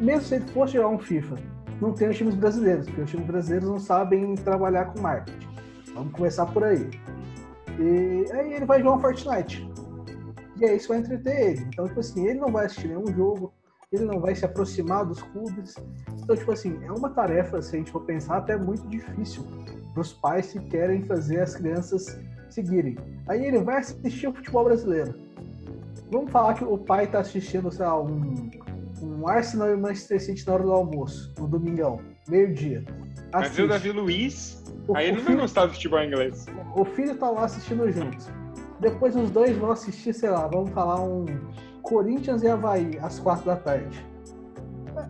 Mesmo 0.00 0.22
se 0.22 0.34
ele 0.34 0.46
fosse 0.48 0.72
jogar 0.74 0.88
um 0.88 0.98
FIFA, 0.98 1.36
não 1.80 1.92
tem 1.92 2.08
os 2.08 2.16
times 2.16 2.34
brasileiros, 2.34 2.86
porque 2.86 3.02
os 3.02 3.10
times 3.10 3.26
brasileiros 3.26 3.68
não 3.68 3.78
sabem 3.78 4.34
trabalhar 4.34 4.86
com 4.86 5.00
marketing. 5.00 5.46
Vamos 5.94 6.12
começar 6.12 6.46
por 6.46 6.64
aí. 6.64 6.90
E 7.78 8.32
aí 8.32 8.54
ele 8.54 8.64
vai 8.64 8.80
jogar 8.82 8.96
um 8.96 9.00
Fortnite. 9.00 9.68
E 10.60 10.64
aí 10.64 10.76
isso 10.76 10.88
vai 10.88 10.98
entreter 10.98 11.50
ele. 11.50 11.60
Então, 11.68 11.86
tipo 11.86 12.00
assim, 12.00 12.26
ele 12.26 12.40
não 12.40 12.50
vai 12.50 12.66
assistir 12.66 12.88
nenhum 12.88 13.06
jogo, 13.06 13.52
ele 13.90 14.04
não 14.04 14.20
vai 14.20 14.34
se 14.34 14.44
aproximar 14.44 15.04
dos 15.04 15.22
clubes. 15.22 15.74
Então, 16.22 16.36
tipo 16.36 16.52
assim, 16.52 16.78
é 16.84 16.92
uma 16.92 17.10
tarefa, 17.10 17.62
se 17.62 17.74
a 17.74 17.78
gente 17.78 17.90
for 17.90 18.04
pensar, 18.04 18.36
até 18.36 18.56
muito 18.56 18.86
difícil 18.88 19.44
para 19.92 20.00
os 20.00 20.12
pais 20.12 20.52
que 20.52 20.60
querem 20.60 21.02
fazer 21.04 21.40
as 21.40 21.56
crianças 21.56 22.18
seguirem. 22.50 22.96
Aí 23.26 23.44
ele 23.44 23.58
vai 23.60 23.78
assistir 23.78 24.28
o 24.28 24.32
futebol 24.32 24.64
brasileiro. 24.64 25.14
Vamos 26.10 26.30
falar 26.30 26.54
que 26.54 26.64
o 26.64 26.76
pai 26.76 27.04
está 27.04 27.20
assistindo, 27.20 27.70
sei 27.70 27.84
lá, 27.84 28.00
um, 28.00 28.50
um 29.02 29.26
Arsenal 29.26 29.70
e 29.70 29.76
Manchester 29.76 30.22
City 30.22 30.46
na 30.46 30.54
hora 30.54 30.62
do 30.62 30.72
almoço, 30.72 31.32
no 31.38 31.46
domingão, 31.46 32.00
meio-dia. 32.28 32.84
Mas 33.32 33.58
o 33.58 33.66
Davi 33.66 33.92
Luiz? 33.92 34.62
O, 34.86 34.96
aí 34.96 35.08
ele 35.08 35.18
não 35.18 35.24
vai 35.24 35.36
gostar 35.36 35.66
do 35.66 35.72
futebol 35.72 36.02
inglês. 36.02 36.46
O 36.74 36.84
filho 36.84 37.14
tá 37.16 37.30
lá 37.30 37.44
assistindo 37.44 37.90
juntos. 37.90 38.28
Depois 38.80 39.16
os 39.16 39.30
dois 39.30 39.56
vão 39.56 39.70
assistir, 39.70 40.14
sei 40.14 40.30
lá, 40.30 40.46
vamos 40.46 40.70
falar 40.70 41.00
um 41.02 41.26
Corinthians 41.82 42.42
e 42.42 42.48
Havaí, 42.48 42.98
às 43.00 43.18
quatro 43.18 43.46
da 43.46 43.56
tarde. 43.56 44.06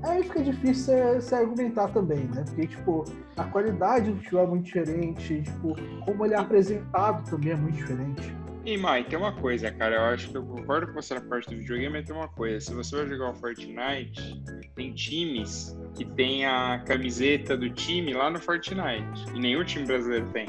Aí 0.03 0.23
fica 0.23 0.43
difícil 0.43 0.95
você 1.14 1.35
argumentar 1.35 1.89
também, 1.89 2.25
né? 2.25 2.45
Porque, 2.47 2.66
tipo, 2.66 3.05
a 3.37 3.45
qualidade 3.45 4.11
do 4.11 4.19
futebol 4.19 4.45
é 4.45 4.47
muito 4.47 4.64
diferente, 4.64 5.43
tipo, 5.43 5.75
como 6.05 6.27
ele 6.27 6.35
é 6.35 6.39
apresentado 6.39 7.29
também 7.29 7.53
é 7.53 7.57
muito 7.57 7.77
diferente. 7.77 8.37
E, 8.64 8.77
Mai, 8.77 9.03
tem 9.03 9.19
uma 9.19 9.33
coisa, 9.33 9.71
cara, 9.71 9.97
eu 9.97 10.03
acho 10.03 10.29
que 10.29 10.37
eu 10.37 10.43
concordo 10.43 10.89
com 10.89 10.93
você 10.93 11.14
na 11.14 11.23
parte 11.23 11.49
do 11.49 11.57
videogame, 11.57 11.91
mas 11.91 12.05
tem 12.05 12.14
uma 12.14 12.29
coisa, 12.29 12.61
se 12.61 12.75
você 12.75 12.97
vai 12.97 13.07
jogar 13.07 13.31
o 13.31 13.35
Fortnite, 13.35 14.43
tem 14.75 14.93
times 14.93 15.75
que 15.95 16.05
tem 16.05 16.45
a 16.45 16.83
camiseta 16.85 17.57
do 17.57 17.71
time 17.71 18.12
lá 18.12 18.29
no 18.29 18.39
Fortnite, 18.39 19.25
e 19.35 19.41
nenhum 19.41 19.64
time 19.64 19.87
brasileiro 19.87 20.29
tem. 20.33 20.47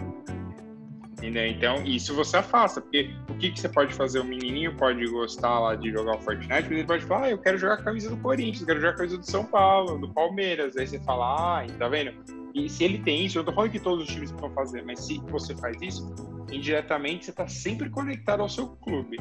Entendeu? 1.20 1.48
Então, 1.48 1.84
isso 1.84 2.16
você 2.16 2.38
afasta, 2.38 2.80
porque 2.80 3.14
o 3.30 3.34
que, 3.36 3.52
que 3.52 3.60
você 3.60 3.68
pode 3.68 3.94
fazer? 3.94 4.20
O 4.20 4.24
menininho 4.24 4.74
pode 4.78 5.06
gostar 5.08 5.60
lá 5.60 5.76
de 5.76 5.92
jogar 5.92 6.16
o 6.16 6.22
Fortnite, 6.22 6.50
mas 6.50 6.72
ele 6.72 6.86
pode 6.86 7.06
falar, 7.06 7.26
ah, 7.26 7.32
eu 7.32 7.38
quero 7.38 7.58
jogar 7.58 7.74
a 7.74 7.84
camisa 7.84 8.10
do 8.10 8.18
Corinthians, 8.18 8.66
quero 8.66 8.80
jogar 8.80 8.94
a 8.94 8.98
camisa 8.98 9.18
do 9.18 9.26
São 9.26 9.44
Paulo, 9.44 10.00
do 10.00 10.14
Palmeiras. 10.14 10.78
Aí 10.78 10.88
você 10.88 10.98
fala, 11.00 11.62
ah, 11.62 11.68
tá 11.78 11.90
vendo? 11.90 12.14
E 12.56 12.70
se 12.70 12.86
ele 12.86 13.00
tem 13.00 13.26
isso, 13.26 13.38
eu 13.38 13.44
não 13.44 13.48
tô 13.48 13.56
falando 13.56 13.72
que 13.72 13.80
todos 13.80 14.06
os 14.06 14.14
times 14.14 14.32
vão 14.32 14.50
fazer, 14.52 14.82
mas 14.84 15.00
se 15.00 15.20
você 15.28 15.54
faz 15.56 15.80
isso, 15.82 16.10
indiretamente 16.50 17.26
você 17.26 17.34
tá 17.34 17.48
sempre 17.48 17.90
conectado 17.90 18.42
ao 18.42 18.50
seu 18.50 18.68
clube. 18.68 19.18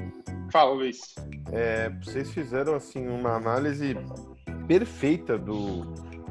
Fala, 0.53 0.73
Luiz. 0.73 1.17
É, 1.53 1.91
vocês 2.01 2.33
fizeram, 2.33 2.75
assim, 2.75 3.09
uma 3.09 3.35
análise 3.35 3.97
perfeita 4.69 5.37
do, 5.37 5.83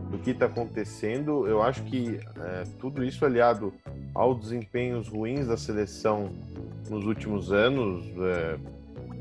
do 0.10 0.18
que 0.18 0.32
está 0.32 0.46
acontecendo. 0.46 1.48
Eu 1.48 1.62
acho 1.62 1.84
que 1.84 2.20
é, 2.40 2.64
tudo 2.80 3.04
isso 3.04 3.26
aliado 3.26 3.74
aos 4.14 4.40
desempenhos 4.40 5.08
ruins 5.08 5.48
da 5.48 5.58
seleção 5.58 6.30
nos 6.90 7.06
últimos 7.06 7.52
anos, 7.52 8.06
é, 8.18 8.58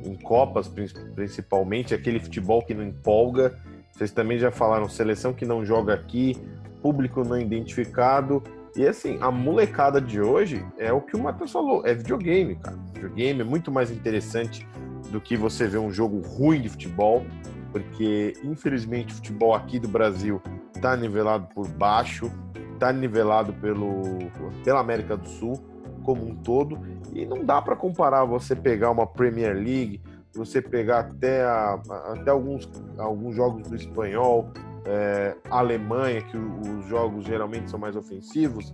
em 0.04 0.14
Copas 0.14 0.70
principalmente, 1.14 1.94
aquele 1.94 2.20
futebol 2.20 2.62
que 2.62 2.74
não 2.74 2.84
empolga. 2.84 3.58
Vocês 3.92 4.12
também 4.12 4.38
já 4.38 4.50
falaram, 4.50 4.88
seleção 4.88 5.32
que 5.32 5.44
não 5.44 5.64
joga 5.64 5.94
aqui, 5.94 6.36
público 6.82 7.24
não 7.24 7.38
identificado. 7.38 8.42
E 8.76 8.86
assim, 8.86 9.18
a 9.20 9.30
molecada 9.30 10.00
de 10.00 10.20
hoje 10.20 10.64
é 10.78 10.92
o 10.92 11.00
que 11.00 11.16
o 11.16 11.18
Matheus 11.18 11.50
falou, 11.50 11.84
é 11.86 11.94
videogame, 11.94 12.56
cara. 12.56 12.76
Videogame 12.92 13.40
é 13.40 13.44
muito 13.44 13.72
mais 13.72 13.90
interessante 13.90 14.68
do 15.10 15.20
que 15.20 15.36
você 15.36 15.66
ver 15.66 15.78
um 15.78 15.90
jogo 15.90 16.20
ruim 16.20 16.60
de 16.60 16.68
futebol 16.68 17.24
porque 17.76 18.32
infelizmente 18.42 19.12
o 19.12 19.16
futebol 19.16 19.54
aqui 19.54 19.78
do 19.78 19.86
Brasil 19.86 20.40
está 20.76 20.96
nivelado 20.96 21.48
por 21.54 21.66
baixo, 21.68 22.30
está 22.74 22.92
nivelado 22.92 23.52
pelo, 23.54 24.02
pela 24.62 24.80
América 24.80 25.16
do 25.16 25.28
Sul 25.28 25.54
como 26.04 26.24
um 26.24 26.36
todo, 26.36 26.78
e 27.12 27.26
não 27.26 27.44
dá 27.44 27.60
para 27.60 27.74
comparar 27.74 28.24
você 28.24 28.54
pegar 28.54 28.92
uma 28.92 29.06
Premier 29.06 29.54
League, 29.54 30.00
você 30.32 30.62
pegar 30.62 31.00
até, 31.00 31.42
a, 31.42 31.80
até 32.12 32.30
alguns, 32.30 32.70
alguns 32.96 33.34
jogos 33.34 33.68
do 33.68 33.74
espanhol, 33.74 34.48
é, 34.84 35.34
Alemanha, 35.50 36.22
que 36.22 36.36
os 36.36 36.86
jogos 36.86 37.24
geralmente 37.24 37.68
são 37.68 37.78
mais 37.80 37.96
ofensivos, 37.96 38.72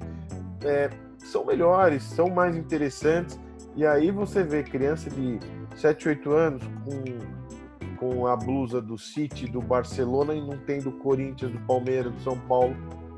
é, 0.62 0.90
são 1.16 1.46
melhores, 1.46 2.02
são 2.02 2.28
mais 2.28 2.54
interessantes, 2.54 3.40
e 3.74 3.86
aí 3.86 4.10
você 4.10 4.42
vê 4.42 4.62
criança 4.62 5.08
de 5.08 5.40
7, 5.76 6.08
8 6.08 6.30
anos 6.32 6.62
com 6.84 7.41
com 8.02 8.26
a 8.26 8.34
blusa 8.34 8.82
do 8.82 8.98
City, 8.98 9.46
do 9.46 9.60
Barcelona 9.60 10.34
e 10.34 10.40
não 10.40 10.58
tem 10.58 10.80
do 10.80 10.90
Corinthians, 10.90 11.52
do 11.52 11.60
Palmeiras, 11.60 12.12
do 12.12 12.20
São 12.20 12.36
Paulo. 12.36 12.74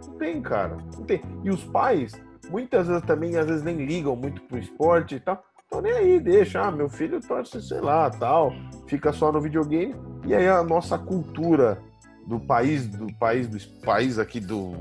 Não 0.06 0.18
tem, 0.18 0.42
cara. 0.42 0.76
Não 0.94 1.04
tem. 1.04 1.22
E 1.42 1.48
os 1.48 1.64
pais, 1.64 2.12
muitas 2.50 2.86
vezes 2.86 3.02
também, 3.04 3.34
às 3.38 3.46
vezes 3.46 3.62
nem 3.62 3.86
ligam 3.86 4.14
muito 4.14 4.42
pro 4.42 4.58
esporte 4.58 5.14
e 5.14 5.20
tal. 5.20 5.42
Então 5.66 5.80
nem 5.80 5.92
aí, 5.92 6.20
deixa. 6.20 6.60
Ah, 6.60 6.70
meu 6.70 6.90
filho 6.90 7.18
torce, 7.18 7.62
sei 7.62 7.80
lá, 7.80 8.10
tal. 8.10 8.52
Fica 8.86 9.10
só 9.10 9.32
no 9.32 9.40
videogame. 9.40 9.94
E 10.26 10.34
aí 10.34 10.46
a 10.46 10.62
nossa 10.62 10.98
cultura 10.98 11.80
do 12.26 12.38
país, 12.38 12.86
do 12.86 13.06
país, 13.14 13.48
do 13.48 13.58
país 13.80 14.18
aqui 14.18 14.38
do, 14.38 14.72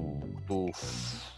do 0.46 0.70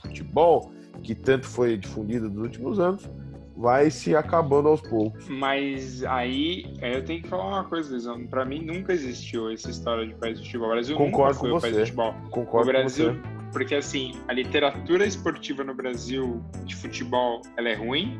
futebol, 0.02 0.72
que 1.04 1.14
tanto 1.14 1.48
foi 1.48 1.78
difundida 1.78 2.28
nos 2.28 2.42
últimos 2.42 2.80
anos, 2.80 3.08
vai 3.56 3.90
se 3.90 4.16
acabando 4.16 4.68
aos 4.68 4.82
poucos. 4.82 5.28
Mas 5.30 6.04
aí 6.04 6.66
eu 6.82 7.04
tenho 7.04 7.22
que 7.22 7.30
falar 7.30 7.48
uma 7.48 7.64
coisa, 7.64 7.94
Lisão. 7.94 8.28
Pra 8.28 8.46
mim 8.46 8.60
nunca 8.62 8.94
existiu 8.94 9.50
essa 9.52 9.70
história 9.70 10.06
de 10.06 10.14
país 10.16 10.40
de 10.40 10.46
futebol. 10.46 10.68
O 10.68 10.72
Brasil 10.72 10.98
Concordo 10.98 11.34
nunca 11.34 11.40
foi 11.40 11.50
com 11.50 11.58
o 11.58 11.62
país 11.62 11.74
você. 11.74 11.84
de 11.84 11.92
futebol. 11.92 12.16
Concordo 12.32 12.70
o 12.70 12.74
Brasil, 12.74 13.14
com 13.16 13.22
você. 13.22 13.50
porque 13.54 13.76
assim, 13.76 14.14
a 14.28 14.34
literatura 14.34 15.06
esportiva 15.06 15.64
no 15.64 15.74
Brasil 15.74 16.44
de 16.66 16.76
futebol 16.76 17.42
ela 17.58 17.70
é 17.70 17.76
ruim. 17.76 18.18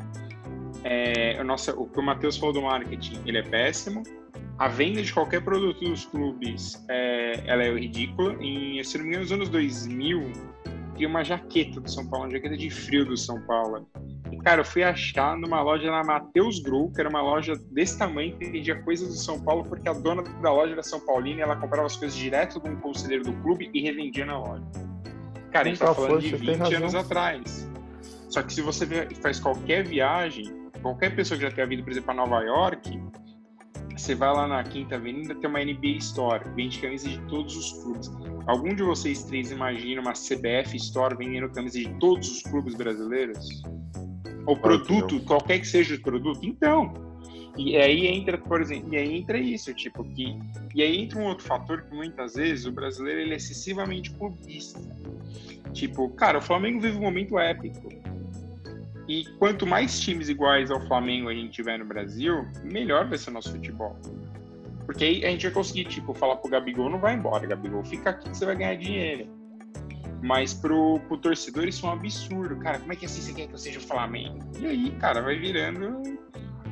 É, 0.84 1.36
o, 1.40 1.44
nosso, 1.44 1.72
o 1.72 1.88
que 1.88 1.98
o 1.98 2.02
Matheus 2.02 2.36
falou 2.36 2.54
do 2.54 2.62
marketing, 2.62 3.20
ele 3.26 3.38
é 3.38 3.42
péssimo. 3.42 4.02
A 4.58 4.68
venda 4.68 5.02
de 5.02 5.12
qualquer 5.12 5.42
produto 5.42 5.84
dos 5.84 6.06
clubes, 6.06 6.82
é, 6.88 7.42
ela 7.46 7.62
é 7.62 7.74
ridícula. 7.74 8.34
Em, 8.40 8.82
se 8.82 8.96
não 8.96 9.04
me 9.04 9.10
engano, 9.10 9.24
nos 9.24 9.32
anos 9.32 9.48
2000, 9.50 10.32
tinha 10.96 11.08
uma 11.08 11.22
jaqueta 11.22 11.80
do 11.80 11.90
São 11.90 12.06
Paulo, 12.06 12.26
uma 12.26 12.32
jaqueta 12.32 12.56
de 12.56 12.70
frio 12.70 13.04
do 13.04 13.16
São 13.16 13.40
Paulo. 13.42 13.86
E, 14.30 14.36
cara, 14.38 14.60
eu 14.60 14.64
fui 14.64 14.82
achar 14.82 15.36
numa 15.36 15.60
loja 15.60 15.90
na 15.90 16.02
Matheus 16.02 16.58
Gru, 16.60 16.90
que 16.92 17.00
era 17.00 17.08
uma 17.08 17.20
loja 17.20 17.54
desse 17.70 17.98
tamanho, 17.98 18.36
que 18.36 18.44
vendia 18.46 18.80
coisas 18.82 19.08
do 19.08 19.14
São 19.14 19.40
Paulo, 19.40 19.64
porque 19.64 19.88
a 19.88 19.92
dona 19.92 20.22
da 20.22 20.52
loja 20.52 20.72
era 20.72 20.82
São 20.82 21.00
Paulina 21.00 21.40
e 21.40 21.42
ela 21.42 21.56
comprava 21.56 21.86
as 21.86 21.96
coisas 21.96 22.16
direto 22.16 22.60
de 22.60 22.68
um 22.68 22.76
conselheiro 22.76 23.24
do 23.24 23.32
clube 23.42 23.70
e 23.72 23.80
revendia 23.82 24.24
na 24.24 24.38
loja. 24.38 24.64
Cara, 25.52 25.66
a 25.66 25.68
gente 25.68 25.78
tá 25.78 25.86
Nunca 25.86 26.00
falando 26.00 26.20
de 26.20 26.30
você 26.30 26.44
tem 26.44 26.58
20 26.58 26.74
anos 26.74 26.94
atrás. 26.94 27.70
Só 28.28 28.42
que 28.42 28.52
se 28.52 28.60
você 28.60 28.86
faz 29.22 29.38
qualquer 29.38 29.86
viagem, 29.86 30.52
qualquer 30.82 31.14
pessoa 31.14 31.38
que 31.38 31.44
já 31.44 31.50
tenha 31.50 31.66
vindo, 31.66 31.82
por 31.82 31.90
exemplo, 31.90 32.06
para 32.06 32.14
Nova 32.14 32.42
York, 32.42 33.00
você 33.96 34.14
vai 34.14 34.32
lá 34.32 34.46
na 34.46 34.62
Quinta 34.62 34.96
Avenida, 34.96 35.34
tem 35.34 35.48
uma 35.48 35.64
NBA 35.64 35.96
Store, 35.98 36.44
vende 36.54 36.78
camisa 36.78 37.08
de 37.08 37.18
todos 37.22 37.56
os 37.56 37.72
clubes. 37.82 38.10
Algum 38.46 38.74
de 38.74 38.82
vocês 38.82 39.24
três 39.24 39.50
imagina 39.50 40.00
uma 40.00 40.12
CBF 40.12 40.76
Store 40.76 41.16
vendendo 41.16 41.48
camisa 41.50 41.78
de 41.78 41.88
todos 41.98 42.30
os 42.30 42.42
clubes 42.42 42.74
brasileiros? 42.74 43.62
Ou 44.44 44.56
produto, 44.56 45.20
qualquer 45.20 45.58
que 45.58 45.66
seja 45.66 45.96
o 45.96 46.00
produto? 46.00 46.40
Então. 46.42 46.94
E 47.56 47.74
aí 47.76 48.06
entra, 48.06 48.36
por 48.36 48.60
exemplo, 48.60 48.92
e 48.92 48.98
aí 48.98 49.16
entra 49.16 49.38
isso, 49.38 49.72
tipo, 49.72 50.04
que. 50.04 50.38
E 50.74 50.82
aí 50.82 51.00
entra 51.00 51.18
um 51.18 51.24
outro 51.24 51.44
fator 51.44 51.82
que 51.82 51.94
muitas 51.94 52.34
vezes 52.34 52.66
o 52.66 52.72
brasileiro 52.72 53.20
ele 53.20 53.32
é 53.32 53.36
excessivamente 53.36 54.10
clubista. 54.10 54.78
Tipo, 55.72 56.10
cara, 56.10 56.38
o 56.38 56.42
Flamengo 56.42 56.80
vive 56.80 56.98
um 56.98 57.02
momento 57.02 57.38
épico. 57.38 57.88
E 59.08 59.24
quanto 59.38 59.66
mais 59.66 60.00
times 60.00 60.28
iguais 60.28 60.70
ao 60.70 60.80
Flamengo 60.86 61.28
a 61.28 61.34
gente 61.34 61.52
tiver 61.52 61.78
no 61.78 61.84
Brasil, 61.84 62.46
melhor 62.64 63.08
vai 63.08 63.16
ser 63.18 63.30
o 63.30 63.32
nosso 63.34 63.52
futebol. 63.52 63.96
Porque 64.84 65.04
aí 65.04 65.24
a 65.24 65.30
gente 65.30 65.44
vai 65.44 65.52
conseguir, 65.52 65.84
tipo, 65.84 66.14
falar 66.14 66.36
pro 66.36 66.50
Gabigol, 66.50 66.90
não 66.90 66.98
vai 66.98 67.14
embora, 67.14 67.46
Gabigol, 67.46 67.84
fica 67.84 68.10
aqui 68.10 68.28
que 68.30 68.36
você 68.36 68.46
vai 68.46 68.56
ganhar 68.56 68.76
dinheiro. 68.76 69.28
Mas 70.22 70.54
pro, 70.54 70.98
pro 71.00 71.18
torcedor 71.18 71.68
isso 71.68 71.86
é 71.86 71.88
um 71.88 71.92
absurdo. 71.92 72.56
Cara, 72.56 72.78
como 72.78 72.92
é 72.92 72.96
que 72.96 73.04
assim 73.04 73.20
você 73.20 73.32
quer 73.32 73.46
que 73.46 73.54
eu 73.54 73.58
seja 73.58 73.78
o 73.78 73.82
Flamengo? 73.82 74.38
E 74.58 74.66
aí, 74.66 74.90
cara, 74.92 75.20
vai 75.20 75.38
virando. 75.38 76.18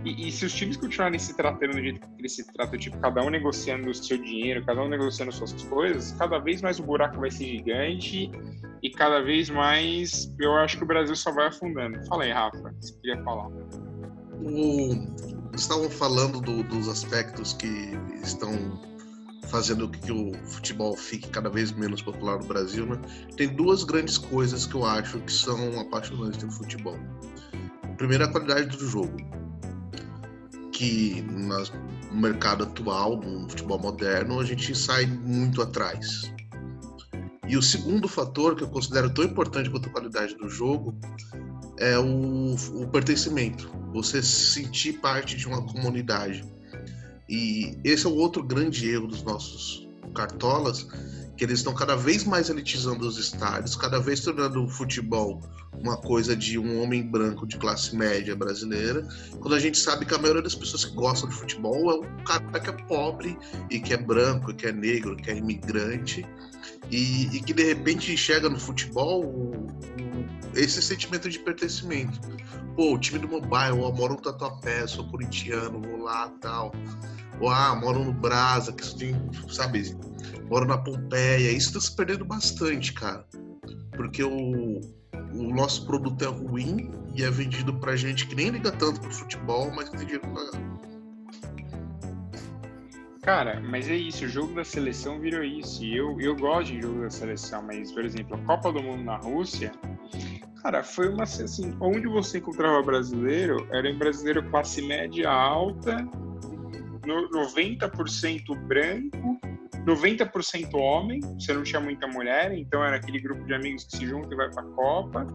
E, 0.04 0.28
e 0.28 0.32
se 0.32 0.44
os 0.44 0.52
times 0.52 0.76
continuarem 0.76 1.18
se 1.18 1.34
tratando 1.34 1.72
do 1.72 1.80
jeito 1.82 2.00
que 2.00 2.06
eles 2.18 2.36
se 2.36 2.52
tratam, 2.52 2.78
tipo, 2.78 2.98
cada 2.98 3.22
um 3.24 3.30
negociando 3.30 3.88
o 3.88 3.94
seu 3.94 4.18
dinheiro, 4.18 4.64
cada 4.64 4.82
um 4.82 4.88
negociando 4.88 5.32
suas 5.32 5.52
coisas, 5.64 6.12
cada 6.12 6.38
vez 6.38 6.60
mais 6.60 6.78
o 6.78 6.82
buraco 6.82 7.18
vai 7.18 7.30
ser 7.30 7.44
gigante 7.46 8.30
e 8.82 8.90
cada 8.90 9.20
vez 9.22 9.48
mais 9.48 10.30
eu 10.38 10.54
acho 10.56 10.76
que 10.76 10.84
o 10.84 10.86
Brasil 10.86 11.16
só 11.16 11.32
vai 11.32 11.46
afundando. 11.46 12.04
Fala 12.06 12.24
aí, 12.24 12.32
Rafa, 12.32 12.74
você 12.80 12.94
queria 13.00 13.22
falar. 13.24 13.48
O, 14.42 14.92
estavam 15.54 15.88
falando 15.88 16.40
do- 16.40 16.62
dos 16.64 16.88
aspectos 16.88 17.54
que 17.54 17.92
estão 18.22 18.52
fazendo 19.48 19.88
que 19.88 20.12
o 20.12 20.34
futebol 20.46 20.96
fique 20.96 21.28
cada 21.30 21.48
vez 21.48 21.72
menos 21.72 22.02
popular 22.02 22.38
no 22.38 22.46
Brasil, 22.46 22.84
né? 22.86 23.00
Tem 23.36 23.48
duas 23.48 23.84
grandes 23.84 24.18
coisas 24.18 24.66
que 24.66 24.74
eu 24.74 24.84
acho 24.84 25.18
que 25.20 25.32
são 25.32 25.80
apaixonantes 25.80 26.42
no 26.42 26.50
futebol. 26.50 26.98
Primeiro, 27.96 28.24
a 28.24 28.28
qualidade 28.28 28.76
do 28.76 28.86
jogo, 28.88 29.16
que 30.74 31.22
no 31.22 32.20
mercado 32.20 32.64
atual, 32.64 33.16
no 33.16 33.48
futebol 33.48 33.78
moderno, 33.78 34.40
a 34.40 34.44
gente 34.44 34.74
sai 34.74 35.06
muito 35.06 35.62
atrás. 35.62 36.32
E 37.46 37.56
o 37.56 37.62
segundo 37.62 38.08
fator 38.08 38.56
que 38.56 38.64
eu 38.64 38.68
considero 38.68 39.08
tão 39.08 39.24
importante 39.24 39.70
quanto 39.70 39.88
a 39.88 39.92
qualidade 39.92 40.34
do 40.34 40.48
jogo 40.48 40.92
é 41.78 41.96
o, 41.96 42.54
o 42.54 42.88
pertencimento, 42.88 43.70
você 43.92 44.20
se 44.20 44.52
sentir 44.52 44.94
parte 44.94 45.36
de 45.36 45.46
uma 45.46 45.62
comunidade. 45.62 46.44
E 47.28 47.78
esse 47.84 48.06
é 48.06 48.08
o 48.08 48.16
outro 48.16 48.42
grande 48.42 48.90
erro 48.90 49.06
dos 49.06 49.22
nossos 49.22 49.88
cartolas, 50.12 50.88
que 51.36 51.44
eles 51.44 51.58
estão 51.58 51.74
cada 51.74 51.96
vez 51.96 52.24
mais 52.24 52.48
elitizando 52.48 53.06
os 53.06 53.18
estádios, 53.18 53.76
cada 53.76 53.98
vez 53.98 54.20
tornando 54.20 54.64
o 54.64 54.68
futebol 54.68 55.40
uma 55.72 55.96
coisa 55.96 56.36
de 56.36 56.58
um 56.58 56.80
homem 56.80 57.02
branco 57.02 57.46
de 57.46 57.56
classe 57.56 57.96
média 57.96 58.34
brasileira, 58.36 59.06
quando 59.40 59.54
a 59.54 59.58
gente 59.58 59.76
sabe 59.76 60.06
que 60.06 60.14
a 60.14 60.18
maioria 60.18 60.42
das 60.42 60.54
pessoas 60.54 60.84
que 60.84 60.94
gostam 60.94 61.28
de 61.28 61.34
futebol 61.34 61.90
é 61.90 61.94
o 61.94 62.24
cara 62.24 62.60
que 62.60 62.70
é 62.70 62.72
pobre 62.72 63.36
e 63.70 63.80
que 63.80 63.92
é 63.92 63.96
branco, 63.96 64.54
que 64.54 64.66
é 64.66 64.72
negro, 64.72 65.16
que 65.16 65.30
é 65.30 65.36
imigrante, 65.36 66.24
e, 66.90 67.36
e 67.36 67.40
que 67.40 67.52
de 67.52 67.64
repente 67.64 68.12
enxerga 68.12 68.48
no 68.48 68.58
futebol 68.58 69.68
esse 70.54 70.80
sentimento 70.80 71.28
de 71.28 71.38
pertencimento. 71.38 72.20
Pô, 72.76 72.94
o 72.94 72.98
time 72.98 73.18
do 73.18 73.28
mobile, 73.28 73.80
ó, 73.80 73.92
moro 73.92 74.14
no 74.14 74.20
Tatuapé, 74.20 74.86
sou 74.86 75.04
corintiano, 75.08 75.80
vou 75.80 76.02
lá 76.02 76.28
tal. 76.40 76.72
Ah, 77.48 77.74
moro 77.74 78.04
no 78.04 78.12
Brasa, 78.12 78.72
que 78.72 78.82
isso 78.82 78.96
tem, 78.96 79.14
sabe, 79.48 79.96
moro 80.48 80.66
na 80.66 80.78
Pompeia. 80.78 81.50
Isso 81.50 81.72
tá 81.72 81.80
se 81.80 81.94
perdendo 81.94 82.24
bastante, 82.24 82.92
cara. 82.92 83.26
Porque 83.96 84.22
o, 84.22 84.80
o 85.32 85.54
nosso 85.54 85.86
produto 85.86 86.24
é 86.24 86.28
ruim 86.28 86.90
e 87.14 87.22
é 87.22 87.30
vendido 87.30 87.74
pra 87.74 87.96
gente 87.96 88.26
que 88.26 88.34
nem 88.34 88.50
liga 88.50 88.70
tanto 88.72 89.00
pro 89.00 89.10
futebol, 89.10 89.70
mas 89.70 89.88
que 89.88 89.96
tem 89.96 90.06
dinheiro 90.06 90.28
pra 90.28 90.44
pagar. 90.44 90.74
Cara, 93.22 93.58
mas 93.60 93.88
é 93.88 93.96
isso, 93.96 94.26
o 94.26 94.28
jogo 94.28 94.54
da 94.54 94.64
seleção 94.64 95.18
virou 95.18 95.42
isso. 95.42 95.82
E 95.82 95.96
eu, 95.96 96.20
eu 96.20 96.36
gosto 96.36 96.72
de 96.72 96.82
jogo 96.82 97.00
da 97.00 97.10
seleção, 97.10 97.62
mas, 97.62 97.90
por 97.90 98.04
exemplo, 98.04 98.36
a 98.36 98.38
Copa 98.44 98.70
do 98.70 98.82
Mundo 98.82 99.02
na 99.02 99.16
Rússia, 99.16 99.72
Cara, 100.64 100.82
foi 100.82 101.10
uma 101.10 101.24
assim, 101.24 101.76
onde 101.78 102.08
você 102.08 102.38
encontrava 102.38 102.80
brasileiro, 102.80 103.68
era 103.70 103.86
em 103.86 103.98
brasileiro 103.98 104.42
classe 104.48 104.80
média 104.80 105.30
alta, 105.30 106.08
no, 107.06 107.30
90% 107.30 108.56
branco, 108.66 109.40
90% 109.84 110.74
homem, 110.74 111.20
você 111.38 111.52
não 111.52 111.62
tinha 111.62 111.80
muita 111.80 112.06
mulher, 112.06 112.52
então 112.56 112.82
era 112.84 112.96
aquele 112.96 113.20
grupo 113.20 113.44
de 113.44 113.54
amigos 113.54 113.84
que 113.84 113.98
se 113.98 114.06
junta 114.06 114.32
e 114.32 114.36
vai 114.36 114.50
pra 114.50 114.62
Copa. 114.62 115.26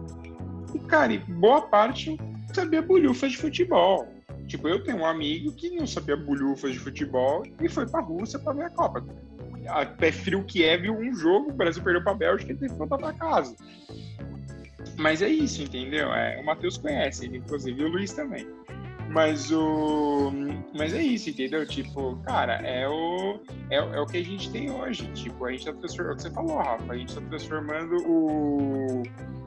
E, 0.74 0.78
cara, 0.80 1.12
e 1.12 1.18
boa 1.18 1.62
parte 1.62 2.18
sabia 2.52 2.82
bolhufas 2.82 3.32
de 3.32 3.38
futebol. 3.38 4.08
Tipo, 4.46 4.68
eu 4.68 4.82
tenho 4.82 4.98
um 4.98 5.06
amigo 5.06 5.52
que 5.52 5.70
não 5.70 5.86
sabia 5.86 6.16
bolhufas 6.16 6.72
de 6.72 6.78
futebol 6.78 7.44
e 7.60 7.68
foi 7.68 7.86
pra 7.86 8.00
Rússia 8.00 8.38
pra 8.38 8.52
ver 8.52 8.64
a 8.64 8.70
Copa. 8.70 9.04
A 9.68 9.86
pé 9.86 10.10
frio 10.10 10.42
que 10.44 10.64
é, 10.64 10.76
viu 10.76 10.92
um 10.92 11.14
jogo, 11.14 11.50
o 11.50 11.54
Brasil 11.54 11.82
perdeu 11.82 12.02
pra 12.02 12.14
Bélgica 12.14 12.52
e 12.52 12.56
teve 12.56 12.72
que 12.72 12.78
voltar 12.78 12.98
pra 12.98 13.12
casa. 13.12 13.54
Mas 14.96 15.22
é 15.22 15.28
isso, 15.28 15.62
entendeu? 15.62 16.12
É, 16.12 16.40
o 16.40 16.44
Matheus 16.44 16.76
conhece, 16.76 17.26
inclusive 17.26 17.84
o 17.84 17.88
Luiz 17.88 18.12
também. 18.12 18.46
Mas 19.10 19.50
o. 19.50 20.32
Mas 20.72 20.94
é 20.94 21.02
isso, 21.02 21.30
entendeu? 21.30 21.66
Tipo, 21.66 22.16
cara, 22.24 22.54
é 22.66 22.88
o, 22.88 23.40
é, 23.68 23.76
é 23.76 24.00
o 24.00 24.06
que 24.06 24.18
a 24.18 24.24
gente 24.24 24.50
tem 24.52 24.70
hoje. 24.70 25.10
Tipo, 25.14 25.46
a 25.46 25.50
gente 25.52 25.64
tá 25.64 25.72
transformando. 25.72 26.10
É 26.10 26.12
o 26.12 26.16
que 26.16 26.22
você 26.22 26.30
falou, 26.30 26.58
Rafa, 26.58 26.92
a 26.92 26.96
gente 26.96 27.14
tá 27.14 27.20
transformando 27.28 27.96
o, 28.06 29.02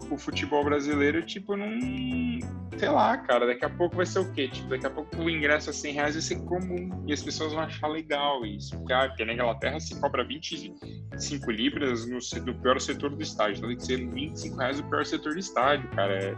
o 0.09 0.17
futebol 0.17 0.63
brasileiro, 0.63 1.23
tipo, 1.25 1.55
num. 1.55 2.39
Sei 2.77 2.89
lá, 2.89 3.17
cara, 3.17 3.45
daqui 3.45 3.63
a 3.63 3.69
pouco 3.69 3.95
vai 3.95 4.05
ser 4.05 4.19
o 4.19 4.31
quê? 4.31 4.47
Tipo, 4.47 4.69
daqui 4.69 4.85
a 4.85 4.89
pouco 4.89 5.15
o 5.17 5.29
ingresso 5.29 5.69
a 5.69 5.73
100 5.73 5.93
reais 5.93 6.13
vai 6.15 6.21
ser 6.21 6.35
comum. 6.43 7.03
E 7.07 7.13
as 7.13 7.21
pessoas 7.21 7.53
vão 7.53 7.61
achar 7.61 7.87
legal 7.87 8.45
isso. 8.45 8.77
Porque, 8.77 8.93
ah, 8.93 9.07
porque 9.07 9.25
na 9.25 9.33
Inglaterra 9.33 9.79
se 9.79 9.99
cobra 9.99 10.25
25 10.25 11.51
libras 11.51 12.05
no, 12.05 12.17
no 12.45 12.55
pior 12.55 12.79
setor 12.79 13.11
do 13.11 13.21
estádio. 13.21 13.57
Então 13.57 13.69
tem 13.69 13.77
que 13.77 13.85
ser 13.85 14.09
25 14.09 14.57
reais 14.57 14.81
no 14.81 14.89
pior 14.89 15.05
setor 15.05 15.33
do 15.33 15.39
estádio, 15.39 15.87
cara. 15.89 16.13
É... 16.13 16.35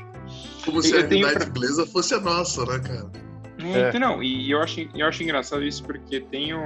Como 0.63 0.81
se 0.81 0.93
a 0.93 1.01
realidade 1.01 1.49
inglesa 1.49 1.85
fosse 1.87 2.13
a 2.13 2.19
nossa, 2.19 2.65
né, 2.65 2.79
cara? 2.79 3.25
É. 3.63 3.89
Então, 3.89 3.99
não, 4.01 4.23
e 4.23 4.51
eu 4.51 4.61
acho, 4.61 4.87
eu 4.93 5.07
acho 5.07 5.23
engraçado 5.23 5.63
isso 5.63 5.83
porque 5.83 6.19
tenho 6.19 6.59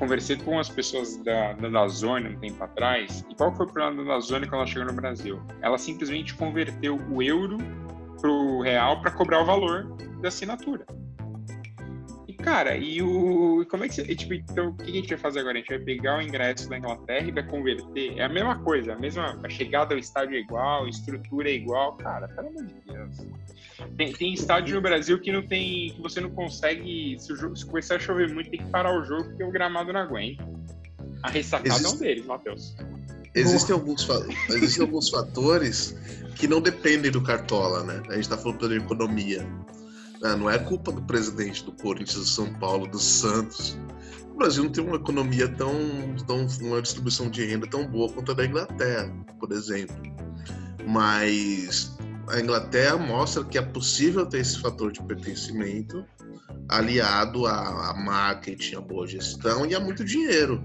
conversei 0.00 0.36
com 0.36 0.58
as 0.58 0.68
pessoas 0.68 1.18
da, 1.18 1.52
da 1.52 1.68
Dazone 1.68 2.30
um 2.30 2.40
tempo 2.40 2.64
atrás, 2.64 3.24
e 3.28 3.34
qual 3.34 3.54
foi 3.54 3.66
o 3.66 3.68
problema 3.68 4.02
da 4.02 4.14
Dazone 4.14 4.46
quando 4.46 4.62
ela 4.62 4.66
chegou 4.66 4.86
no 4.86 4.94
Brasil? 4.94 5.40
Ela 5.60 5.76
simplesmente 5.76 6.34
converteu 6.34 6.98
o 7.10 7.22
euro 7.22 7.58
pro 8.18 8.62
real 8.62 9.00
para 9.02 9.10
cobrar 9.10 9.42
o 9.42 9.44
valor 9.44 9.84
da 10.22 10.28
assinatura. 10.28 10.86
E, 12.26 12.32
cara, 12.32 12.76
e 12.76 13.02
o. 13.02 13.66
Como 13.70 13.84
é 13.84 13.88
que 13.88 13.94
você. 13.94 14.14
Tipo, 14.14 14.34
então, 14.34 14.70
o 14.70 14.74
que 14.74 14.90
a 14.90 14.94
gente 14.94 15.08
vai 15.10 15.18
fazer 15.18 15.40
agora? 15.40 15.58
A 15.58 15.60
gente 15.60 15.68
vai 15.68 15.78
pegar 15.78 16.18
o 16.18 16.22
ingresso 16.22 16.68
da 16.68 16.78
Inglaterra 16.78 17.28
e 17.28 17.32
vai 17.32 17.46
converter. 17.46 18.18
É 18.18 18.24
a 18.24 18.28
mesma 18.28 18.58
coisa, 18.58 18.94
a 18.94 18.96
mesma. 18.96 19.38
A 19.44 19.48
chegada 19.50 19.94
ao 19.94 19.98
estádio 19.98 20.36
é 20.36 20.40
igual, 20.40 20.86
a 20.86 20.88
estrutura 20.88 21.50
é 21.50 21.54
igual. 21.54 21.96
Cara, 21.98 22.26
pelo 22.28 22.48
amor 22.48 22.64
de 22.64 22.74
Deus. 22.86 23.16
Tem, 23.96 24.12
tem 24.12 24.32
estádio 24.32 24.76
no 24.76 24.80
Brasil 24.80 25.18
que 25.20 25.32
não 25.32 25.46
tem. 25.46 25.92
que 25.94 26.00
você 26.00 26.20
não 26.20 26.30
consegue. 26.30 27.16
Se, 27.18 27.32
o 27.32 27.36
jogo, 27.36 27.56
se 27.56 27.66
começar 27.66 27.96
a 27.96 27.98
chover 27.98 28.32
muito, 28.32 28.50
tem 28.50 28.60
que 28.60 28.70
parar 28.70 28.98
o 28.98 29.04
jogo 29.04 29.24
porque 29.24 29.44
o 29.44 29.50
gramado 29.50 29.92
não 29.92 30.00
aguenta. 30.00 30.46
A 31.22 31.30
ressacada 31.30 31.68
Existe... 31.68 31.86
é 31.86 31.96
um 31.96 31.98
deles, 31.98 32.26
Matheus. 32.26 32.76
Existem 33.34 33.74
alguns, 33.74 34.08
existem 34.48 34.82
alguns 34.82 35.08
fatores 35.08 35.96
que 36.34 36.48
não 36.48 36.60
dependem 36.60 37.10
do 37.10 37.22
Cartola, 37.22 37.84
né? 37.84 38.02
A 38.08 38.14
gente 38.14 38.22
está 38.22 38.36
falando 38.36 38.68
da 38.68 38.74
economia. 38.74 39.46
Ah, 40.22 40.36
não 40.36 40.50
é 40.50 40.58
culpa 40.58 40.90
do 40.90 41.00
presidente 41.02 41.64
do 41.64 41.72
Corinthians, 41.72 42.16
do 42.18 42.26
São 42.26 42.52
Paulo, 42.54 42.86
do 42.86 42.98
Santos. 42.98 43.78
O 44.32 44.34
Brasil 44.36 44.64
não 44.64 44.70
tem 44.70 44.84
uma 44.84 44.96
economia 44.96 45.48
tão, 45.48 45.72
tão 46.26 46.46
uma 46.62 46.82
distribuição 46.82 47.30
de 47.30 47.44
renda 47.44 47.66
tão 47.66 47.86
boa 47.86 48.10
quanto 48.10 48.32
a 48.32 48.34
da 48.34 48.44
Inglaterra, 48.44 49.14
por 49.38 49.52
exemplo. 49.52 49.96
Mas 50.86 51.96
a 52.30 52.40
Inglaterra 52.40 52.96
mostra 52.96 53.44
que 53.44 53.58
é 53.58 53.62
possível 53.62 54.24
ter 54.24 54.38
esse 54.38 54.60
fator 54.60 54.92
de 54.92 55.02
pertencimento 55.02 56.04
aliado 56.68 57.46
a, 57.46 57.90
a 57.90 57.94
marketing, 57.94 58.76
a 58.76 58.80
boa 58.80 59.06
gestão 59.06 59.66
e 59.66 59.74
a 59.74 59.80
muito 59.80 60.04
dinheiro. 60.04 60.62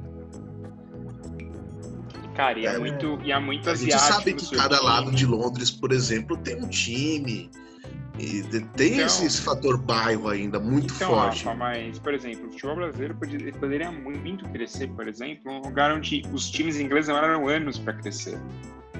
Cara, 2.35 2.59
e 2.59 2.65
é, 2.65 2.75
é 2.75 2.77
muito, 2.77 3.19
e 3.23 3.31
há 3.31 3.39
muito 3.39 3.69
A 3.69 3.75
gente 3.75 3.97
sabe 3.97 4.33
que 4.33 4.55
cada 4.55 4.77
time. 4.77 4.89
lado 4.89 5.11
de 5.11 5.25
Londres, 5.25 5.71
por 5.71 5.91
exemplo, 5.91 6.37
tem 6.37 6.61
um 6.61 6.67
time. 6.67 7.49
E 8.19 8.43
tem 8.75 8.93
então, 8.93 9.05
esse, 9.05 9.25
esse, 9.25 9.41
fator 9.41 9.77
bairro 9.77 10.29
ainda 10.29 10.57
muito 10.57 10.93
então, 10.93 11.09
forte. 11.09 11.43
Rafa, 11.43 11.57
mas, 11.57 11.99
por 11.99 12.13
exemplo, 12.13 12.47
o 12.47 12.51
futebol 12.51 12.75
brasileiro 12.75 13.15
poderia, 13.15 13.51
poderia 13.53 13.91
muito 13.91 14.47
crescer, 14.49 14.87
por 14.87 15.05
exemplo, 15.07 15.51
um 15.51 15.61
lugar 15.61 15.93
onde 15.93 16.23
os 16.31 16.49
times 16.49 16.79
ingleses 16.79 17.07
demoraram 17.07 17.47
anos 17.47 17.77
para 17.77 17.93
crescer 17.93 18.39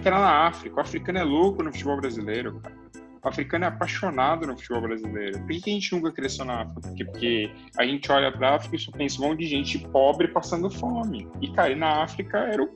que 0.05 0.09
era 0.09 0.19
na 0.19 0.45
África. 0.45 0.77
O 0.77 0.79
africano 0.81 1.17
é 1.17 1.23
louco 1.23 1.63
no 1.63 1.71
futebol 1.71 1.97
brasileiro, 1.97 2.59
cara. 2.61 2.75
O 3.23 3.27
africano 3.27 3.65
é 3.65 3.67
apaixonado 3.67 4.45
no 4.45 4.55
futebol 4.55 4.81
brasileiro. 4.81 5.39
Por 5.39 5.47
que, 5.47 5.61
que 5.61 5.69
a 5.71 5.73
gente 5.73 5.95
nunca 5.95 6.11
cresceu 6.11 6.45
na 6.45 6.61
África? 6.61 6.81
Porque, 6.81 7.05
porque 7.05 7.51
a 7.75 7.83
gente 7.83 8.11
olha 8.11 8.31
pra 8.31 8.53
África 8.53 8.75
e 8.75 8.79
só 8.79 8.91
pensa 8.91 9.19
um 9.19 9.29
monte 9.29 9.39
de 9.39 9.47
gente 9.47 9.79
pobre 9.79 10.27
passando 10.27 10.69
fome. 10.69 11.27
E, 11.41 11.51
cara, 11.51 11.71
e 11.71 11.75
na 11.75 12.03
África 12.03 12.37
era 12.37 12.61
o. 12.61 12.69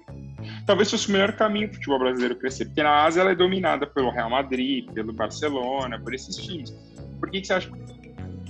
Talvez 0.65 0.89
fosse 0.89 1.07
o 1.07 1.11
melhor 1.11 1.33
caminho 1.33 1.67
pro 1.67 1.75
futebol 1.75 1.99
brasileiro 1.99 2.35
crescer. 2.35 2.65
Porque 2.65 2.81
na 2.81 3.03
Ásia 3.03 3.21
ela 3.21 3.29
é 3.29 3.35
dominada 3.35 3.85
pelo 3.85 4.09
Real 4.09 4.31
Madrid, 4.31 4.89
pelo 4.91 5.13
Barcelona, 5.13 5.99
por 5.99 6.15
esses 6.15 6.35
times. 6.35 6.71
Por 7.19 7.29
que, 7.29 7.41
que 7.41 7.45
você 7.45 7.53
acha. 7.53 7.71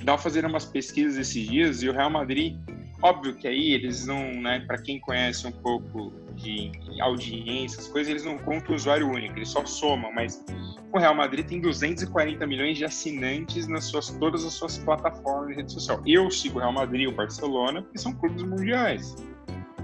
Dá 0.05 0.17
fazer 0.17 0.45
umas 0.45 0.63
pesquisas 0.63 1.17
esses 1.17 1.45
dias 1.45 1.83
e 1.83 1.89
o 1.89 1.91
Real 1.91 2.09
Madrid 2.09 2.57
Óbvio 3.01 3.33
que 3.33 3.47
aí 3.47 3.71
eles 3.71 4.05
não, 4.05 4.33
né, 4.41 4.59
para 4.67 4.77
quem 4.77 4.99
conhece 4.99 5.47
um 5.47 5.51
pouco 5.51 6.11
de 6.35 6.71
audiência, 7.01 7.79
as 7.79 7.87
coisas, 7.87 8.09
eles 8.09 8.25
não 8.25 8.37
contam 8.37 8.71
o 8.71 8.75
usuário 8.75 9.09
único, 9.09 9.37
eles 9.37 9.49
só 9.49 9.65
somam, 9.65 10.11
mas 10.13 10.43
o 10.91 10.97
Real 10.97 11.15
Madrid 11.15 11.45
tem 11.45 11.61
240 11.61 12.45
milhões 12.45 12.77
de 12.77 12.83
assinantes 12.83 13.67
nas 13.67 13.85
suas 13.85 14.09
todas 14.09 14.43
as 14.43 14.53
suas 14.53 14.77
plataformas 14.77 15.49
de 15.49 15.55
rede 15.55 15.71
social. 15.71 16.01
Eu 16.05 16.29
sigo 16.29 16.57
o 16.57 16.61
Real 16.61 16.73
Madrid 16.73 17.03
e 17.03 17.07
o 17.07 17.11
Barcelona, 17.11 17.81
porque 17.81 17.97
são 17.97 18.13
clubes 18.13 18.43
mundiais. 18.43 19.15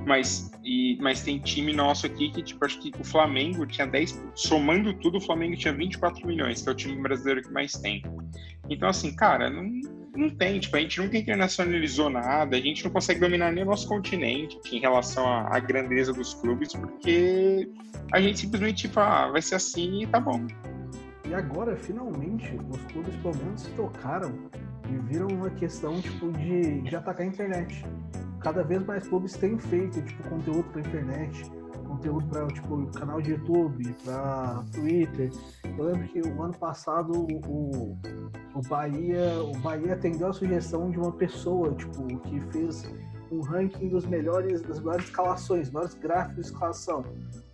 Mas, 0.06 0.52
e, 0.64 0.98
mas 1.02 1.24
tem 1.24 1.40
time 1.40 1.74
nosso 1.74 2.06
aqui 2.06 2.30
que, 2.30 2.44
tipo, 2.44 2.64
acho 2.64 2.80
que 2.80 2.92
o 3.00 3.04
Flamengo 3.04 3.66
tinha 3.66 3.88
10, 3.88 4.24
somando 4.36 4.94
tudo, 4.94 5.18
o 5.18 5.22
Flamengo 5.22 5.56
tinha 5.56 5.74
24 5.74 6.26
milhões, 6.28 6.62
que 6.62 6.70
é 6.70 6.72
o 6.72 6.76
time 6.76 7.02
brasileiro 7.02 7.42
que 7.42 7.52
mais 7.52 7.74
tem. 7.74 8.04
Então, 8.70 8.88
assim, 8.88 9.16
cara, 9.16 9.50
não, 9.50 9.64
não 10.16 10.30
tem, 10.30 10.60
tipo, 10.60 10.76
a 10.76 10.80
gente 10.80 11.00
nunca 11.02 11.18
internacionalizou 11.18 12.10
nada, 12.10 12.56
a 12.56 12.60
gente 12.60 12.84
não 12.84 12.92
consegue 12.92 13.20
dominar 13.20 13.52
nem 13.52 13.64
o 13.64 13.68
nosso 13.68 13.88
continente 13.88 14.60
em 14.72 14.80
relação 14.80 15.28
à, 15.28 15.60
grandeza 15.60 16.14
dos 16.14 16.34
clubes, 16.34 16.74
porque 16.74 17.70
a 18.12 18.22
gente 18.22 18.40
simplesmente, 18.40 18.88
tipo, 18.88 19.00
ah, 19.00 19.30
vai 19.30 19.42
ser 19.42 19.56
assim 19.56 20.04
e 20.04 20.08
tá 20.08 20.20
bom. 20.20 20.46
E 21.28 21.34
agora, 21.34 21.76
finalmente, 21.76 22.56
os 22.70 22.82
clubes 22.92 23.16
pelo 23.18 23.36
menos 23.38 23.62
se 23.62 23.72
tocaram 23.72 24.34
e 24.90 24.96
viram 25.12 25.28
uma 25.28 25.50
questão, 25.50 26.00
tipo, 26.02 26.32
de, 26.32 26.82
de 26.82 26.96
atacar 26.96 27.26
a 27.26 27.30
internet. 27.30 27.84
Cada 28.40 28.64
vez 28.64 28.86
mais 28.86 29.08
clubes 29.08 29.34
têm 29.34 29.58
feito, 29.58 30.02
tipo, 30.02 30.24
conteúdo 30.30 30.64
pra 30.66 30.82
internet, 30.82 31.52
conteúdo 31.80 32.26
para 32.28 32.48
tipo 32.48 32.86
canal 32.88 33.22
de 33.22 33.32
YouTube, 33.32 33.96
para 34.04 34.64
Twitter. 34.74 35.32
Eu 35.78 35.86
lembro 35.86 36.08
que 36.08 36.22
o 36.22 36.42
ano 36.42 36.54
passado 36.58 37.28
o, 37.48 37.98
o 38.54 38.62
Bahia, 38.68 39.42
o 39.42 39.58
Bahia 39.60 39.94
atendeu 39.94 40.28
a 40.28 40.34
sugestão 40.34 40.90
de 40.90 40.98
uma 40.98 41.12
pessoa, 41.12 41.74
tipo, 41.74 42.06
que 42.20 42.40
fez 42.52 42.84
um 43.32 43.42
ranking 43.42 43.90
dos 43.90 44.06
melhores 44.06 44.62
das 44.62 44.80
melhores 44.80 45.06
escalações, 45.06 45.70
melhores 45.70 45.94
gráficos 45.96 46.36
de 46.36 46.42
escalação. 46.52 47.04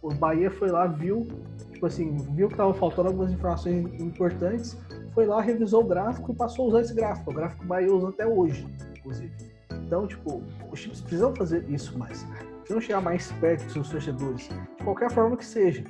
O 0.01 0.13
Bahia 0.13 0.49
foi 0.51 0.69
lá, 0.69 0.87
viu, 0.87 1.27
tipo 1.71 1.85
assim, 1.85 2.17
viu 2.33 2.47
que 2.47 2.53
estava 2.53 2.73
faltando 2.73 3.09
algumas 3.09 3.31
informações 3.31 3.85
importantes, 3.99 4.77
foi 5.13 5.25
lá, 5.25 5.41
revisou 5.41 5.83
o 5.83 5.87
gráfico 5.87 6.31
e 6.31 6.35
passou 6.35 6.65
a 6.65 6.67
usar 6.69 6.81
esse 6.81 6.93
gráfico. 6.93 7.31
O 7.31 7.33
gráfico 7.33 7.65
Bahia 7.65 7.93
usa 7.93 8.09
até 8.09 8.25
hoje, 8.25 8.67
inclusive. 8.97 9.31
Então, 9.71 10.07
tipo, 10.07 10.41
os 10.71 10.81
times 10.81 11.01
precisam 11.01 11.35
fazer 11.35 11.69
isso 11.69 11.97
mais 11.97 12.25
não 12.69 12.81
chegar 12.81 13.01
mais 13.01 13.31
perto 13.33 13.73
dos 13.73 13.89
torcedores, 13.89 14.49
de 14.49 14.83
qualquer 14.83 15.11
forma 15.11 15.35
que 15.37 15.45
seja. 15.45 15.83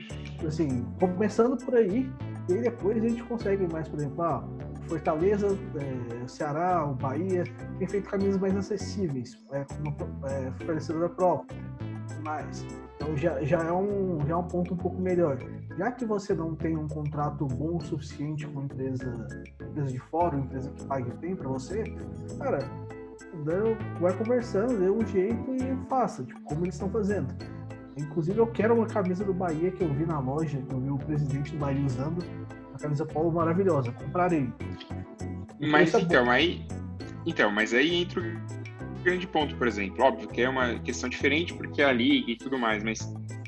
Assim, 0.45 0.85
começando 0.99 1.57
por 1.63 1.75
aí, 1.75 2.09
e 2.49 2.53
aí 2.53 2.61
depois 2.61 3.03
a 3.03 3.07
gente 3.07 3.23
consegue 3.23 3.67
mais, 3.71 3.87
por 3.87 3.99
exemplo, 3.99 4.23
ah, 4.23 4.43
Fortaleza, 4.87 5.47
é, 5.47 6.27
Ceará, 6.27 6.85
o 6.85 6.93
Bahia, 6.95 7.43
tem 7.77 7.87
feito 7.87 8.09
camisas 8.09 8.37
mais 8.37 8.55
acessíveis, 8.55 9.37
é, 9.51 9.63
como 9.63 9.95
é, 10.25 10.51
fornecedora 10.65 11.09
própria, 11.09 11.57
mais. 12.23 12.65
Então 12.95 13.15
já, 13.15 13.41
já, 13.41 13.63
é 13.63 13.71
um, 13.71 14.19
já 14.27 14.33
é 14.33 14.35
um 14.35 14.43
ponto 14.43 14.73
um 14.73 14.77
pouco 14.77 14.99
melhor. 14.99 15.37
Já 15.77 15.91
que 15.91 16.05
você 16.05 16.33
não 16.33 16.55
tem 16.55 16.75
um 16.75 16.87
contrato 16.87 17.45
bom 17.45 17.77
o 17.77 17.81
suficiente 17.81 18.45
com 18.47 18.63
empresa, 18.63 19.27
empresa 19.61 19.87
de 19.87 19.99
fora, 19.99 20.37
empresa 20.37 20.69
que 20.71 20.83
pague 20.85 21.11
bem 21.11 21.35
para 21.35 21.47
você, 21.47 21.83
cara, 22.37 22.59
vai 23.99 24.13
conversando, 24.17 24.77
dê 24.77 24.89
um 24.89 25.05
jeito 25.05 25.55
e 25.55 25.87
faça, 25.87 26.23
tipo, 26.23 26.39
como 26.41 26.65
eles 26.65 26.75
estão 26.75 26.89
fazendo. 26.89 27.33
Inclusive, 27.97 28.39
eu 28.39 28.47
quero 28.47 28.73
uma 28.73 28.87
camisa 28.87 29.23
do 29.23 29.33
Bahia 29.33 29.71
que 29.71 29.83
eu 29.83 29.93
vi 29.93 30.05
na 30.05 30.19
loja, 30.19 30.61
que 30.61 30.73
eu 30.73 30.79
vi 30.79 30.89
o 30.89 30.97
presidente 30.97 31.51
do 31.51 31.57
Bahia 31.57 31.85
usando, 31.85 32.23
uma 32.69 32.79
camisa 32.79 33.05
polo 33.05 33.31
maravilhosa, 33.31 33.91
comprarei. 33.91 34.49
Mas 35.59 35.93
então, 35.93 36.29
aí. 36.29 36.65
Então, 37.25 37.51
mas 37.51 37.73
aí 37.73 38.01
entra 38.01 38.19
o 38.19 39.03
grande 39.03 39.27
ponto, 39.27 39.55
por 39.55 39.67
exemplo. 39.67 40.03
Óbvio 40.03 40.27
que 40.27 40.41
é 40.41 40.49
uma 40.49 40.79
questão 40.79 41.09
diferente 41.09 41.53
porque 41.53 41.81
é 41.81 41.85
a 41.85 41.91
liga 41.91 42.31
e 42.31 42.35
tudo 42.35 42.57
mais, 42.57 42.83
mas 42.83 42.99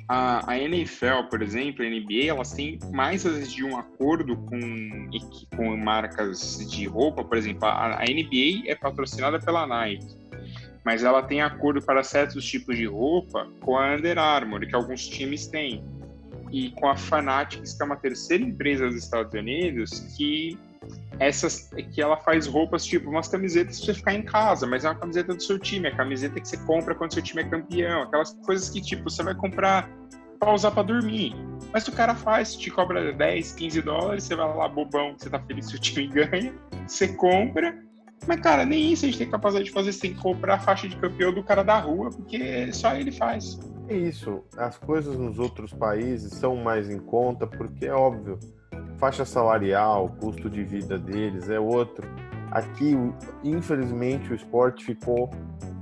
a, 0.08 0.52
a 0.52 0.60
NFL, 0.60 1.24
por 1.30 1.42
exemplo, 1.42 1.86
a 1.86 1.90
NBA, 1.90 2.28
elas 2.28 2.52
têm 2.52 2.80
mais 2.92 3.26
às 3.26 3.34
vezes 3.34 3.54
de 3.54 3.64
um 3.64 3.78
acordo 3.78 4.36
com, 4.36 5.10
com 5.56 5.78
marcas 5.78 6.60
de 6.70 6.86
roupa, 6.86 7.24
por 7.24 7.38
exemplo, 7.38 7.66
a, 7.66 8.02
a 8.02 8.04
NBA 8.04 8.70
é 8.70 8.76
patrocinada 8.76 9.40
pela 9.40 9.66
Nike, 9.66 10.16
mas 10.84 11.04
ela 11.04 11.24
tem 11.24 11.42
acordo 11.42 11.82
para 11.82 12.04
certos 12.04 12.46
tipos 12.46 12.76
de 12.76 12.86
roupa 12.86 13.48
com 13.62 13.78
a 13.78 13.96
Under 13.96 14.18
Armour, 14.18 14.68
que 14.68 14.76
alguns 14.76 15.08
times 15.08 15.48
têm, 15.48 15.84
e 16.52 16.70
com 16.72 16.88
a 16.88 16.96
Fanatics, 16.96 17.74
que 17.74 17.82
é 17.82 17.86
uma 17.86 17.96
terceira 17.96 18.44
empresa 18.44 18.88
dos 18.88 18.98
Estados 18.98 19.34
Unidos, 19.34 20.00
que 20.18 20.58
essas 21.20 21.70
que 21.94 22.02
ela 22.02 22.18
faz 22.18 22.48
roupas 22.48 22.86
tipo 22.86 23.10
umas 23.10 23.28
camisetas 23.28 23.78
pra 23.78 23.86
você 23.86 23.94
ficar 23.94 24.14
em 24.14 24.24
casa, 24.24 24.66
mas 24.66 24.84
é 24.84 24.90
uma 24.90 24.96
camiseta 24.96 25.34
do 25.34 25.42
seu 25.42 25.60
time, 25.60 25.88
é 25.88 25.92
a 25.92 25.96
camiseta 25.96 26.40
que 26.40 26.48
você 26.48 26.58
compra 26.58 26.96
quando 26.96 27.14
seu 27.14 27.22
time 27.22 27.44
é 27.44 27.50
campeão, 27.50 28.04
aquelas 28.04 28.34
coisas 28.46 28.70
que 28.70 28.82
tipo 28.82 29.10
você 29.10 29.24
vai 29.24 29.36
comprar 29.36 29.90
pra 30.40 30.54
usar 30.54 30.72
pra 30.72 30.84
dormir. 30.84 31.36
Mas 31.72 31.88
o 31.88 31.92
cara 31.92 32.14
faz, 32.14 32.56
te 32.56 32.70
cobra 32.70 33.14
10, 33.14 33.54
15 33.54 33.82
dólares, 33.82 34.24
você 34.24 34.36
vai 34.36 34.56
lá 34.56 34.68
bobão, 34.68 35.16
você 35.18 35.30
tá 35.30 35.40
feliz 35.40 35.68
se 35.68 35.76
o 35.76 35.80
time 35.80 36.08
ganha, 36.14 36.54
você 36.86 37.08
compra. 37.08 37.82
Mas, 38.28 38.40
cara, 38.40 38.66
nem 38.66 38.94
isso 38.94 39.06
a 39.06 39.08
gente 39.08 39.18
tem 39.18 39.30
capacidade 39.30 39.66
de 39.66 39.72
fazer, 39.72 39.92
você 39.92 40.02
tem 40.02 40.14
que 40.14 40.22
comprar 40.22 40.56
a 40.56 40.60
faixa 40.60 40.88
de 40.88 40.96
campeão 40.96 41.34
do 41.34 41.44
cara 41.44 41.64
da 41.64 41.80
rua, 41.80 42.10
porque 42.10 42.72
só 42.72 42.96
ele 42.96 43.12
faz. 43.12 43.60
É 43.90 43.96
isso, 43.96 44.44
as 44.58 44.78
coisas 44.78 45.18
nos 45.18 45.40
outros 45.40 45.74
países 45.74 46.32
são 46.34 46.56
mais 46.56 46.90
em 46.90 47.00
conta, 47.00 47.46
porque 47.46 47.86
é 47.86 47.94
óbvio, 47.94 48.40
faixa 49.04 49.26
salarial, 49.26 50.16
custo 50.18 50.50
de 50.50 50.64
vida 50.64 50.98
deles 50.98 51.50
é 51.50 51.60
outro. 51.60 52.08
Aqui, 52.50 52.96
infelizmente, 53.44 54.32
o 54.32 54.36
esporte 54.36 54.86
ficou 54.86 55.30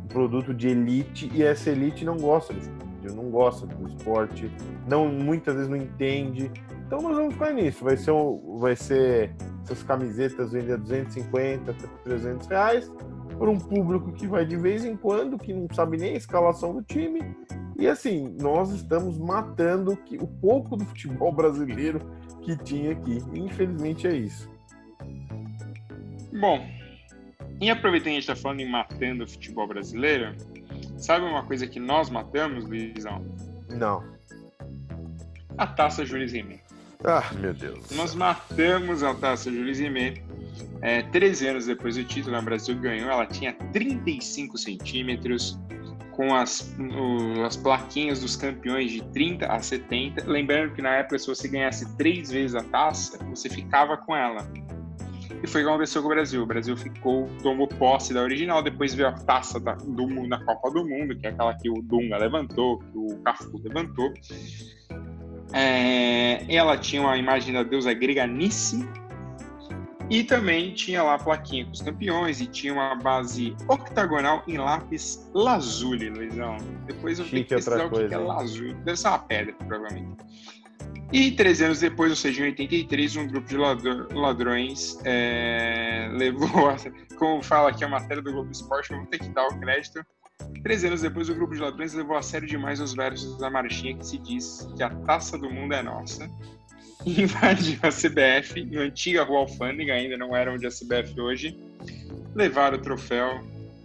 um 0.03 0.07
produto 0.07 0.55
de 0.55 0.69
elite 0.69 1.29
e 1.31 1.43
essa 1.43 1.69
elite 1.69 2.03
não 2.03 2.17
gosta 2.17 2.51
desse 2.51 2.71
vídeo, 2.71 3.15
não 3.15 3.29
gosta 3.29 3.67
do 3.67 3.87
esporte, 3.87 4.51
não 4.87 5.07
muitas 5.07 5.53
vezes 5.53 5.69
não 5.69 5.77
entende. 5.77 6.51
Então 6.87 6.99
nós 6.99 7.15
vamos 7.15 7.35
ficar 7.35 7.53
nisso. 7.53 7.83
Vai 7.83 7.95
ser, 7.95 8.09
um, 8.09 8.57
vai 8.57 8.75
ser 8.75 9.35
essas 9.65 9.83
camisetas 9.83 10.51
vendendo 10.51 10.81
250, 10.81 11.75
300 12.03 12.47
reais 12.47 12.91
por 13.37 13.49
um 13.49 13.59
público 13.59 14.11
que 14.13 14.25
vai 14.25 14.47
de 14.47 14.57
vez 14.57 14.83
em 14.83 14.97
quando, 14.97 15.37
que 15.37 15.53
não 15.53 15.67
sabe 15.75 15.95
nem 15.95 16.15
a 16.15 16.17
escalação 16.17 16.73
do 16.73 16.81
time. 16.81 17.21
E 17.77 17.87
assim, 17.87 18.35
nós 18.41 18.71
estamos 18.71 19.19
matando 19.19 19.95
o 20.19 20.27
pouco 20.27 20.75
do 20.75 20.85
futebol 20.85 21.31
brasileiro 21.31 22.01
que 22.43 22.57
tinha 22.57 22.91
aqui. 22.91 23.17
Infelizmente 23.33 24.07
é 24.07 24.15
isso. 24.15 24.49
Bom, 26.33 26.65
e 27.59 27.69
aproveitando 27.69 28.05
que 28.05 28.09
a 28.09 28.13
gente 28.13 28.29
está 28.29 28.35
falando 28.35 28.61
em 28.61 28.69
matando 28.69 29.23
o 29.23 29.27
futebol 29.27 29.67
brasileiro, 29.67 30.35
sabe 30.97 31.25
uma 31.25 31.43
coisa 31.43 31.67
que 31.67 31.79
nós 31.79 32.09
matamos, 32.09 32.65
Luizão? 32.65 33.23
Não. 33.69 34.03
A 35.57 35.67
taça 35.67 36.05
Jules 36.05 36.31
Rimet. 36.31 36.61
Ah, 37.03 37.29
meu 37.39 37.53
Deus. 37.53 37.91
Nós 37.91 38.15
matamos 38.15 39.03
a 39.03 39.13
taça 39.13 39.51
Jules 39.51 39.79
Rimet. 39.79 40.23
É, 40.81 41.03
13 41.03 41.47
anos 41.47 41.65
depois 41.67 41.95
do 41.95 42.03
título, 42.03 42.37
o 42.37 42.41
Brasil 42.41 42.75
ganhou. 42.79 43.09
Ela 43.09 43.25
tinha 43.25 43.53
35 43.53 44.57
centímetros, 44.57 45.59
com 46.11 46.35
as, 46.35 46.75
o, 46.77 47.43
as 47.43 47.55
plaquinhas 47.57 48.21
dos 48.21 48.35
campeões 48.35 48.91
de 48.91 49.01
30 49.11 49.47
a 49.47 49.61
70. 49.61 50.29
Lembrando 50.29 50.73
que 50.73 50.81
na 50.81 50.95
época, 50.95 51.17
se 51.19 51.27
você 51.27 51.47
ganhasse 51.47 51.97
três 51.97 52.31
vezes 52.31 52.55
a 52.55 52.63
taça, 52.63 53.23
você 53.25 53.49
ficava 53.49 53.97
com 53.97 54.15
ela. 54.15 54.47
E 55.43 55.47
foi 55.47 55.61
o 55.61 55.65
que 55.65 55.69
aconteceu 55.71 56.01
com 56.01 56.07
o 56.07 56.11
Brasil. 56.11 56.43
O 56.43 56.45
Brasil 56.45 56.77
ficou, 56.77 57.27
tomou 57.41 57.67
posse 57.67 58.13
da 58.13 58.21
original, 58.21 58.61
depois 58.61 58.93
veio 58.93 59.09
a 59.09 59.13
taça 59.13 59.59
da, 59.59 59.73
do, 59.73 60.07
na 60.27 60.43
Copa 60.43 60.69
do 60.69 60.87
Mundo, 60.87 61.17
que 61.17 61.25
é 61.25 61.29
aquela 61.29 61.53
que 61.55 61.69
o 61.69 61.81
Dunga 61.81 62.17
levantou, 62.17 62.79
que 62.79 62.97
o 62.97 63.17
Cafu 63.23 63.59
levantou. 63.63 64.13
É, 65.53 66.45
ela 66.53 66.77
tinha 66.77 67.01
uma 67.01 67.17
imagem 67.17 67.53
da 67.53 67.63
deusa 67.63 67.93
grega 67.93 68.27
Nice, 68.27 68.87
e 70.11 70.25
também 70.25 70.73
tinha 70.73 71.01
lá 71.01 71.15
a 71.15 71.17
plaquinha 71.17 71.63
com 71.63 71.71
os 71.71 71.81
campeões 71.81 72.41
e 72.41 72.45
tinha 72.45 72.73
uma 72.73 72.93
base 72.95 73.55
octagonal 73.69 74.43
em 74.45 74.57
lápis 74.57 75.25
lazuli, 75.33 76.09
Luizão. 76.09 76.57
Depois 76.85 77.17
eu 77.17 77.25
tenho 77.29 77.45
que 77.45 77.55
pesquisar 77.55 77.85
o 77.85 77.89
que 77.89 78.13
é 78.13 78.17
lazuli. 78.17 78.73
Deve 78.83 78.97
ser 78.97 79.07
uma 79.07 79.19
pedra, 79.19 79.53
provavelmente. 79.53 80.21
E 81.13 81.31
13 81.31 81.63
anos 81.63 81.79
depois, 81.79 82.09
ou 82.09 82.17
seja, 82.17 82.41
em 82.41 82.47
83, 82.47 83.15
um 83.15 83.27
grupo 83.27 83.47
de 83.47 83.55
ladrões 83.55 84.99
é, 85.05 86.09
levou, 86.11 86.69
a, 86.69 86.75
como 87.17 87.41
fala 87.41 87.69
aqui 87.69 87.85
a 87.85 87.87
matéria 87.87 88.21
do 88.21 88.33
Globo 88.33 88.51
Esporte, 88.51 88.89
vamos 88.89 89.07
ter 89.07 89.19
que 89.19 89.29
dar 89.29 89.47
o 89.47 89.59
crédito. 89.61 90.05
13 90.61 90.87
anos 90.87 91.01
depois, 91.03 91.29
o 91.29 91.35
grupo 91.35 91.53
de 91.53 91.61
ladrões 91.61 91.93
levou 91.93 92.17
a 92.17 92.21
sério 92.21 92.49
demais 92.49 92.81
os 92.81 92.93
versos 92.93 93.37
da 93.37 93.49
marchinha 93.49 93.95
que 93.95 94.05
se 94.05 94.17
diz 94.17 94.67
que 94.75 94.83
a 94.83 94.89
taça 94.89 95.37
do 95.37 95.49
mundo 95.49 95.73
é 95.73 95.81
nossa 95.81 96.29
invadiu 97.05 97.79
a 97.81 97.89
CBF, 97.89 98.63
na 98.65 98.81
antiga 98.81 99.23
Rua 99.23 99.39
Alfândega, 99.39 99.93
ainda 99.93 100.17
não 100.17 100.35
era 100.35 100.53
onde 100.53 100.65
a 100.65 100.69
CBF 100.69 101.19
hoje, 101.19 101.57
levaram 102.35 102.77
o 102.77 102.81
troféu, 102.81 103.41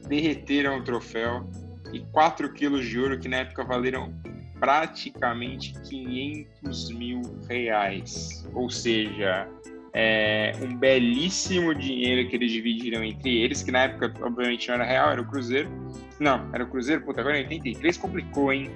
derreteram 0.06 0.78
o 0.78 0.84
troféu 0.84 1.48
e 1.92 2.00
4 2.12 2.52
quilos 2.52 2.86
de 2.86 2.98
ouro 2.98 3.18
que 3.18 3.28
na 3.28 3.38
época 3.38 3.64
valeram 3.64 4.12
praticamente 4.58 5.72
500 5.88 6.90
mil 6.90 7.22
reais. 7.48 8.46
Ou 8.54 8.70
seja, 8.70 9.48
é 9.92 10.52
um 10.62 10.76
belíssimo 10.76 11.74
dinheiro 11.74 12.28
que 12.28 12.36
eles 12.36 12.52
dividiram 12.52 13.02
entre 13.02 13.34
eles, 13.38 13.62
que 13.62 13.70
na 13.70 13.84
época, 13.84 14.12
obviamente, 14.20 14.68
não 14.68 14.74
era 14.76 14.84
real, 14.84 15.10
era 15.10 15.22
o 15.22 15.26
Cruzeiro. 15.26 15.70
Não, 16.18 16.48
era 16.52 16.64
o 16.64 16.66
Cruzeiro, 16.66 17.02
puta, 17.02 17.20
agora 17.20 17.38
em 17.38 17.44
83 17.44 17.96
complicou, 17.96 18.52
hein? 18.52 18.70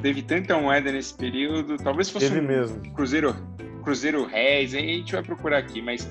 Teve 0.00 0.22
tanta 0.22 0.58
moeda 0.58 0.90
nesse 0.90 1.14
período. 1.14 1.76
Talvez 1.76 2.10
fosse 2.10 2.28
teve 2.28 2.40
um 2.40 2.48
mesmo. 2.48 2.80
Cruzeiro, 2.94 3.34
Cruzeiro 3.82 4.26
Reis, 4.26 4.74
a 4.74 4.78
gente 4.78 5.12
vai 5.12 5.22
procurar 5.22 5.58
aqui, 5.58 5.80
mas 5.80 6.08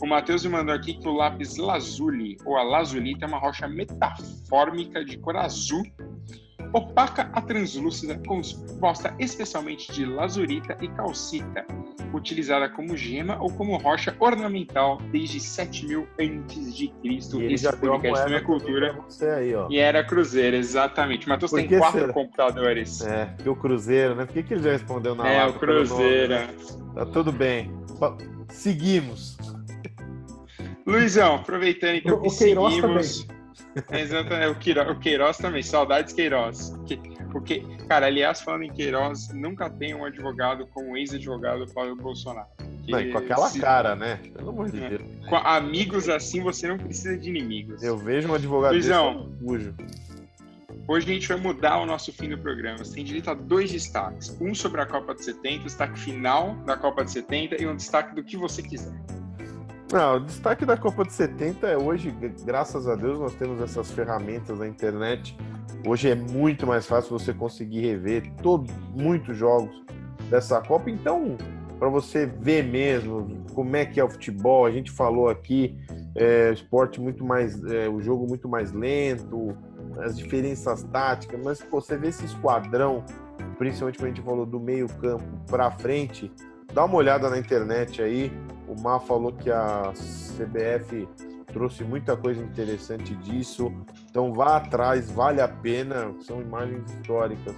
o 0.00 0.06
Matheus 0.06 0.44
me 0.44 0.50
mandou 0.50 0.74
aqui 0.74 0.94
que 0.94 1.06
o 1.06 1.12
lápis 1.12 1.56
lazuli, 1.56 2.36
ou 2.44 2.56
a 2.56 2.62
lazulita, 2.62 3.26
é 3.26 3.28
uma 3.28 3.38
rocha 3.38 3.68
metafórmica 3.68 5.04
de 5.04 5.18
cor 5.18 5.36
azul 5.36 5.82
opaca 6.72 7.30
a 7.32 7.40
translúcida, 7.40 8.20
composta 8.26 9.14
especialmente 9.18 9.92
de 9.92 10.04
lazurita 10.04 10.76
e 10.80 10.88
calcita, 10.88 11.64
utilizada 12.12 12.68
como 12.68 12.96
gema 12.96 13.38
ou 13.40 13.50
como 13.50 13.76
rocha 13.76 14.14
ornamental 14.18 14.98
desde 15.10 15.40
7000 15.40 16.06
a.C. 16.18 16.92
Esse 17.04 17.64
já 17.64 17.72
podcast 17.72 18.32
é 18.32 18.40
cultura. 18.40 18.98
Aí, 19.36 19.52
e 19.70 19.78
era 19.78 20.04
Cruzeiro, 20.04 20.56
exatamente. 20.56 21.28
Matheus 21.28 21.52
tem 21.52 21.68
quatro 21.68 22.00
será? 22.00 22.12
computadores. 22.12 23.00
É, 23.02 23.26
porque 23.26 23.48
o 23.48 23.56
Cruzeiro, 23.56 24.14
né? 24.14 24.24
Por 24.24 24.34
que, 24.34 24.42
que 24.42 24.54
ele 24.54 24.62
já 24.62 24.72
respondeu 24.72 25.14
na 25.14 25.28
É, 25.28 25.46
o 25.46 25.54
Cruzeiro. 25.54 26.34
Nome, 26.34 26.46
né? 26.46 26.54
Tá 26.94 27.06
tudo 27.06 27.32
bem. 27.32 27.70
Seguimos. 28.48 29.36
Luizão, 30.86 31.36
aproveitando 31.36 31.96
então 31.96 32.16
o, 32.16 32.22
que 32.22 32.28
o 32.28 32.30
seguimos. 32.30 33.24
Também. 33.24 33.39
Exatamente, 33.90 34.50
o 34.50 34.54
Queiroz, 34.56 34.88
o 34.90 34.98
Queiroz 34.98 35.36
também, 35.36 35.62
saudades 35.62 36.12
Queiroz. 36.12 36.72
Porque, 37.30 37.60
cara, 37.88 38.06
aliás, 38.06 38.40
falando 38.40 38.64
em 38.64 38.72
Queiroz, 38.72 39.28
nunca 39.32 39.70
tem 39.70 39.94
um 39.94 40.04
advogado 40.04 40.66
como 40.68 40.96
ex-advogado 40.96 41.66
Paulo 41.72 41.94
Bolsonaro. 41.96 42.48
Não, 42.88 43.12
com 43.12 43.18
aquela 43.18 43.48
se... 43.48 43.60
cara, 43.60 43.94
né? 43.94 44.18
Pelo 44.34 44.50
amor 44.50 44.70
de 44.70 44.82
é. 44.82 44.88
Deus. 44.90 45.02
Com 45.28 45.36
amigos 45.36 46.08
assim, 46.08 46.42
você 46.42 46.66
não 46.66 46.78
precisa 46.78 47.16
de 47.16 47.30
inimigos. 47.30 47.82
Eu 47.82 47.96
vejo 47.96 48.28
um 48.28 48.34
advogado 48.34 48.72
Luizão, 48.72 49.30
desse, 49.40 49.72
Hoje 50.88 51.08
a 51.08 51.14
gente 51.14 51.28
vai 51.28 51.36
mudar 51.36 51.78
o 51.78 51.86
nosso 51.86 52.12
fim 52.12 52.28
do 52.28 52.36
programa. 52.36 52.78
Você 52.78 52.96
tem 52.96 53.04
direito 53.04 53.30
a 53.30 53.34
dois 53.34 53.70
destaques. 53.70 54.36
Um 54.40 54.52
sobre 54.52 54.80
a 54.80 54.86
Copa 54.86 55.14
de 55.14 55.24
70, 55.24 55.60
o 55.60 55.64
destaque 55.66 55.98
final 55.98 56.56
da 56.66 56.76
Copa 56.76 57.04
de 57.04 57.12
70 57.12 57.62
e 57.62 57.66
um 57.66 57.76
destaque 57.76 58.12
do 58.12 58.24
que 58.24 58.36
você 58.36 58.60
quiser. 58.60 58.92
Não, 59.92 60.18
o 60.18 60.20
destaque 60.20 60.64
da 60.64 60.76
Copa 60.76 61.04
de 61.04 61.12
70 61.12 61.66
é 61.66 61.76
hoje, 61.76 62.14
graças 62.44 62.86
a 62.86 62.94
Deus, 62.94 63.18
nós 63.18 63.34
temos 63.34 63.60
essas 63.60 63.90
ferramentas 63.90 64.56
na 64.56 64.68
internet. 64.68 65.36
Hoje 65.84 66.08
é 66.08 66.14
muito 66.14 66.64
mais 66.64 66.86
fácil 66.86 67.18
você 67.18 67.34
conseguir 67.34 67.80
rever 67.80 68.32
todo, 68.40 68.72
muitos 68.94 69.36
jogos 69.36 69.82
dessa 70.30 70.60
Copa. 70.60 70.88
Então, 70.88 71.36
para 71.76 71.88
você 71.88 72.24
ver 72.24 72.62
mesmo 72.62 73.44
como 73.52 73.74
é 73.74 73.84
que 73.84 73.98
é 73.98 74.04
o 74.04 74.08
futebol, 74.08 74.64
a 74.64 74.70
gente 74.70 74.92
falou 74.92 75.28
aqui, 75.28 75.76
é, 76.14 76.52
esporte 76.52 77.00
muito 77.00 77.24
mais, 77.24 77.60
é, 77.64 77.88
o 77.88 78.00
jogo 78.00 78.28
muito 78.28 78.48
mais 78.48 78.70
lento, 78.70 79.56
as 79.98 80.16
diferenças 80.16 80.84
táticas, 80.84 81.40
mas 81.42 81.60
pô, 81.60 81.80
você 81.80 81.96
vê 81.98 82.10
esse 82.10 82.24
esquadrão, 82.24 83.04
principalmente 83.58 83.98
quando 83.98 84.12
a 84.12 84.14
gente 84.14 84.24
falou 84.24 84.46
do 84.46 84.60
meio 84.60 84.86
campo 84.86 85.24
para 85.48 85.68
frente, 85.72 86.30
dá 86.72 86.84
uma 86.84 86.96
olhada 86.96 87.28
na 87.28 87.38
internet 87.38 88.02
aí. 88.02 88.32
O 88.66 88.80
Mar 88.80 89.00
falou 89.00 89.32
que 89.32 89.50
a 89.50 89.92
CBF 90.36 91.08
trouxe 91.52 91.82
muita 91.82 92.16
coisa 92.16 92.42
interessante 92.42 93.14
disso. 93.16 93.72
Então 94.08 94.32
vá 94.32 94.56
atrás, 94.56 95.10
vale 95.10 95.40
a 95.40 95.48
pena, 95.48 96.14
são 96.20 96.40
imagens 96.40 96.88
históricas. 96.92 97.54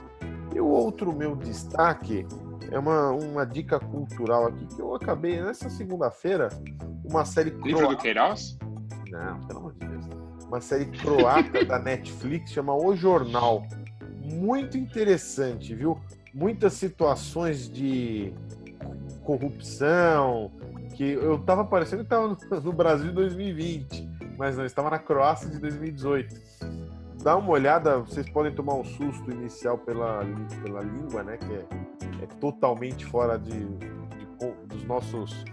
E 0.54 0.60
o 0.60 0.66
outro 0.66 1.14
meu 1.14 1.36
destaque 1.36 2.26
é 2.70 2.78
uma, 2.78 3.10
uma 3.10 3.44
dica 3.44 3.78
cultural 3.78 4.46
aqui 4.46 4.66
que 4.66 4.80
eu 4.80 4.94
acabei 4.94 5.40
nessa 5.40 5.68
segunda-feira, 5.68 6.48
uma 7.04 7.24
série 7.24 7.50
Livro 7.50 7.78
croata. 7.78 7.94
do 7.94 7.96
Queiroz? 7.96 8.58
Não, 9.10 9.40
pelo 9.46 9.58
amor 9.60 9.72
de 9.74 9.86
Deus. 9.86 10.06
Uma 10.46 10.60
série 10.60 10.86
croata 10.86 11.64
da 11.64 11.78
Netflix 11.78 12.50
chama 12.52 12.74
O 12.74 12.94
Jornal. 12.94 13.66
Muito 14.22 14.78
interessante, 14.78 15.74
viu? 15.74 15.98
muitas 16.32 16.72
situações 16.74 17.70
de 17.70 18.32
corrupção, 19.24 20.50
que 20.94 21.12
eu 21.12 21.38
tava 21.38 21.64
parecendo 21.64 22.04
que 22.04 22.14
estava 22.14 22.28
no 22.62 22.72
Brasil 22.72 23.08
de 23.08 23.14
2020, 23.14 24.08
mas 24.38 24.56
não, 24.56 24.64
estava 24.64 24.90
na 24.90 24.98
Croácia 24.98 25.48
de 25.48 25.58
2018. 25.58 26.34
Dá 27.22 27.36
uma 27.36 27.50
olhada, 27.50 27.98
vocês 27.98 28.28
podem 28.28 28.52
tomar 28.52 28.74
um 28.74 28.84
susto 28.84 29.30
inicial 29.30 29.78
pela, 29.78 30.22
pela 30.62 30.80
língua, 30.80 31.22
né? 31.22 31.36
Que 31.36 31.52
é, 31.54 32.24
é 32.24 32.26
totalmente 32.40 33.06
fora 33.06 33.38
de, 33.38 33.50
de 33.50 33.92
dos 34.66 34.84
nossos, 34.84 35.44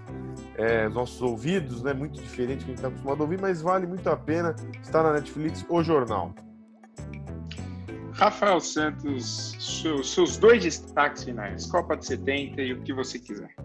é, 0.55 0.89
nossos 0.89 1.21
ouvidos, 1.21 1.83
né? 1.83 1.93
Muito 1.93 2.19
diferente 2.19 2.59
do 2.59 2.65
que 2.65 2.71
a 2.71 2.73
gente 2.73 2.77
está 2.77 2.87
acostumado 2.87 3.21
a 3.21 3.23
ouvir, 3.23 3.39
mas 3.39 3.61
vale 3.61 3.85
muito 3.85 4.09
a 4.09 4.17
pena. 4.17 4.55
Está 4.81 5.03
na 5.03 5.13
Netflix, 5.13 5.63
O 5.69 5.83
Jornal. 5.83 6.33
Rafael 8.19 8.59
Santos, 8.59 9.55
seus, 9.57 10.11
seus 10.11 10.37
dois 10.37 10.61
destaques 10.61 11.23
finais, 11.23 11.65
Copa 11.67 11.95
de 11.95 12.05
70 12.05 12.61
e 12.61 12.73
o 12.73 12.81
que 12.81 12.91
você 12.91 13.17
quiser. 13.17 13.55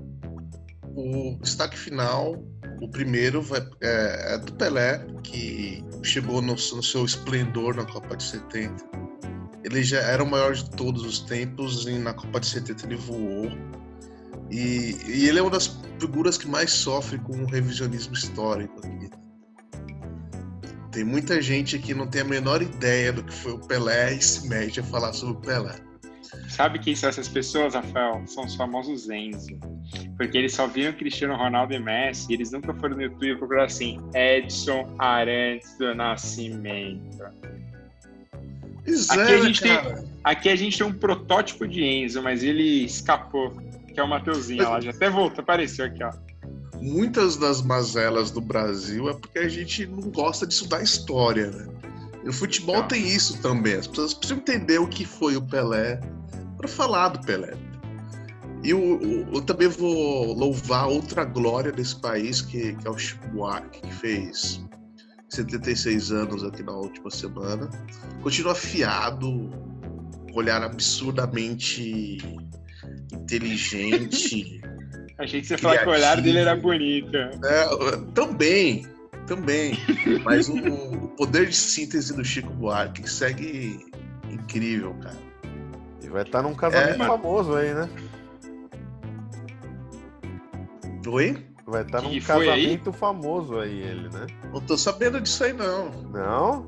O 0.94 1.36
destaque 1.42 1.76
final, 1.76 2.40
o 2.80 2.88
primeiro 2.88 3.42
vai, 3.42 3.68
é, 3.80 4.34
é, 4.34 4.38
do 4.38 4.52
Pelé, 4.54 5.04
que 5.24 5.84
chegou 6.04 6.40
no, 6.40 6.52
no, 6.52 6.82
seu 6.82 7.04
esplendor 7.04 7.74
na 7.74 7.84
Copa 7.84 8.16
de 8.16 8.22
70. 8.22 8.76
Ele 9.64 9.82
já 9.82 9.98
era 9.98 10.22
o 10.22 10.30
maior 10.30 10.52
de 10.52 10.70
todos 10.70 11.04
os 11.04 11.18
tempos 11.18 11.88
e 11.88 11.98
na 11.98 12.14
Copa 12.14 12.38
de 12.38 12.46
70 12.46 12.86
ele 12.86 12.96
voou. 12.96 13.50
E, 14.52 14.96
e 15.08 15.28
ele 15.28 15.40
é 15.40 15.42
uma 15.42 15.50
das 15.50 15.80
figuras 15.98 16.38
que 16.38 16.46
mais 16.46 16.70
sofre 16.70 17.18
com 17.18 17.32
o 17.32 17.46
revisionismo 17.46 18.14
histórico 18.14 18.78
aqui. 18.86 19.23
Tem 20.94 21.02
muita 21.02 21.42
gente 21.42 21.76
que 21.76 21.92
não 21.92 22.06
tem 22.06 22.20
a 22.20 22.24
menor 22.24 22.62
ideia 22.62 23.12
do 23.12 23.24
que 23.24 23.32
foi 23.34 23.54
o 23.54 23.58
Pelé 23.58 24.14
e 24.14 24.22
se 24.22 24.48
mete 24.48 24.78
a 24.78 24.82
falar 24.84 25.12
sobre 25.12 25.34
o 25.34 25.40
Pelé. 25.40 25.74
Sabe 26.48 26.78
quem 26.78 26.94
são 26.94 27.08
essas 27.08 27.26
pessoas, 27.26 27.74
Rafael? 27.74 28.22
São 28.28 28.44
os 28.44 28.54
famosos 28.54 29.10
Enzo. 29.10 29.58
Porque 30.16 30.38
eles 30.38 30.54
só 30.54 30.68
viram 30.68 30.92
Cristiano 30.92 31.34
Ronaldo 31.34 31.74
e 31.74 31.80
Messi, 31.80 32.30
e 32.30 32.34
eles 32.34 32.52
nunca 32.52 32.72
foram 32.74 32.94
no 32.94 33.02
YouTube 33.02 33.28
e 33.28 33.36
procuraram 33.36 33.66
assim, 33.66 33.98
Edson 34.14 34.94
Arantes 34.96 35.76
do 35.78 35.92
Nascimento. 35.96 37.24
Isso 38.86 39.12
aqui, 39.12 39.32
é, 39.32 39.34
a 39.34 39.42
gente 39.42 39.60
tem, 39.62 39.72
aqui 40.22 40.48
a 40.48 40.56
gente 40.56 40.78
tem 40.78 40.86
um 40.86 40.92
protótipo 40.92 41.66
de 41.66 41.82
Enzo, 41.82 42.22
mas 42.22 42.44
ele 42.44 42.84
escapou, 42.84 43.50
que 43.92 43.98
é 43.98 44.02
o 44.02 44.08
Mateuzinho. 44.08 44.62
Ela 44.62 44.80
já 44.80 44.90
até 44.90 45.10
voltou, 45.10 45.42
apareceu 45.42 45.86
aqui, 45.86 46.04
ó 46.04 46.12
muitas 46.80 47.36
das 47.36 47.62
mazelas 47.62 48.30
do 48.30 48.40
Brasil 48.40 49.08
é 49.08 49.14
porque 49.14 49.38
a 49.38 49.48
gente 49.48 49.86
não 49.86 50.10
gosta 50.10 50.46
de 50.46 50.54
estudar 50.54 50.82
história, 50.82 51.50
né? 51.50 51.68
E 52.24 52.28
o 52.28 52.32
futebol 52.32 52.76
não. 52.76 52.88
tem 52.88 53.06
isso 53.06 53.40
também. 53.42 53.74
As 53.74 53.86
pessoas 53.86 54.14
precisam 54.14 54.38
entender 54.38 54.78
o 54.78 54.86
que 54.86 55.04
foi 55.04 55.36
o 55.36 55.42
Pelé 55.42 56.00
para 56.56 56.66
falar 56.66 57.08
do 57.08 57.20
Pelé. 57.20 57.54
E 58.62 58.70
eu, 58.70 58.98
eu, 59.02 59.26
eu, 59.34 59.42
também 59.42 59.68
vou 59.68 60.32
louvar 60.32 60.88
outra 60.88 61.22
glória 61.22 61.70
desse 61.70 61.96
país, 61.96 62.40
que, 62.40 62.74
que 62.74 62.88
é 62.88 62.90
o 62.90 62.96
Chico 62.96 63.28
Buarque, 63.28 63.82
que 63.82 63.94
fez 63.94 64.64
76 65.28 66.12
anos 66.12 66.42
aqui 66.42 66.62
na 66.62 66.72
última 66.72 67.10
semana. 67.10 67.68
Continua 68.22 68.52
afiado, 68.52 69.50
olhar 70.32 70.62
absurdamente 70.62 72.16
inteligente. 73.12 74.62
Achei 75.18 75.40
que 75.40 75.46
você 75.46 75.56
falou 75.56 75.78
que 75.78 75.86
o 75.86 75.90
olhar 75.90 76.20
dele 76.20 76.38
era 76.38 76.56
bonito. 76.56 77.16
É, 77.16 77.66
também, 78.14 78.86
também. 79.26 79.78
Mas 80.24 80.48
o, 80.48 80.56
o, 80.56 81.08
poder 81.08 81.46
de 81.46 81.56
síntese 81.56 82.14
do 82.14 82.24
Chico 82.24 82.52
Buarque 82.52 83.08
segue 83.08 83.78
incrível, 84.28 84.94
cara. 84.94 85.18
E 86.02 86.08
vai 86.08 86.22
estar 86.22 86.42
num 86.42 86.54
casamento 86.54 87.02
é, 87.02 87.06
famoso 87.06 87.54
aí, 87.54 87.72
né? 87.74 87.88
Oi? 91.06 91.46
Vai 91.66 91.82
estar 91.82 92.02
num 92.02 92.20
casamento 92.20 92.90
aí? 92.90 92.96
famoso 92.96 93.58
aí, 93.58 93.78
ele, 93.80 94.08
né? 94.08 94.26
Não 94.52 94.60
tô 94.60 94.76
sabendo 94.76 95.20
disso 95.20 95.44
aí, 95.44 95.52
não. 95.52 95.90
Não? 96.10 96.66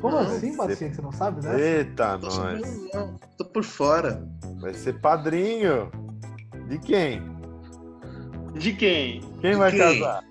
Como 0.00 0.16
não, 0.16 0.20
assim, 0.20 0.54
Batinha? 0.54 0.92
Você 0.92 1.00
não 1.00 1.12
sabe, 1.12 1.42
né? 1.42 1.78
Eita, 1.78 2.18
nós. 2.18 2.36
Não, 2.92 3.16
tô 3.38 3.44
por 3.46 3.64
fora. 3.64 4.22
Vai 4.60 4.74
ser 4.74 5.00
padrinho. 5.00 5.90
De 6.68 6.78
quem? 6.78 7.33
De 8.54 8.72
quem? 8.72 9.20
Quem 9.40 9.56
vai 9.56 9.70
quem? 9.70 9.80
casar? 9.80 10.24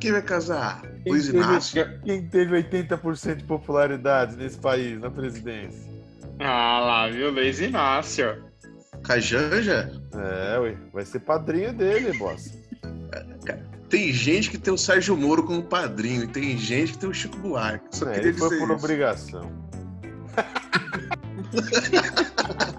Quem 0.00 0.12
vai 0.12 0.22
casar? 0.22 0.82
Quem 1.02 1.12
Luiz 1.12 1.28
Inácio? 1.28 2.00
quem 2.04 2.26
teve 2.28 2.62
80% 2.62 3.36
de 3.36 3.44
popularidade 3.44 4.36
nesse 4.36 4.58
país, 4.58 5.00
na 5.00 5.10
presidência? 5.10 5.92
Ah 6.40 6.80
lá, 6.80 7.08
viu? 7.08 7.30
Luiz 7.30 7.60
Inácio. 7.60 8.44
Cajanja? 9.02 9.90
É, 10.14 10.58
ué. 10.58 10.76
Vai 10.92 11.04
ser 11.04 11.20
padrinho 11.20 11.72
dele, 11.72 12.16
boss. 12.18 12.58
Tem 13.88 14.12
gente 14.12 14.50
que 14.50 14.58
tem 14.58 14.72
o 14.72 14.78
Sérgio 14.78 15.16
Moro 15.16 15.44
como 15.44 15.62
padrinho 15.62 16.24
e 16.24 16.26
tem 16.26 16.58
gente 16.58 16.92
que 16.92 16.98
tem 16.98 17.08
o 17.08 17.14
Chico 17.14 17.36
Buarque. 17.38 17.96
Só 17.96 18.10
é, 18.10 18.18
ele 18.18 18.32
foi 18.32 18.58
por 18.58 18.70
isso. 18.70 18.72
obrigação. 18.72 19.52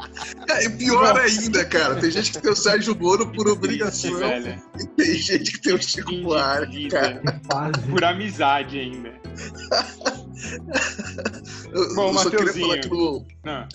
É 0.62 0.70
pior 0.70 1.18
ainda, 1.20 1.66
cara. 1.66 1.96
Tem 1.96 2.12
gente 2.12 2.32
que 2.32 2.42
tem 2.42 2.52
o 2.52 2.56
Sérgio 2.56 2.96
Moro 2.96 3.28
por 3.32 3.48
obrigação. 3.48 4.12
e 4.80 4.88
tem 4.96 5.16
gente 5.16 5.54
que 5.54 5.62
tem 5.62 5.74
o 5.74 5.82
Chico 5.82 6.16
Buarque, 6.22 6.88
cara. 6.90 7.22
Por 7.90 8.04
amizade 8.04 8.80
ainda. 8.80 9.14
eu, 11.72 11.96
Bom, 11.96 12.08
eu 12.10 12.14
só 12.14 12.30
queria 12.30 12.54
falar 12.54 12.80
que 12.80 12.90
no... 12.90 13.26
Ah, 13.46 13.68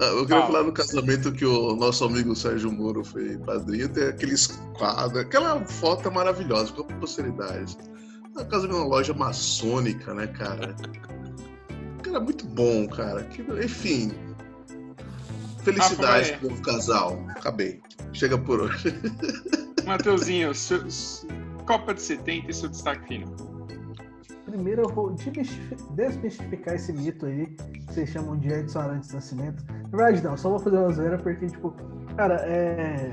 eu 0.00 0.26
queria 0.26 0.46
falar 0.46 0.62
no 0.62 0.72
casamento 0.72 1.30
que 1.32 1.44
o 1.44 1.76
nosso 1.76 2.04
amigo 2.04 2.34
Sérgio 2.34 2.72
Moro 2.72 3.04
foi 3.04 3.36
padrinho, 3.38 3.88
tem 3.88 4.04
aqueles 4.04 4.46
quadros, 4.78 5.20
aquela 5.20 5.62
foto 5.66 6.10
maravilhosa, 6.10 6.72
com 6.72 6.84
posteridade. 6.84 7.76
Na 8.34 8.44
casa 8.44 8.66
de 8.66 8.74
uma 8.74 8.84
loja 8.84 9.12
maçônica, 9.12 10.14
né, 10.14 10.26
cara? 10.28 10.74
Cara, 12.02 12.20
muito 12.20 12.46
bom, 12.46 12.88
cara. 12.88 13.28
Enfim, 13.62 14.12
Felicidade 15.62 16.32
pro 16.38 16.50
novo 16.50 16.62
casal. 16.62 17.24
Acabei. 17.30 17.80
Chega 18.12 18.38
por 18.38 18.60
hoje. 18.60 18.94
Mateuzinho, 19.86 20.54
seu, 20.54 20.80
Copa 21.66 21.94
de 21.94 22.02
70 22.02 22.50
e 22.50 22.54
seu 22.54 22.68
destaque 22.68 23.06
final. 23.06 23.34
Primeiro 24.44 24.82
eu 24.82 24.88
vou 24.88 25.14
desmistificar 25.94 26.74
esse 26.74 26.92
mito 26.92 27.26
aí 27.26 27.46
que 27.46 27.84
vocês 27.86 28.08
chamam 28.10 28.36
de 28.36 28.48
Edson 28.48 28.80
Arantes 28.80 29.12
Nascimento. 29.12 29.64
Na 29.92 29.96
verdade, 29.96 30.24
não, 30.24 30.36
só 30.36 30.50
vou 30.50 30.58
fazer 30.58 30.78
uma 30.78 30.92
zoeira 30.92 31.18
porque, 31.18 31.46
tipo, 31.46 31.74
cara, 32.16 32.36
é. 32.46 33.12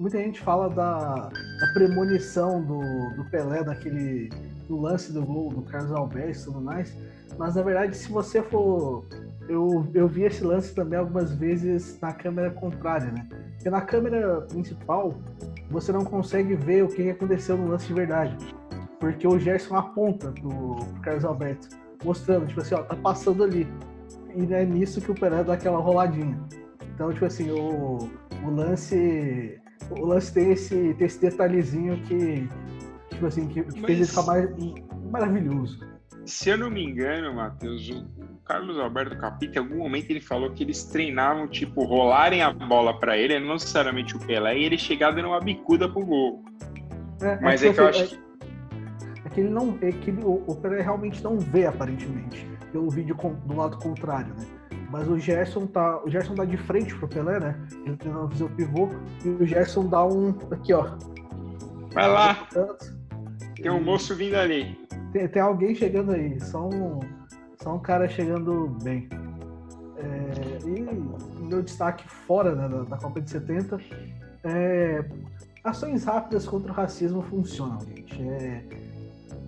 Muita 0.00 0.18
gente 0.18 0.40
fala 0.40 0.68
da, 0.68 1.14
da 1.28 1.72
premonição 1.74 2.64
do, 2.64 2.80
do 3.14 3.30
Pelé, 3.30 3.62
daquele 3.62 4.30
do 4.68 4.80
lance 4.80 5.12
do 5.12 5.22
gol 5.22 5.50
do 5.50 5.62
Carlos 5.62 5.92
Alberto 5.92 6.40
e 6.40 6.44
tudo 6.44 6.60
mais. 6.60 6.96
Mas 7.38 7.54
na 7.54 7.62
verdade, 7.62 7.96
se 7.96 8.10
você 8.10 8.42
for 8.42 9.04
eu, 9.52 9.86
eu 9.92 10.08
vi 10.08 10.22
esse 10.22 10.42
lance 10.42 10.74
também 10.74 10.98
algumas 10.98 11.32
vezes 11.34 11.98
na 12.00 12.12
câmera 12.12 12.50
contrária, 12.50 13.12
né? 13.12 13.26
Porque 13.54 13.68
na 13.68 13.80
câmera 13.82 14.40
principal 14.42 15.14
você 15.70 15.92
não 15.92 16.04
consegue 16.04 16.54
ver 16.54 16.84
o 16.84 16.88
que 16.88 17.10
aconteceu 17.10 17.56
no 17.56 17.68
lance 17.68 17.86
de 17.86 17.94
verdade. 17.94 18.36
Porque 18.98 19.26
o 19.26 19.38
Gerson 19.38 19.76
aponta 19.76 20.32
pro, 20.32 20.76
pro 20.76 21.00
Carlos 21.02 21.24
Alberto, 21.24 21.68
mostrando, 22.04 22.46
tipo 22.46 22.60
assim, 22.60 22.74
ó, 22.74 22.82
tá 22.82 22.96
passando 22.96 23.44
ali. 23.44 23.66
E 24.34 24.52
é 24.54 24.64
nisso 24.64 25.00
que 25.00 25.10
o 25.10 25.14
Pelé 25.14 25.44
dá 25.44 25.54
aquela 25.54 25.78
roladinha. 25.78 26.38
Então, 26.94 27.12
tipo 27.12 27.24
assim, 27.24 27.50
o, 27.50 27.98
o 28.44 28.50
lance. 28.50 29.60
O 29.90 30.06
lance 30.06 30.32
tem 30.32 30.52
esse, 30.52 30.94
tem 30.94 31.06
esse 31.06 31.20
detalhezinho 31.20 32.00
que, 32.04 32.48
tipo 33.10 33.26
assim, 33.26 33.48
que, 33.48 33.62
que 33.64 33.80
Mas... 33.80 33.86
fez 33.86 33.98
ele 33.98 34.06
ficar 34.06 34.22
mais 34.22 34.48
maravilhoso. 35.10 35.80
Se 36.24 36.50
eu 36.50 36.56
não 36.56 36.70
me 36.70 36.84
engano, 36.84 37.34
Matheus, 37.34 37.90
o 37.90 38.21
Carlos 38.44 38.78
Alberto 38.78 39.16
Capita, 39.16 39.58
em 39.58 39.62
algum 39.62 39.78
momento 39.78 40.10
ele 40.10 40.20
falou 40.20 40.50
que 40.50 40.64
eles 40.64 40.84
treinavam, 40.84 41.46
tipo, 41.46 41.84
rolarem 41.84 42.42
a 42.42 42.52
bola 42.52 42.98
para 42.98 43.16
ele, 43.16 43.38
não 43.38 43.54
necessariamente 43.54 44.16
o 44.16 44.18
Pelé, 44.18 44.58
e 44.58 44.64
ele 44.64 44.76
chegar 44.76 45.12
dando 45.12 45.28
uma 45.28 45.40
bicuda 45.40 45.88
pro 45.88 46.04
gol. 46.04 46.44
É, 47.20 47.38
Mas 47.40 47.62
é, 47.62 47.68
é 47.68 47.72
que, 47.72 47.80
eu 47.80 47.86
acho 47.86 48.08
que. 48.08 48.20
É 49.24 49.28
que 49.30 49.40
ele 49.40 49.50
não. 49.50 49.78
É 49.80 49.92
que 49.92 50.10
ele, 50.10 50.24
o, 50.24 50.42
o 50.46 50.56
Pelé 50.56 50.82
realmente 50.82 51.22
não 51.22 51.38
vê, 51.38 51.66
aparentemente, 51.66 52.46
pelo 52.72 52.90
vídeo 52.90 53.14
com, 53.14 53.34
do 53.34 53.56
lado 53.56 53.78
contrário, 53.78 54.34
né? 54.34 54.46
Mas 54.90 55.08
o 55.08 55.18
Gerson 55.18 55.66
tá. 55.66 56.02
O 56.04 56.10
Gerson 56.10 56.34
tá 56.34 56.44
de 56.44 56.56
frente 56.56 56.94
pro 56.96 57.06
Pelé, 57.06 57.38
né? 57.38 57.58
Ele 57.86 57.96
tentando 57.96 58.28
fazer 58.28 58.44
o 58.44 58.50
pivô, 58.50 58.88
e 59.24 59.28
o 59.28 59.46
Gerson 59.46 59.88
dá 59.88 60.04
um. 60.04 60.36
Aqui, 60.50 60.72
ó. 60.72 60.98
Vai 61.94 62.08
lá! 62.08 62.48
Tem 63.54 63.70
um 63.70 63.82
moço 63.82 64.16
vindo 64.16 64.34
ali. 64.34 64.76
Tem, 65.12 65.28
tem 65.28 65.42
alguém 65.42 65.74
chegando 65.74 66.12
aí, 66.12 66.40
só 66.40 66.68
um 66.68 67.00
só 67.62 67.74
um 67.74 67.78
cara 67.78 68.08
chegando 68.08 68.76
bem. 68.82 69.08
É, 69.96 70.58
e 70.66 71.44
meu 71.44 71.62
destaque 71.62 72.08
fora 72.08 72.54
né, 72.54 72.68
da, 72.68 72.82
da, 72.82 72.96
Copa 72.96 73.20
de 73.20 73.30
70 73.30 73.78
é 74.42 75.04
ações 75.62 76.04
rápidas 76.04 76.44
contra 76.44 76.72
o 76.72 76.74
racismo 76.74 77.22
funcionam, 77.22 77.80
gente. 77.80 78.20
É, 78.20 78.64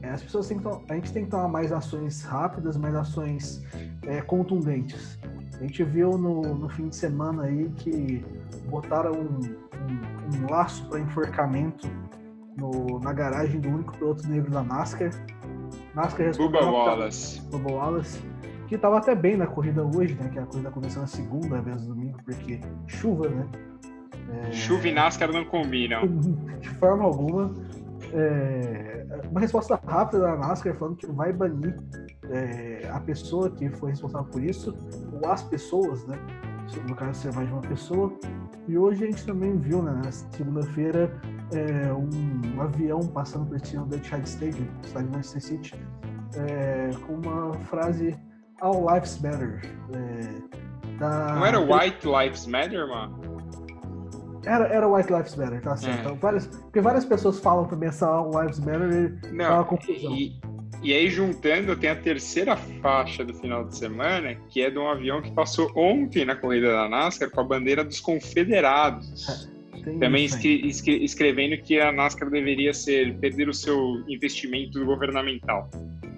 é, 0.03 0.11
as 0.11 0.23
pessoas 0.23 0.47
têm 0.47 0.59
que, 0.59 0.69
a 0.69 0.95
gente 0.95 1.13
tem 1.13 1.25
que 1.25 1.31
tomar 1.31 1.49
mais 1.49 1.73
ações 1.73 2.23
rápidas, 2.23 2.77
mais 2.77 2.95
ações 2.95 3.63
é, 4.03 4.21
contundentes. 4.21 5.19
A 5.55 5.63
gente 5.63 5.83
viu 5.83 6.17
no, 6.17 6.43
no 6.55 6.69
fim 6.69 6.89
de 6.89 6.97
semana 6.97 7.45
aí 7.45 7.69
que 7.77 8.25
botaram 8.69 9.13
um, 9.13 9.41
um, 9.41 10.45
um 10.45 10.51
laço 10.51 10.87
para 10.89 11.01
enforcamento 11.01 11.89
no, 12.57 13.01
na 13.01 13.13
garagem 13.13 13.61
do 13.61 13.69
único 13.69 13.93
piloto 13.97 14.29
negro 14.29 14.51
da 14.51 14.63
NASCAR. 14.63 15.11
NASCAR 15.95 16.37
Bubba 16.37 16.61
Wallace. 16.61 17.41
Bubba 17.43 17.73
Wallace. 17.73 18.21
Que 18.67 18.75
estava 18.75 18.99
até 18.99 19.15
bem 19.15 19.37
na 19.37 19.47
corrida 19.47 19.85
hoje, 19.85 20.15
né? 20.15 20.29
Que 20.29 20.39
a 20.39 20.47
corrida 20.47 20.71
começou 20.71 21.03
na 21.03 21.07
segunda, 21.07 21.57
ao 21.57 21.63
invés 21.63 21.83
do 21.83 21.95
domingo, 21.95 22.19
porque 22.25 22.61
chuva, 22.87 23.29
né? 23.29 23.47
É... 24.49 24.53
Chuva 24.53 24.89
e 24.89 24.93
NASCAR 24.93 25.31
não 25.33 25.45
combinam. 25.45 26.03
De 26.61 26.69
forma 26.71 27.05
alguma. 27.05 27.53
É... 28.13 29.07
Uma 29.31 29.41
resposta 29.41 29.79
rápida 29.87 30.23
da 30.23 30.37
NASCAR 30.37 30.75
falando 30.75 30.97
que 30.97 31.07
vai 31.07 31.33
banir 31.33 31.79
é, 32.31 32.89
a 32.91 33.01
pessoa 33.01 33.51
que 33.51 33.69
foi 33.71 33.91
responsável 33.91 34.29
por 34.29 34.43
isso, 34.43 34.77
ou 35.13 35.29
as 35.31 35.43
pessoas, 35.43 36.07
né? 36.07 36.19
No 36.89 36.95
caso, 36.95 37.21
ser 37.21 37.33
mais 37.35 37.47
de 37.47 37.53
uma 37.53 37.63
pessoa. 37.63 38.13
E 38.67 38.79
hoje 38.79 39.05
a 39.05 39.07
gente 39.07 39.27
também 39.27 39.57
viu, 39.59 39.83
né, 39.83 39.93
na 39.93 40.11
segunda-feira, 40.11 41.13
é, 41.53 41.93
um, 41.93 42.61
avião 42.61 43.01
passando 43.01 43.47
por 43.47 43.61
cima 43.65 43.85
do 43.87 43.97
Etihad 43.97 44.25
Stadium, 44.25 44.67
cidade 44.83 45.07
de 45.07 45.13
Manchester 45.13 45.43
City, 45.43 45.75
é, 46.37 46.91
com 47.07 47.15
uma 47.15 47.55
frase 47.65 48.17
All 48.61 48.87
Lives 48.93 49.21
Matter. 49.21 49.63
É, 49.95 50.99
da... 50.99 51.35
Não 51.35 51.47
era 51.47 51.61
White 51.61 52.07
Lives 52.07 52.47
Matter, 52.47 52.87
mano? 52.89 53.35
Era, 54.45 54.67
era 54.67 54.87
White 54.87 55.13
Lives 55.13 55.37
Matter, 55.37 55.63
tá 55.63 55.77
certo. 55.77 55.97
É. 55.97 56.01
Então, 56.03 56.17
várias, 56.17 56.47
porque 56.47 56.81
várias 56.81 57.05
pessoas 57.05 57.39
falam 57.41 57.67
também 57.67 57.89
essa 57.89 58.07
All 58.07 58.31
Lives 58.41 58.59
Matter 58.59 59.21
e 59.23 59.33
Não, 59.33 59.55
uma 59.55 59.65
confusão. 59.65 60.15
E, 60.15 60.39
e 60.83 60.93
aí, 60.93 61.09
juntando, 61.09 61.75
tem 61.77 61.89
a 61.89 61.97
terceira 61.97 62.57
faixa 62.57 63.25
do 63.25 63.33
final 63.33 63.65
de 63.65 63.75
semana, 63.77 64.35
que 64.51 64.61
é 64.61 64.71
de 64.71 64.79
um 64.79 64.87
avião 64.87 65.23
que 65.23 65.33
passou 65.33 65.73
ontem 65.75 66.27
na 66.27 66.37
corrida 66.37 66.71
da 66.73 66.89
NASCAR 66.89 67.31
com 67.31 67.41
a 67.41 67.45
bandeira 67.45 67.83
dos 67.83 68.01
confederados. 68.01 69.49
É, 69.87 69.99
Também 69.99 70.25
escre 70.25 70.67
escre 70.67 71.05
escrevendo 71.05 71.57
que 71.59 71.79
a 71.79 71.93
NASCAR 71.93 72.31
deveria 72.31 72.73
ser 72.73 73.15
perder 73.19 73.49
o 73.49 73.55
seu 73.55 74.03
investimento 74.09 74.85
governamental. 74.85 75.71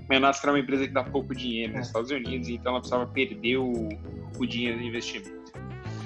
A 0.08 0.20
NASCAR 0.20 0.50
é 0.50 0.52
uma 0.54 0.60
empresa 0.60 0.86
que 0.86 0.92
dá 0.92 1.02
pouco 1.02 1.34
dinheiro 1.34 1.72
nos 1.72 1.80
é. 1.80 1.86
Estados 1.86 2.10
Unidos, 2.10 2.48
então 2.48 2.72
ela 2.72 2.80
precisava 2.80 3.06
perder 3.06 3.56
o, 3.56 3.88
o 4.38 4.46
dinheiro 4.46 4.78
do 4.78 4.84
investimento. 4.84 5.36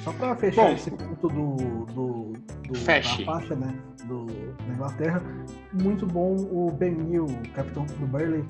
Só 0.03 0.13
para 0.15 0.35
fechar 0.37 0.69
Bom, 0.69 0.73
esse 0.73 0.91
ponto 0.91 1.29
do, 1.29 1.57
do, 1.93 2.33
do 2.67 2.73
da 2.73 3.25
faixa 3.25 3.55
né, 3.55 3.75
do, 4.07 4.27
da 4.27 4.75
Inglaterra, 4.75 5.23
muito 5.75 6.07
bom 6.07 6.37
o 6.51 6.71
Ben 6.71 6.93
Neal, 6.93 7.27
capitão 7.55 7.85
do 7.85 8.07
Burley, 8.07 8.43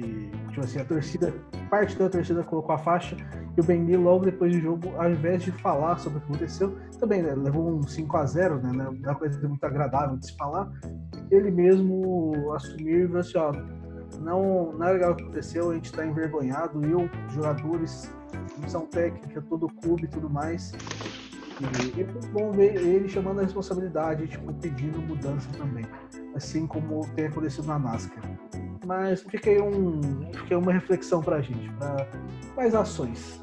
que 0.00 0.30
tipo 0.48 0.60
assim, 0.60 0.80
a 0.80 0.84
torcida, 0.84 1.34
parte 1.70 1.96
da 1.96 2.08
torcida 2.08 2.42
colocou 2.42 2.74
a 2.74 2.78
faixa, 2.78 3.16
e 3.56 3.60
o 3.60 3.64
Ben 3.64 3.80
Neal, 3.80 4.02
logo 4.02 4.24
depois 4.24 4.52
do 4.52 4.60
jogo, 4.60 4.92
ao 4.96 5.10
invés 5.10 5.42
de 5.42 5.52
falar 5.52 5.98
sobre 5.98 6.18
o 6.18 6.20
que 6.22 6.26
aconteceu, 6.28 6.76
também 6.98 7.22
né, 7.22 7.34
levou 7.34 7.68
um 7.68 7.82
5 7.82 8.16
a 8.16 8.26
0 8.26 8.60
né, 8.60 8.72
né, 8.72 8.88
uma 8.88 9.14
coisa 9.14 9.48
muito 9.48 9.64
agradável 9.64 10.16
de 10.16 10.26
se 10.26 10.36
falar, 10.36 10.70
ele 11.30 11.50
mesmo 11.50 12.52
assumiu 12.54 13.04
e 13.04 13.06
falou 13.06 13.20
assim, 13.20 13.38
ó, 13.38 13.52
não, 14.20 14.72
não 14.72 14.86
é 14.86 14.92
legal 14.92 15.12
o 15.12 15.16
que 15.16 15.22
aconteceu, 15.22 15.70
a 15.70 15.74
gente 15.74 15.86
está 15.86 16.04
envergonhado, 16.04 16.84
eu, 16.84 17.08
jogadores, 17.30 18.10
comissão 18.54 18.86
técnica, 18.86 19.42
todo 19.42 19.66
o 19.66 19.74
clube 19.74 20.04
e 20.04 20.08
tudo 20.08 20.28
mais. 20.30 20.72
E 21.60 22.00
é 22.00 22.04
bom 22.32 22.50
ver 22.50 22.74
ele 22.76 23.08
chamando 23.08 23.38
a 23.38 23.42
responsabilidade, 23.42 24.26
tipo, 24.26 24.52
pedindo 24.54 25.00
mudança 25.00 25.48
também. 25.56 25.84
Assim 26.34 26.66
como 26.66 27.06
tem 27.14 27.26
acontecido 27.26 27.66
na 27.66 27.78
NASCAR. 27.78 28.24
Mas 28.86 29.22
fiquei 29.22 29.60
um, 29.60 30.00
fiquei 30.32 30.56
uma 30.56 30.72
reflexão 30.72 31.22
pra 31.22 31.40
gente, 31.40 31.70
para 31.78 32.08
mais 32.56 32.74
ações. 32.74 33.42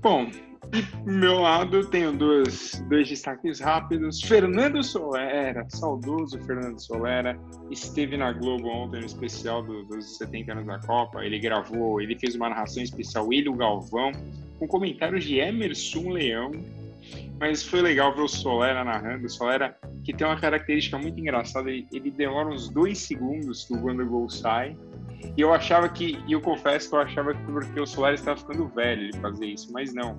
Bom, 0.00 0.30
e 0.74 1.08
meu 1.08 1.40
lado 1.40 1.76
eu 1.76 1.86
tenho 1.86 2.12
dois, 2.12 2.82
dois 2.88 3.08
destaques 3.08 3.60
rápidos. 3.60 4.20
Fernando 4.20 4.82
Solera, 4.82 5.64
saudoso 5.68 6.38
Fernando 6.40 6.80
Solera, 6.80 7.38
esteve 7.70 8.16
na 8.16 8.32
Globo 8.32 8.66
ontem 8.68 9.00
no 9.00 9.06
especial 9.06 9.62
do, 9.62 9.84
dos 9.84 10.18
70 10.18 10.52
anos 10.52 10.66
da 10.66 10.80
Copa. 10.80 11.24
Ele 11.24 11.38
gravou, 11.38 12.00
ele 12.00 12.18
fez 12.18 12.34
uma 12.34 12.48
narração 12.48 12.82
especial, 12.82 13.32
ele 13.32 13.48
o 13.48 13.54
Galvão, 13.54 14.10
com 14.58 14.66
comentários 14.66 15.24
de 15.24 15.38
Emerson 15.38 16.10
Leão. 16.10 16.50
Mas 17.40 17.62
foi 17.62 17.80
legal 17.80 18.14
ver 18.14 18.22
o 18.22 18.28
Solera 18.28 18.84
narrando. 18.84 19.26
O 19.26 19.30
Solera, 19.30 19.76
que 20.04 20.12
tem 20.12 20.26
uma 20.26 20.38
característica 20.38 20.96
muito 20.98 21.18
engraçada, 21.20 21.70
ele, 21.70 21.86
ele 21.92 22.10
demora 22.10 22.48
uns 22.48 22.68
dois 22.68 22.98
segundos 22.98 23.64
que 23.64 23.74
o 23.74 24.06
gol 24.06 24.28
sai. 24.30 24.76
E 25.36 25.40
eu 25.40 25.52
achava 25.52 25.88
que, 25.88 26.18
e 26.26 26.32
eu 26.32 26.40
confesso 26.40 26.88
que 26.88 26.94
eu 26.94 27.00
achava 27.00 27.34
que 27.34 27.42
porque 27.44 27.80
o 27.80 27.86
Solera 27.86 28.14
estava 28.14 28.38
ficando 28.38 28.68
velho 28.68 29.04
ele 29.04 29.18
fazer 29.18 29.46
isso, 29.46 29.72
mas 29.72 29.92
não 29.92 30.16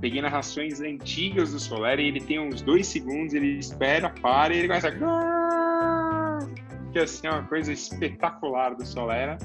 peguei 0.00 0.20
narrações 0.20 0.80
antigas 0.80 1.52
do 1.52 1.60
Solera 1.60 2.02
e 2.02 2.08
ele 2.08 2.20
tem 2.20 2.40
uns 2.40 2.60
dois 2.60 2.88
segundos, 2.88 3.34
ele 3.34 3.58
espera, 3.58 4.10
para 4.10 4.52
e 4.52 4.58
ele 4.58 4.68
começa 4.68 4.88
a... 4.88 6.38
Que 6.92 6.98
assim 6.98 7.26
é 7.26 7.30
uma 7.30 7.44
coisa 7.44 7.72
espetacular 7.72 8.74
do 8.74 8.84
Solera. 8.84 9.38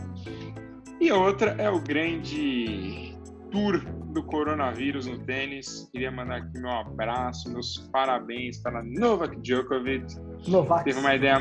E 1.00 1.12
outra 1.14 1.52
é 1.58 1.70
o 1.70 1.80
grande 1.80 3.17
tour 3.50 3.80
do 4.14 4.24
coronavírus 4.24 5.06
no 5.06 5.20
tênis. 5.20 5.90
Queria 5.92 6.12
mandar 6.12 6.38
aqui 6.38 6.60
meu 6.60 6.72
abraço, 6.72 7.52
meus 7.52 7.78
parabéns 7.92 8.58
para 8.60 8.84
Novak 8.84 9.40
Djokovic. 9.42 10.16
Novak. 10.48 10.84
Teve 10.86 11.00
uma 11.00 11.16
ideia. 11.16 11.38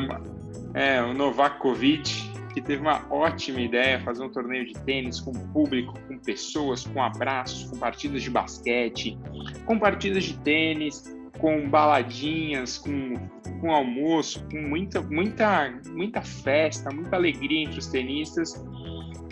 É, 0.74 1.02
o 1.02 1.12
Novakovic 1.12 2.36
que 2.56 2.62
teve 2.62 2.80
uma 2.80 3.06
ótima 3.10 3.60
ideia, 3.60 4.00
fazer 4.00 4.24
um 4.24 4.30
torneio 4.30 4.64
de 4.64 4.72
tênis 4.72 5.20
com 5.20 5.30
público, 5.30 5.92
com 6.08 6.18
pessoas, 6.18 6.86
com 6.86 7.02
abraços, 7.02 7.68
com 7.68 7.76
partidas 7.76 8.22
de 8.22 8.30
basquete, 8.30 9.18
com 9.66 9.78
partidas 9.78 10.24
de 10.24 10.38
tênis, 10.38 11.04
com 11.38 11.68
baladinhas, 11.68 12.78
com, 12.78 13.12
com 13.60 13.70
almoço, 13.70 14.42
com 14.50 14.56
muita, 14.62 15.02
muita, 15.02 15.70
muita 15.90 16.22
festa, 16.22 16.90
muita 16.90 17.16
alegria 17.16 17.64
entre 17.64 17.78
os 17.78 17.88
tenistas. 17.88 18.54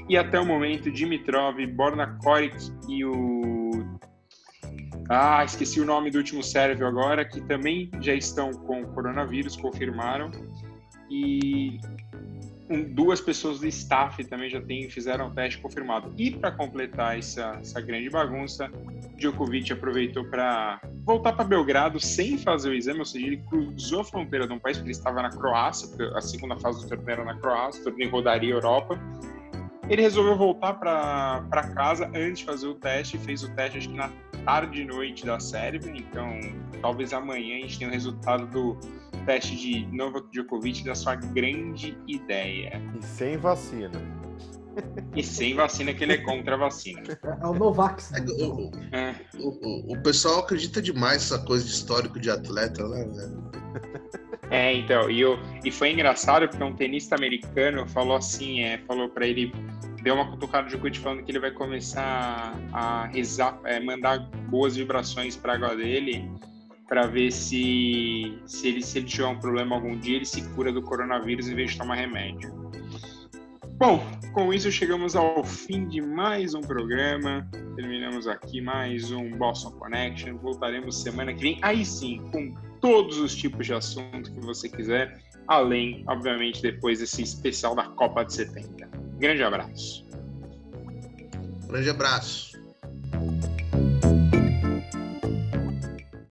E 0.09 0.17
até 0.17 0.39
o 0.39 0.45
momento, 0.45 0.91
Dimitrov, 0.91 1.59
Borna 1.69 2.19
Koric 2.23 2.57
e 2.89 3.05
o. 3.05 3.99
Ah, 5.09 5.45
esqueci 5.45 5.81
o 5.81 5.85
nome 5.85 6.11
do 6.11 6.19
último 6.19 6.43
sérvio 6.43 6.87
agora, 6.87 7.25
que 7.25 7.41
também 7.43 7.91
já 8.01 8.15
estão 8.15 8.53
com 8.53 8.85
coronavírus, 8.87 9.57
confirmaram. 9.57 10.31
E 11.11 11.79
um, 12.71 12.83
duas 12.83 13.21
pessoas 13.21 13.61
do 13.61 13.67
staff 13.67 14.23
também 14.25 14.49
já 14.49 14.61
tem, 14.61 14.89
fizeram 14.89 15.29
o 15.29 15.31
teste 15.31 15.61
confirmado. 15.61 16.13
E 16.17 16.31
para 16.31 16.51
completar 16.51 17.19
essa, 17.19 17.59
essa 17.61 17.81
grande 17.81 18.09
bagunça, 18.09 18.71
Djokovic 19.17 19.73
aproveitou 19.73 20.25
para 20.25 20.81
voltar 21.05 21.33
para 21.35 21.45
Belgrado 21.45 22.01
sem 22.01 22.39
fazer 22.39 22.71
o 22.71 22.75
exame, 22.75 23.01
ou 23.01 23.05
seja, 23.05 23.27
ele 23.27 23.37
cruzou 23.49 24.01
a 24.01 24.05
fronteira 24.05 24.47
de 24.47 24.53
um 24.53 24.59
país, 24.59 24.79
porque 24.79 24.91
ele 24.91 24.97
estava 24.97 25.23
na 25.23 25.31
Croácia, 25.31 25.89
a 26.15 26.21
segunda 26.21 26.57
fase 26.57 26.83
do 26.83 26.89
torneio 26.89 27.11
era 27.11 27.25
na 27.25 27.35
Croácia, 27.39 27.81
o 27.81 27.85
torneio 27.85 28.11
rodaria 28.11 28.55
Europa. 28.55 28.99
Ele 29.89 30.01
resolveu 30.01 30.37
voltar 30.37 30.75
para 30.75 31.63
casa 31.75 32.07
antes 32.15 32.39
de 32.39 32.45
fazer 32.45 32.67
o 32.67 32.75
teste, 32.75 33.19
fez 33.19 33.43
o 33.43 33.55
teste 33.55 33.79
acho 33.79 33.89
que 33.89 33.97
na 33.97 34.11
tarde 34.45 34.83
e 34.83 34.85
noite 34.85 35.27
da 35.27 35.39
Sérvia, 35.39 35.93
então 35.95 36.41
talvez 36.81 37.13
amanhã 37.13 37.59
a 37.59 37.61
gente 37.61 37.79
tenha 37.79 37.91
o 37.91 37.93
resultado 37.93 38.47
do 38.47 38.79
teste 39.27 39.57
de 39.57 39.87
Novak 39.95 40.29
Djokovic 40.31 40.85
da 40.85 40.95
sua 40.95 41.15
grande 41.15 41.97
ideia. 42.07 42.81
E 42.99 43.05
sem 43.05 43.37
vacina. 43.37 44.01
E 45.15 45.23
sem 45.23 45.55
vacina, 45.55 45.95
que 45.95 46.03
ele 46.03 46.15
é 46.15 46.19
contra 46.19 46.55
a 46.55 46.59
vacina. 46.59 47.03
É 47.23 47.47
o 47.47 47.55
Novax. 47.55 48.11
Né? 48.11 48.21
É, 48.21 48.45
o, 48.45 48.71
é. 48.93 49.15
O, 49.39 49.49
o, 49.49 49.93
o, 49.93 50.03
pessoal 50.03 50.41
acredita 50.41 50.83
demais 50.83 51.31
nessa 51.31 51.39
coisa 51.45 51.65
de 51.65 51.71
histórico 51.71 52.19
de 52.19 52.31
atleta, 52.31 52.87
né? 52.89 53.07
É, 54.51 54.73
então, 54.73 55.11
e, 55.11 55.21
eu, 55.21 55.39
e 55.65 55.71
foi 55.71 55.91
engraçado 55.91 56.49
porque 56.49 56.63
um 56.63 56.75
tenista 56.75 57.15
americano 57.17 57.87
falou 57.89 58.17
assim, 58.17 58.61
é, 58.61 58.79
falou 58.87 59.09
para 59.09 59.27
ele, 59.27 59.53
deu 60.03 60.15
uma 60.15 60.31
cutucada 60.31 60.65
de 60.65 60.71
Djokovic 60.71 60.99
falando 60.99 61.25
que 61.25 61.31
ele 61.31 61.41
vai 61.41 61.51
começar 61.51 62.55
a 62.73 63.07
rezar, 63.07 63.59
é, 63.65 63.81
mandar 63.81 64.19
boas 64.49 64.77
vibrações 64.77 65.35
para 65.35 65.53
a 65.53 65.57
água 65.57 65.75
dele 65.75 66.31
para 66.89 67.07
ver 67.07 67.33
se, 67.33 68.39
se, 68.45 68.69
ele, 68.69 68.83
se 68.83 68.99
ele 68.99 69.07
tiver 69.07 69.27
um 69.27 69.39
problema 69.39 69.75
algum 69.75 69.99
dia, 69.99 70.17
ele 70.17 70.27
se 70.27 70.43
cura 70.51 70.71
do 70.71 70.83
coronavírus 70.83 71.49
em 71.49 71.55
vez 71.55 71.73
de 71.73 71.79
tomar 71.79 71.95
remédio. 71.95 72.64
Bom, 73.77 74.01
com 74.33 74.55
isso 74.55 74.71
chegamos 74.71 75.17
ao 75.17 75.43
fim 75.43 75.89
de 75.89 76.01
mais 76.01 76.55
um 76.55 76.61
programa. 76.61 77.49
Terminamos 77.75 78.29
aqui 78.29 78.61
mais 78.61 79.11
um 79.11 79.37
Boston 79.37 79.73
Connection. 79.73 80.37
Voltaremos 80.39 81.03
semana 81.03 81.35
que 81.35 81.41
vem, 81.41 81.59
aí 81.61 81.85
sim, 81.85 82.19
com 82.31 82.55
todos 82.81 83.19
os 83.19 83.35
tipos 83.35 83.67
de 83.67 83.75
assunto 83.75 84.33
que 84.33 84.41
você 84.41 84.69
quiser, 84.69 85.21
além, 85.49 86.05
obviamente, 86.07 86.63
depois 86.63 87.01
desse 87.01 87.23
especial 87.23 87.75
da 87.75 87.85
Copa 87.85 88.25
de 88.25 88.35
70. 88.35 88.89
Grande 89.19 89.43
abraço. 89.43 90.07
Grande 91.67 91.91
abraço. 91.91 92.57